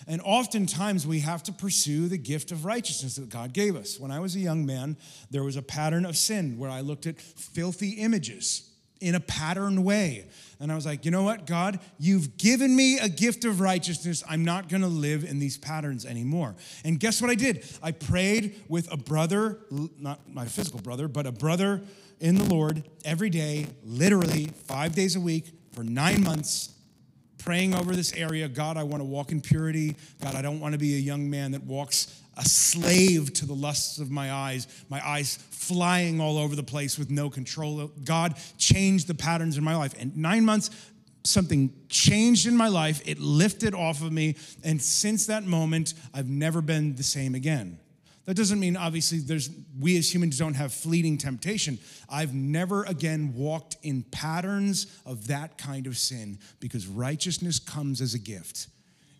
And 0.07 0.21
oftentimes 0.23 1.07
we 1.07 1.21
have 1.21 1.41
to 1.43 1.51
pursue 1.51 2.07
the 2.07 2.17
gift 2.17 2.51
of 2.51 2.63
righteousness 2.63 3.15
that 3.15 3.29
God 3.29 3.53
gave 3.53 3.75
us. 3.75 3.99
When 3.99 4.11
I 4.11 4.19
was 4.19 4.35
a 4.35 4.39
young 4.39 4.65
man, 4.65 4.97
there 5.31 5.43
was 5.43 5.55
a 5.55 5.63
pattern 5.63 6.05
of 6.05 6.15
sin 6.15 6.57
where 6.57 6.69
I 6.69 6.81
looked 6.81 7.07
at 7.07 7.19
filthy 7.19 7.91
images 7.91 8.69
in 9.01 9.15
a 9.15 9.19
patterned 9.19 9.83
way. 9.83 10.27
And 10.59 10.71
I 10.71 10.75
was 10.75 10.85
like, 10.85 11.05
you 11.05 11.11
know 11.11 11.23
what, 11.23 11.45
God, 11.45 11.79
you've 11.99 12.37
given 12.37 12.75
me 12.75 12.97
a 12.97 13.09
gift 13.09 13.43
of 13.45 13.59
righteousness. 13.59 14.23
I'm 14.27 14.45
not 14.45 14.69
gonna 14.69 14.87
live 14.87 15.23
in 15.23 15.39
these 15.39 15.57
patterns 15.57 16.05
anymore. 16.05 16.55
And 16.83 16.99
guess 16.99 17.21
what 17.21 17.29
I 17.29 17.35
did? 17.35 17.65
I 17.83 17.91
prayed 17.91 18.61
with 18.69 18.91
a 18.91 18.97
brother, 18.97 19.59
not 19.99 20.21
my 20.31 20.45
physical 20.45 20.79
brother, 20.79 21.07
but 21.07 21.25
a 21.25 21.31
brother 21.31 21.81
in 22.19 22.35
the 22.35 22.45
Lord 22.45 22.83
every 23.03 23.29
day, 23.29 23.67
literally 23.83 24.45
five 24.63 24.95
days 24.95 25.15
a 25.15 25.19
week 25.19 25.45
for 25.73 25.83
nine 25.83 26.23
months, 26.23 26.73
praying 27.37 27.75
over 27.75 27.93
this 27.93 28.13
area. 28.13 28.47
God, 28.47 28.77
I 28.77 28.83
wanna 28.83 29.03
walk 29.03 29.31
in 29.31 29.41
purity. 29.41 29.95
God, 30.21 30.35
I 30.35 30.41
don't 30.41 30.61
wanna 30.61 30.77
be 30.77 30.95
a 30.95 30.99
young 30.99 31.29
man 31.29 31.51
that 31.51 31.63
walks 31.63 32.21
a 32.37 32.43
slave 32.43 33.33
to 33.33 33.45
the 33.45 33.53
lusts 33.53 33.97
of 33.97 34.11
my 34.11 34.31
eyes, 34.31 34.67
my 34.89 35.05
eyes 35.05 35.37
flying 35.51 36.19
all 36.19 36.37
over 36.37 36.55
the 36.55 36.63
place 36.63 36.99
with 36.99 37.09
no 37.09 37.29
control. 37.29 37.91
God 38.03 38.35
changed 38.57 39.07
the 39.07 39.15
patterns 39.15 39.57
in 39.57 39.63
my 39.63 39.75
life. 39.75 39.93
And 39.99 40.15
nine 40.17 40.45
months, 40.45 40.69
something 41.23 41.73
changed 41.89 42.47
in 42.47 42.55
my 42.55 42.67
life. 42.67 43.01
It 43.05 43.19
lifted 43.19 43.73
off 43.73 44.01
of 44.01 44.11
me. 44.11 44.35
And 44.63 44.81
since 44.81 45.25
that 45.27 45.43
moment, 45.43 45.93
I've 46.13 46.29
never 46.29 46.61
been 46.61 46.95
the 46.95 47.03
same 47.03 47.35
again. 47.35 47.79
That 48.25 48.35
doesn't 48.35 48.59
mean 48.59 48.75
obviously 48.75 49.19
there's 49.19 49.51
we 49.79 49.97
as 49.97 50.13
humans 50.13 50.39
don't 50.39 50.55
have 50.55 50.73
fleeting 50.73 51.17
temptation. 51.17 51.77
I've 52.09 52.33
never 52.33 52.83
again 52.85 53.33
walked 53.35 53.77
in 53.83 54.01
patterns 54.03 54.87
of 55.05 55.27
that 55.27 55.59
kind 55.59 55.85
of 55.85 55.95
sin 55.95 56.39
because 56.59 56.87
righteousness 56.87 57.59
comes 57.59 58.01
as 58.01 58.15
a 58.15 58.19
gift. 58.19 58.67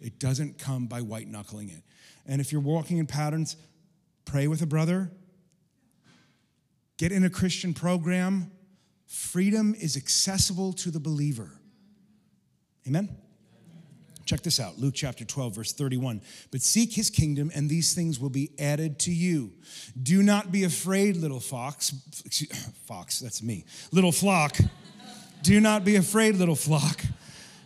It 0.02 0.20
doesn't 0.20 0.58
come 0.58 0.88
by 0.88 1.02
white 1.02 1.28
knuckling 1.28 1.70
it. 1.70 1.84
And 2.28 2.42
if 2.42 2.52
you're 2.52 2.62
walking 2.62 2.98
in 2.98 3.08
patterns, 3.08 3.56
pray 4.26 4.48
with 4.48 4.62
a 4.62 4.66
brother, 4.66 5.12
get 6.98 7.12
in 7.12 7.24
a 7.24 7.30
Christian 7.30 7.74
program. 7.74 8.52
Freedom 9.08 9.76
is 9.76 9.96
accessible 9.96 10.74
to 10.74 10.92
the 10.92 11.00
believer. 11.00 11.52
Amen? 12.88 13.10
Check 14.26 14.42
this 14.42 14.60
out 14.60 14.80
Luke 14.80 14.96
chapter 14.96 15.24
12, 15.24 15.56
verse 15.56 15.74
31. 15.74 16.22
But 16.52 16.62
seek 16.62 16.94
his 16.94 17.12
kingdom, 17.12 17.52
and 17.54 17.70
these 17.70 17.94
things 17.94 18.20
will 18.20 18.32
be 18.32 18.52
added 18.58 18.98
to 19.02 19.12
you. 19.12 19.54
Do 20.02 20.24
not 20.24 20.52
be 20.52 20.64
afraid, 20.64 21.18
little 21.18 21.40
fox. 21.40 21.92
Fox, 22.88 23.20
that's 23.20 23.44
me. 23.44 23.66
Little 23.92 24.12
flock. 24.12 24.58
Do 25.44 25.60
not 25.60 25.86
be 25.86 25.96
afraid, 25.96 26.36
little 26.36 26.56
flock, 26.56 27.02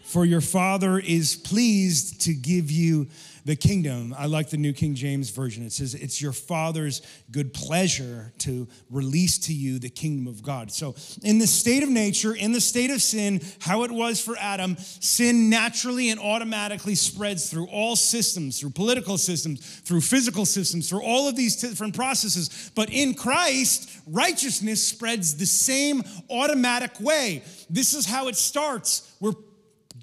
for 0.04 0.26
your 0.26 0.42
father 0.42 1.00
is 1.00 1.38
pleased 1.38 2.22
to 2.22 2.34
give 2.34 2.70
you 2.70 3.08
the 3.50 3.56
kingdom. 3.56 4.14
I 4.16 4.28
like 4.28 4.52
the 4.52 4.58
New 4.58 4.74
King 4.74 4.94
James 4.94 5.32
Version. 5.32 5.66
It 5.66 5.72
says, 5.72 5.96
It's 5.96 6.22
your 6.22 6.34
Father's 6.34 7.02
good 7.32 7.52
pleasure 7.52 8.32
to 8.40 8.68
release 8.92 9.40
to 9.40 9.54
you 9.56 9.80
the 9.80 9.90
kingdom 9.90 10.28
of 10.28 10.44
God. 10.44 10.72
So, 10.72 10.94
in 11.24 11.40
the 11.40 11.48
state 11.48 11.82
of 11.82 11.90
nature, 11.90 12.36
in 12.36 12.52
the 12.52 12.62
state 12.62 12.92
of 12.92 13.02
sin, 13.02 13.42
how 13.60 13.86
it 13.86 13.92
was 13.92 14.22
for 14.22 14.38
Adam, 14.38 14.78
sin 14.78 15.50
naturally 15.50 16.12
and 16.12 16.20
automatically 16.20 16.94
spreads 16.94 17.50
through 17.50 17.66
all 17.70 17.96
systems, 17.96 18.60
through 18.60 18.70
political 18.70 19.18
systems, 19.18 19.80
through 19.80 20.02
physical 20.02 20.46
systems, 20.46 20.88
through 20.88 21.02
all 21.02 21.28
of 21.28 21.36
these 21.36 21.56
different 21.56 21.96
processes. 21.96 22.72
But 22.76 22.92
in 22.92 23.16
Christ, 23.16 23.90
righteousness 24.06 24.88
spreads 24.88 25.38
the 25.38 25.48
same 25.48 26.04
automatic 26.30 27.00
way. 27.00 27.42
This 27.68 27.96
is 27.96 28.06
how 28.06 28.28
it 28.28 28.36
starts. 28.36 29.12
We're 29.20 29.34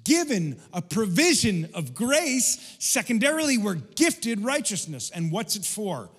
given 0.07 0.57
a 0.73 0.81
provision 0.81 1.69
of 1.73 1.93
grace. 1.93 2.77
Secondarily, 2.79 3.57
we're 3.57 3.75
gifted 3.75 4.39
righteousness. 4.39 5.11
And 5.13 5.31
what's 5.33 5.57
it 5.57 5.65
for? 5.65 6.09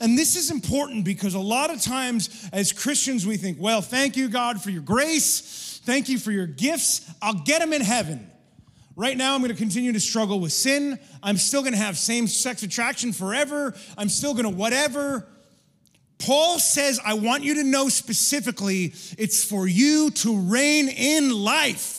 And 0.00 0.18
this 0.18 0.36
is 0.36 0.50
important 0.50 1.04
because 1.04 1.34
a 1.34 1.38
lot 1.38 1.70
of 1.70 1.82
times 1.82 2.48
as 2.52 2.72
Christians, 2.72 3.26
we 3.26 3.36
think, 3.36 3.58
well, 3.60 3.82
thank 3.82 4.16
you, 4.16 4.28
God, 4.28 4.62
for 4.62 4.70
your 4.70 4.82
grace. 4.82 5.80
Thank 5.84 6.08
you 6.08 6.18
for 6.18 6.32
your 6.32 6.46
gifts. 6.46 7.08
I'll 7.20 7.34
get 7.34 7.60
them 7.60 7.74
in 7.74 7.82
heaven. 7.82 8.30
Right 8.96 9.16
now, 9.16 9.34
I'm 9.34 9.40
going 9.42 9.52
to 9.52 9.58
continue 9.58 9.92
to 9.92 10.00
struggle 10.00 10.40
with 10.40 10.52
sin. 10.52 10.98
I'm 11.22 11.36
still 11.36 11.60
going 11.60 11.74
to 11.74 11.78
have 11.78 11.98
same 11.98 12.26
sex 12.26 12.62
attraction 12.62 13.12
forever. 13.12 13.74
I'm 13.98 14.08
still 14.08 14.32
going 14.32 14.44
to 14.44 14.50
whatever. 14.50 15.26
Paul 16.18 16.58
says, 16.58 16.98
I 17.04 17.14
want 17.14 17.42
you 17.42 17.56
to 17.56 17.64
know 17.64 17.90
specifically 17.90 18.94
it's 19.18 19.44
for 19.44 19.66
you 19.66 20.10
to 20.12 20.40
reign 20.40 20.88
in 20.88 21.30
life 21.30 21.95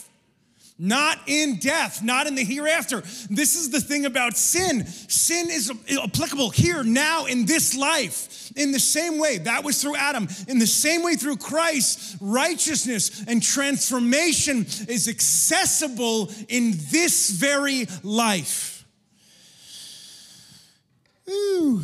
not 0.79 1.19
in 1.27 1.57
death, 1.57 2.03
not 2.03 2.27
in 2.27 2.35
the 2.35 2.43
hereafter. 2.43 3.01
This 3.29 3.55
is 3.55 3.69
the 3.69 3.81
thing 3.81 4.05
about 4.05 4.37
sin. 4.37 4.85
Sin 4.85 5.49
is 5.49 5.71
applicable 6.03 6.51
here, 6.51 6.83
now, 6.83 7.25
in 7.25 7.45
this 7.45 7.75
life. 7.75 8.51
In 8.55 8.71
the 8.71 8.79
same 8.79 9.19
way, 9.19 9.39
that 9.39 9.63
was 9.63 9.81
through 9.81 9.95
Adam. 9.95 10.27
In 10.47 10.59
the 10.59 10.67
same 10.67 11.03
way, 11.03 11.15
through 11.15 11.37
Christ, 11.37 12.17
righteousness 12.21 13.23
and 13.27 13.41
transformation 13.41 14.65
is 14.87 15.07
accessible 15.07 16.31
in 16.47 16.73
this 16.91 17.31
very 17.31 17.87
life. 18.03 18.85
Ooh. 21.29 21.81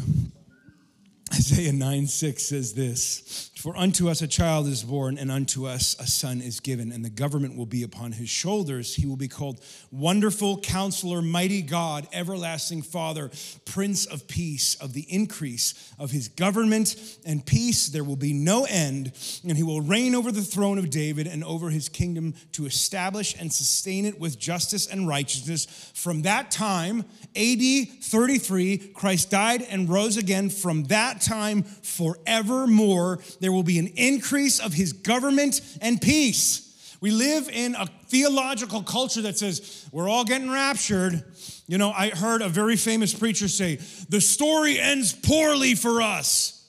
Isaiah 1.34 1.74
9 1.74 2.08
6 2.08 2.44
says 2.44 2.74
this 2.74 3.52
For 3.64 3.78
unto 3.78 4.10
us 4.10 4.22
a 4.22 4.28
child 4.28 4.68
is 4.68 4.84
born, 4.84 5.18
and 5.18 5.32
unto 5.32 5.66
us 5.66 5.96
a 5.98 6.06
son 6.06 6.42
is 6.42 6.60
given, 6.60 6.92
and 6.92 7.06
the 7.06 7.10
government 7.10 7.56
will 7.56 7.66
be 7.66 7.82
upon 7.82 8.12
his 8.12 8.28
shoulders. 8.28 8.94
He 8.94 9.06
will 9.06 9.16
be 9.16 9.30
called 9.30 9.62
Wonderful 9.90 10.58
Counselor, 10.60 11.22
Mighty 11.22 11.62
God, 11.62 12.06
Everlasting 12.12 12.82
Father, 12.82 13.32
Prince 13.64 14.06
of 14.06 14.28
Peace. 14.28 14.76
Of 14.82 14.92
the 14.92 15.06
increase 15.08 15.94
of 15.98 16.12
his 16.12 16.28
government 16.28 16.98
and 17.26 17.46
peace, 17.46 17.88
there 17.88 18.04
will 18.04 18.18
be 18.18 18.34
no 18.34 18.66
end, 18.66 19.14
and 19.48 19.56
he 19.56 19.64
will 19.64 19.80
reign 19.80 20.14
over 20.14 20.34
the 20.34 20.42
throne 20.42 20.78
of 20.78 20.90
David 20.90 21.26
and 21.26 21.42
over 21.42 21.70
his 21.70 21.88
kingdom 21.88 22.34
to 22.52 22.66
establish 22.66 23.34
and 23.40 23.54
sustain 23.54 24.04
it 24.04 24.20
with 24.20 24.38
justice 24.38 24.88
and 24.88 25.08
righteousness. 25.08 25.68
From 25.96 26.24
that 26.24 26.52
time, 26.52 27.06
AD 27.34 27.88
33, 28.02 28.90
Christ 28.94 29.32
died 29.32 29.62
and 29.62 29.88
rose 29.88 30.18
again. 30.18 30.50
From 30.50 30.84
that 30.86 31.22
time 31.22 31.64
forevermore. 31.64 33.20
There 33.40 33.53
will 33.54 33.64
be 33.64 33.80
an 33.80 33.88
increase 33.96 34.60
of 34.60 34.74
his 34.74 34.94
government 34.94 35.62
and 35.82 36.02
peace. 36.02 36.98
We 37.02 37.12
live 37.12 37.50
in 37.50 37.76
a 37.76 37.86
theological 38.08 38.82
culture 38.82 39.22
that 39.24 39.38
says 39.38 39.88
we're 39.92 40.10
all 40.10 40.24
getting 40.24 40.50
raptured. 40.50 41.24
You 41.68 41.78
know, 41.78 41.92
I 41.92 42.10
heard 42.10 42.42
a 42.42 42.50
very 42.50 42.76
famous 42.76 43.14
preacher 43.14 43.48
say, 43.48 43.76
the 44.10 44.22
story 44.22 44.80
ends 44.80 45.14
poorly 45.14 45.76
for 45.76 46.02
us. 46.02 46.68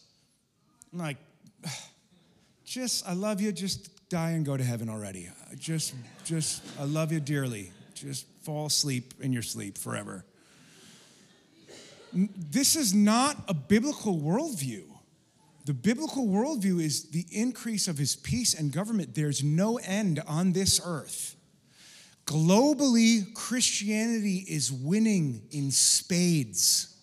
I'm 0.92 0.98
like, 0.98 1.16
just, 2.64 3.08
I 3.08 3.14
love 3.14 3.40
you, 3.40 3.52
just 3.52 4.08
die 4.08 4.30
and 4.30 4.44
go 4.44 4.56
to 4.56 4.64
heaven 4.64 4.88
already. 4.88 5.30
Just, 5.58 5.94
just, 6.24 6.62
I 6.80 6.84
love 6.84 7.12
you 7.12 7.20
dearly. 7.20 7.72
Just 7.94 8.26
fall 8.42 8.66
asleep 8.66 9.14
in 9.20 9.32
your 9.32 9.42
sleep 9.42 9.78
forever 9.78 10.24
this 12.14 12.76
is 12.76 12.94
not 12.94 13.36
a 13.48 13.54
biblical 13.54 14.18
worldview. 14.18 14.84
The 15.64 15.74
biblical 15.74 16.26
worldview 16.26 16.82
is 16.82 17.10
the 17.10 17.26
increase 17.30 17.88
of 17.88 17.96
his 17.96 18.16
peace 18.16 18.52
and 18.54 18.70
government. 18.70 19.14
There's 19.14 19.42
no 19.42 19.78
end 19.78 20.22
on 20.26 20.52
this 20.52 20.80
earth. 20.84 21.36
Globally, 22.26 23.32
Christianity 23.34 24.44
is 24.48 24.70
winning 24.70 25.42
in 25.50 25.70
spades 25.70 26.94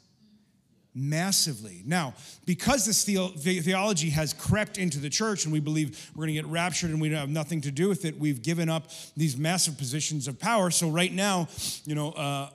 massively. 0.93 1.83
Now, 1.85 2.13
because 2.45 2.85
this 2.85 3.03
theology 3.05 4.09
has 4.09 4.33
crept 4.33 4.77
into 4.77 4.99
the 4.99 5.09
church 5.09 5.45
and 5.45 5.53
we 5.53 5.59
believe 5.59 6.11
we're 6.15 6.25
going 6.25 6.35
to 6.35 6.41
get 6.41 6.49
raptured 6.49 6.89
and 6.89 6.99
we 6.99 7.09
don't 7.09 7.19
have 7.19 7.29
nothing 7.29 7.61
to 7.61 7.71
do 7.71 7.87
with 7.87 8.03
it, 8.05 8.19
we've 8.19 8.41
given 8.41 8.69
up 8.69 8.89
these 9.15 9.37
massive 9.37 9.77
positions 9.77 10.27
of 10.27 10.39
power. 10.39 10.69
So, 10.69 10.89
right 10.89 11.11
now, 11.11 11.47
you 11.85 11.95
know, 11.95 12.11
uh, 12.11 12.49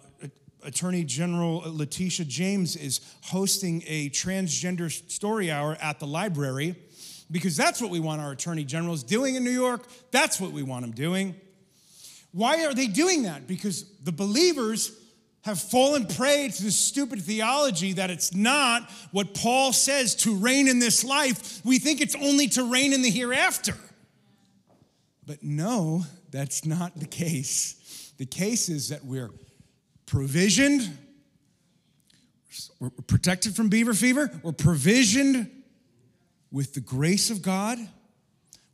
Attorney 0.66 1.04
General 1.04 1.62
Letitia 1.64 2.26
James 2.26 2.76
is 2.76 3.00
hosting 3.22 3.82
a 3.86 4.10
transgender 4.10 4.90
story 5.10 5.50
hour 5.50 5.76
at 5.80 6.00
the 6.00 6.06
library 6.06 6.74
because 7.30 7.56
that's 7.56 7.80
what 7.80 7.90
we 7.90 8.00
want 8.00 8.20
our 8.20 8.32
attorney 8.32 8.64
generals 8.64 9.02
doing 9.02 9.36
in 9.36 9.44
New 9.44 9.50
York. 9.50 9.86
That's 10.10 10.40
what 10.40 10.52
we 10.52 10.62
want 10.62 10.82
them 10.82 10.92
doing. 10.92 11.34
Why 12.32 12.64
are 12.64 12.74
they 12.74 12.88
doing 12.88 13.22
that? 13.22 13.46
Because 13.46 13.84
the 14.02 14.12
believers 14.12 14.92
have 15.42 15.60
fallen 15.60 16.06
prey 16.06 16.48
to 16.48 16.62
this 16.64 16.76
stupid 16.76 17.22
theology 17.22 17.92
that 17.92 18.10
it's 18.10 18.34
not 18.34 18.90
what 19.12 19.32
Paul 19.32 19.72
says 19.72 20.16
to 20.16 20.36
reign 20.36 20.66
in 20.66 20.80
this 20.80 21.04
life. 21.04 21.64
We 21.64 21.78
think 21.78 22.00
it's 22.00 22.16
only 22.16 22.48
to 22.48 22.64
reign 22.64 22.92
in 22.92 23.02
the 23.02 23.10
hereafter. 23.10 23.76
But 25.24 25.44
no, 25.44 26.04
that's 26.32 26.64
not 26.64 26.98
the 26.98 27.06
case. 27.06 28.12
The 28.18 28.26
case 28.26 28.68
is 28.68 28.88
that 28.88 29.04
we're 29.04 29.30
provisioned. 30.06 30.96
We're 32.80 32.90
protected 32.90 33.54
from 33.54 33.68
beaver 33.68 33.94
fever. 33.94 34.30
We're 34.42 34.52
provisioned 34.52 35.50
with 36.50 36.74
the 36.74 36.80
grace 36.80 37.30
of 37.30 37.42
God. 37.42 37.78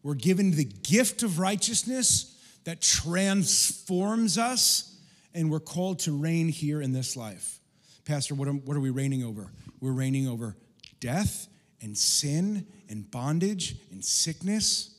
We're 0.03 0.15
given 0.15 0.53
the 0.53 0.65
gift 0.65 1.23
of 1.23 1.39
righteousness 1.39 2.37
that 2.65 2.81
transforms 2.81 4.39
us, 4.39 4.97
and 5.35 5.51
we're 5.51 5.61
called 5.61 6.01
to 6.01 6.13
reign 6.17 6.49
here 6.49 6.81
in 6.81 6.93
this 6.93 7.17
life. 7.17 7.61
Pastor, 8.05 8.35
what 8.35 8.49
are, 8.49 8.53
what 8.53 8.77
are 8.77 8.81
we 8.81 8.91
reigning 8.91 9.25
over? 9.25 9.51
We're 9.81 9.93
reigning 9.93 10.29
over 10.29 10.57
death 11.01 11.49
and 11.81 11.97
sin 11.97 12.67
and 12.89 13.11
bondage 13.11 13.77
and 13.91 14.05
sickness. 14.05 14.95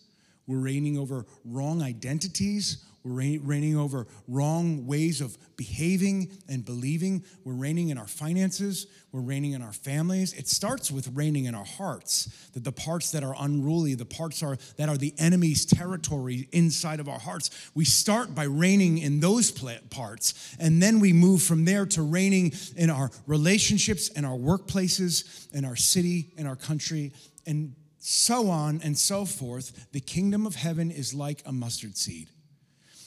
We're 0.48 0.60
reigning 0.60 0.98
over 0.98 1.26
wrong 1.46 1.82
identities. 1.82 2.84
We're 3.04 3.40
reigning 3.42 3.78
over 3.78 4.08
wrong 4.28 4.88
ways 4.88 5.20
of 5.20 5.38
behaving 5.58 6.32
and 6.48 6.64
believing. 6.64 7.26
We're 7.44 7.54
reigning 7.54 7.90
in 7.90 7.98
our 7.98 8.08
finances. 8.08 8.88
We're 9.12 9.22
reigning 9.22 9.52
in 9.52 9.62
our 9.62 9.74
families. 9.74 10.34
It 10.34 10.48
starts 10.48 10.90
with 10.90 11.10
reigning 11.14 11.46
in 11.46 11.54
our 11.54 11.66
hearts, 11.66 12.50
that 12.54 12.64
the 12.64 12.72
parts 12.72 13.12
that 13.12 13.24
are 13.24 13.36
unruly, 13.38 13.94
the 13.96 14.06
parts 14.06 14.42
are, 14.42 14.58
that 14.78 14.88
are 14.88 14.98
the 14.98 15.14
enemy's 15.18 15.66
territory 15.66 16.48
inside 16.52 17.00
of 17.00 17.10
our 17.10 17.20
hearts. 17.20 17.50
We 17.76 17.86
start 17.86 18.34
by 18.34 18.46
reigning 18.46 19.00
in 19.00 19.20
those 19.20 19.52
parts, 19.52 20.56
and 20.60 20.82
then 20.82 21.00
we 21.00 21.12
move 21.12 21.42
from 21.42 21.66
there 21.66 21.86
to 21.88 22.02
reigning 22.02 22.54
in 22.76 22.90
our 22.90 23.12
relationships 23.28 24.10
and 24.10 24.26
our 24.26 24.38
workplaces, 24.38 25.48
and 25.54 25.66
our 25.66 25.76
city, 25.76 26.32
and 26.38 26.48
our 26.48 26.56
country, 26.56 27.12
and 27.46 27.76
so 28.00 28.50
on 28.50 28.82
and 28.84 28.98
so 28.98 29.26
forth. 29.26 29.92
The 29.92 30.00
kingdom 30.00 30.46
of 30.46 30.56
heaven 30.56 30.90
is 30.90 31.14
like 31.14 31.42
a 31.46 31.52
mustard 31.52 31.98
seed. 31.98 32.30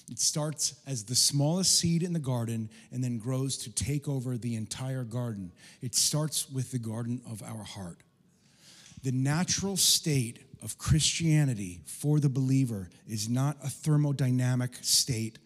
It 0.08 0.20
starts 0.20 0.74
as 0.86 1.04
the 1.04 1.16
smallest 1.16 1.78
seed 1.78 2.02
in 2.02 2.12
the 2.12 2.18
garden 2.18 2.70
and 2.92 3.02
then 3.02 3.18
grows 3.18 3.56
to 3.58 3.70
take 3.70 4.08
over 4.08 4.36
the 4.36 4.54
entire 4.54 5.02
garden. 5.02 5.50
It 5.82 5.94
starts 5.94 6.48
with 6.50 6.70
the 6.70 6.78
garden 6.78 7.20
of 7.28 7.42
our 7.42 7.64
heart. 7.64 7.98
The 9.02 9.12
natural 9.12 9.76
state 9.76 10.38
of 10.62 10.78
Christianity 10.78 11.80
for 11.86 12.20
the 12.20 12.28
believer 12.28 12.88
is 13.08 13.28
not 13.28 13.56
a 13.62 13.68
thermodynamic 13.68 14.84
state 14.84 15.38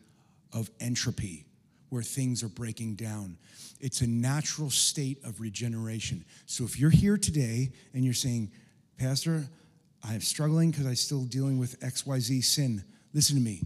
of 0.53 0.71
entropy 0.79 1.47
where 1.89 2.03
things 2.03 2.43
are 2.43 2.49
breaking 2.49 2.95
down. 2.95 3.37
It's 3.81 4.03
a 4.03 4.07
natural 4.07 4.71
state 4.71 5.19
of 5.25 5.41
regeneration. 5.41 6.25
So 6.47 6.65
if 6.65 6.79
you're 6.79 6.91
here 6.91 7.17
today 7.17 7.73
and 7.95 8.05
you're 8.05 8.15
saying, 8.15 8.51
Pastor, 8.99 9.49
I'm 10.05 10.21
struggling 10.21 10.71
because 10.71 10.87
I'm 10.87 10.95
still 10.95 11.25
dealing 11.25 11.59
with 11.59 11.81
XYZ 11.81 12.45
sin, 12.45 12.85
listen 13.13 13.37
to 13.37 13.43
me. 13.43 13.63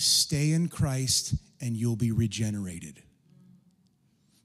Stay 0.00 0.52
in 0.52 0.68
Christ 0.68 1.34
and 1.60 1.76
you'll 1.76 1.96
be 1.96 2.12
regenerated. 2.12 3.02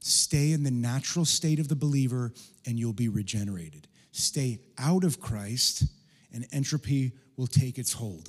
Stay 0.00 0.50
in 0.50 0.64
the 0.64 0.70
natural 0.72 1.24
state 1.24 1.60
of 1.60 1.68
the 1.68 1.76
believer 1.76 2.32
and 2.66 2.76
you'll 2.76 2.92
be 2.92 3.08
regenerated. 3.08 3.86
Stay 4.10 4.58
out 4.78 5.04
of 5.04 5.20
Christ 5.20 5.84
and 6.32 6.44
entropy 6.50 7.12
will 7.36 7.46
take 7.46 7.78
its 7.78 7.92
hold. 7.92 8.28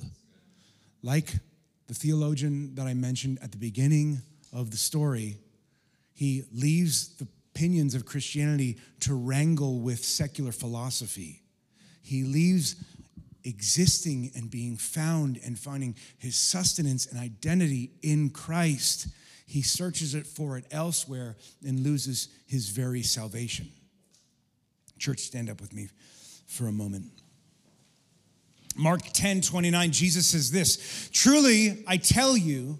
Like 1.02 1.34
the 1.88 1.94
theologian 1.94 2.76
that 2.76 2.86
I 2.86 2.94
mentioned 2.94 3.40
at 3.42 3.50
the 3.50 3.58
beginning 3.58 4.22
of 4.52 4.70
the 4.70 4.76
story, 4.76 5.38
he 6.14 6.44
leaves 6.52 7.16
the 7.16 7.26
opinions 7.56 7.96
of 7.96 8.06
Christianity 8.06 8.76
to 9.00 9.14
wrangle 9.14 9.80
with 9.80 10.04
secular 10.04 10.52
philosophy. 10.52 11.42
He 12.02 12.22
leaves 12.22 12.76
existing 13.46 14.32
and 14.34 14.50
being 14.50 14.76
found 14.76 15.38
and 15.44 15.58
finding 15.58 15.94
his 16.18 16.36
sustenance 16.36 17.06
and 17.06 17.18
identity 17.18 17.92
in 18.02 18.30
Christ, 18.30 19.08
he 19.46 19.62
searches 19.62 20.14
it 20.14 20.26
for 20.26 20.58
it 20.58 20.64
elsewhere 20.70 21.36
and 21.64 21.80
loses 21.80 22.28
his 22.46 22.70
very 22.70 23.02
salvation. 23.02 23.68
Church, 24.98 25.20
stand 25.20 25.48
up 25.48 25.60
with 25.60 25.72
me 25.72 25.88
for 26.46 26.66
a 26.66 26.72
moment. 26.72 27.10
Mark 28.76 29.02
10 29.12 29.40
29, 29.40 29.92
Jesus 29.92 30.26
says 30.26 30.50
this 30.50 31.08
Truly, 31.12 31.84
I 31.86 31.96
tell 31.96 32.36
you, 32.36 32.78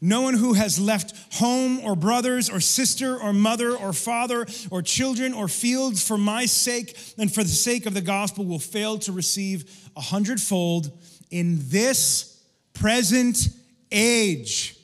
No 0.00 0.22
one 0.22 0.34
who 0.34 0.54
has 0.54 0.80
left 0.80 1.14
home 1.34 1.80
or 1.80 1.94
brothers 1.94 2.48
or 2.48 2.60
sister 2.60 3.18
or 3.18 3.32
mother 3.32 3.76
or 3.76 3.92
father 3.92 4.46
or 4.70 4.80
children 4.80 5.34
or 5.34 5.46
fields 5.46 6.06
for 6.06 6.16
my 6.16 6.46
sake 6.46 6.96
and 7.18 7.32
for 7.32 7.42
the 7.42 7.50
sake 7.50 7.84
of 7.84 7.92
the 7.92 8.00
gospel 8.00 8.46
will 8.46 8.58
fail 8.58 8.98
to 9.00 9.12
receive 9.12 9.90
a 9.96 10.00
hundredfold 10.00 10.90
in 11.30 11.58
this 11.68 12.42
present 12.72 13.48
age, 13.92 14.76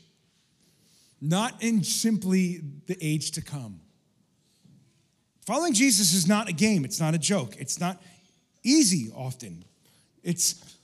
not 1.21 1.63
in 1.63 1.83
simply 1.83 2.61
the 2.87 2.99
age 3.01 3.31
to 3.33 3.41
come. 3.41 3.81
Following 5.47 5.73
Jesus 5.73 6.13
is 6.13 6.27
not 6.27 6.49
a 6.49 6.53
game, 6.53 6.85
it's 6.85 7.01
not 7.01 7.15
a 7.15 7.19
joke, 7.19 7.57
it's 7.59 7.81
not 7.81 8.03
easy 8.63 9.11
often. 9.15 9.65
It's 10.23 10.77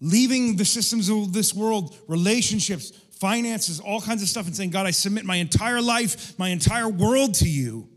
leaving 0.00 0.56
the 0.56 0.64
systems 0.64 1.08
of 1.08 1.32
this 1.32 1.54
world, 1.54 1.96
relationships, 2.06 2.92
finances, 3.20 3.80
all 3.80 4.00
kinds 4.00 4.22
of 4.22 4.28
stuff, 4.28 4.46
and 4.46 4.54
saying, 4.54 4.70
God, 4.70 4.86
I 4.86 4.90
submit 4.90 5.24
my 5.24 5.36
entire 5.36 5.80
life, 5.80 6.38
my 6.38 6.48
entire 6.48 6.88
world 6.88 7.34
to 7.34 7.48
you. 7.48 7.88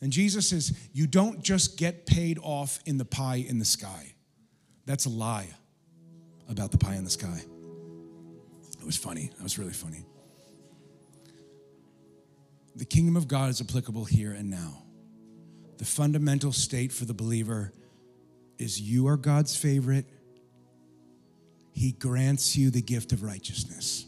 And 0.00 0.12
Jesus 0.12 0.48
says, 0.48 0.76
You 0.92 1.06
don't 1.06 1.42
just 1.42 1.78
get 1.78 2.06
paid 2.06 2.38
off 2.42 2.78
in 2.84 2.98
the 2.98 3.04
pie 3.04 3.44
in 3.48 3.58
the 3.58 3.64
sky. 3.64 4.14
That's 4.86 5.06
a 5.06 5.10
lie 5.10 5.48
about 6.48 6.70
the 6.72 6.78
pie 6.78 6.96
in 6.96 7.04
the 7.04 7.10
sky. 7.10 7.40
It 8.78 8.84
was 8.84 8.96
funny. 8.96 9.30
That 9.36 9.42
was 9.42 9.58
really 9.58 9.72
funny. 9.72 10.04
The 12.76 12.84
kingdom 12.84 13.16
of 13.16 13.28
God 13.28 13.50
is 13.50 13.60
applicable 13.60 14.04
here 14.04 14.32
and 14.32 14.50
now. 14.50 14.82
The 15.78 15.84
fundamental 15.84 16.52
state 16.52 16.92
for 16.92 17.04
the 17.04 17.14
believer 17.14 17.72
is 18.58 18.80
you 18.80 19.08
are 19.08 19.16
God's 19.16 19.56
favorite. 19.56 20.06
He 21.72 21.92
grants 21.92 22.56
you 22.56 22.70
the 22.70 22.82
gift 22.82 23.12
of 23.12 23.22
righteousness. 23.22 24.06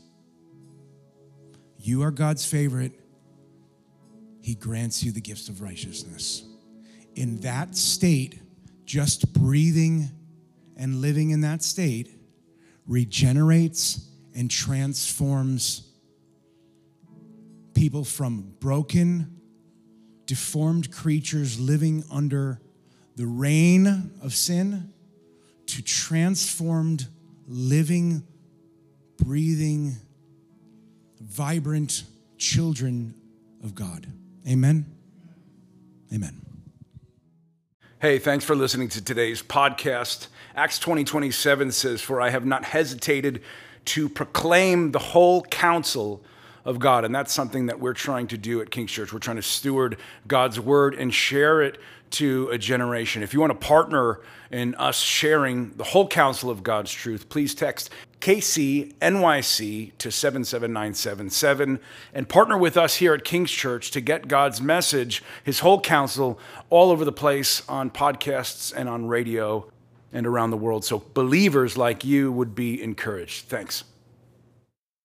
You 1.87 2.03
are 2.03 2.11
God's 2.11 2.45
favorite. 2.45 2.99
He 4.43 4.57
grants 4.57 5.05
you 5.05 5.13
the 5.13 5.21
gifts 5.21 5.49
of 5.49 5.63
righteousness. 5.63 6.45
In 7.15 7.37
that 7.43 7.77
state, 7.77 8.41
just 8.85 9.33
breathing 9.33 10.11
and 10.77 11.01
living 11.01 11.31
in 11.31 11.43
that 11.43 11.63
state 11.63 12.11
regenerates 12.89 14.05
and 14.35 14.51
transforms 14.51 15.89
people 17.73 18.03
from 18.03 18.53
broken, 18.59 19.41
deformed 20.27 20.91
creatures 20.91 21.61
living 21.61 22.03
under 22.11 22.61
the 23.15 23.29
reign 23.29 24.11
of 24.21 24.35
sin 24.35 24.93
to 25.67 25.83
transformed, 25.83 27.07
living, 27.47 28.25
breathing, 29.19 29.95
vibrant 31.27 32.05
children 32.39 33.15
of 33.63 33.75
God. 33.75 34.07
Amen. 34.49 34.87
Amen. 36.13 36.41
Hey, 37.99 38.19
thanks 38.19 38.45
for 38.45 38.55
listening 38.55 38.89
to 38.91 39.03
today's 39.03 39.43
podcast. 39.43 40.29
Acts 40.55 40.79
20 40.79 41.05
27 41.05 41.73
says, 41.73 42.01
For 42.01 42.21
I 42.21 42.31
have 42.31 42.47
not 42.47 42.65
hesitated 42.65 43.43
to 43.87 44.09
proclaim 44.09 44.93
the 44.93 44.99
whole 44.99 45.43
counsel 45.43 46.23
of 46.67 46.79
God. 46.81 47.05
And 47.05 47.15
that's 47.15 47.33
something 47.33 47.67
that 47.67 47.81
we're 47.81 47.95
trying 47.95 48.27
to 48.29 48.37
do 48.37 48.61
at 48.61 48.71
King's 48.71 48.91
Church. 48.91 49.13
We're 49.13 49.21
trying 49.21 49.37
to 49.37 49.43
steward 49.43 49.97
God's 50.27 50.61
word 50.61 50.95
and 50.95 51.15
share 51.15 51.63
it 51.63 51.79
to 52.11 52.49
a 52.51 52.59
generation. 52.59 53.23
If 53.23 53.33
you 53.33 53.41
want 53.41 53.59
to 53.59 53.67
partner 53.67 54.21
in 54.51 54.75
us 54.75 55.01
sharing 55.01 55.71
the 55.73 55.85
whole 55.85 56.07
counsel 56.07 56.51
of 56.51 56.63
God's 56.63 56.93
truth, 56.93 57.29
please 57.29 57.55
text 57.55 57.91
KCNYC 58.21 59.93
to 59.99 60.11
77977 60.11 61.81
and 62.15 62.29
partner 62.29 62.59
with 62.59 62.77
us 62.77 62.97
here 62.97 63.15
at 63.15 63.25
King's 63.25 63.51
Church 63.51 63.91
to 63.93 64.01
get 64.01 64.29
God's 64.29 64.61
message, 64.61 65.23
his 65.45 65.61
whole 65.61 65.81
counsel, 65.81 66.39
all 66.71 66.91
over 66.91 67.05
the 67.05 67.13
place 67.13 67.67
on 67.69 67.91
podcasts 67.91 68.73
and 68.75 68.89
on 68.89 69.07
radio 69.07 69.71
and 70.13 70.27
around 70.27 70.51
the 70.51 70.57
world. 70.57 70.85
So 70.85 71.05
believers 71.15 71.77
like 71.77 72.05
you 72.05 72.33
would 72.33 72.55
be 72.55 72.83
encouraged. 72.83 73.47
Thanks. 73.47 73.85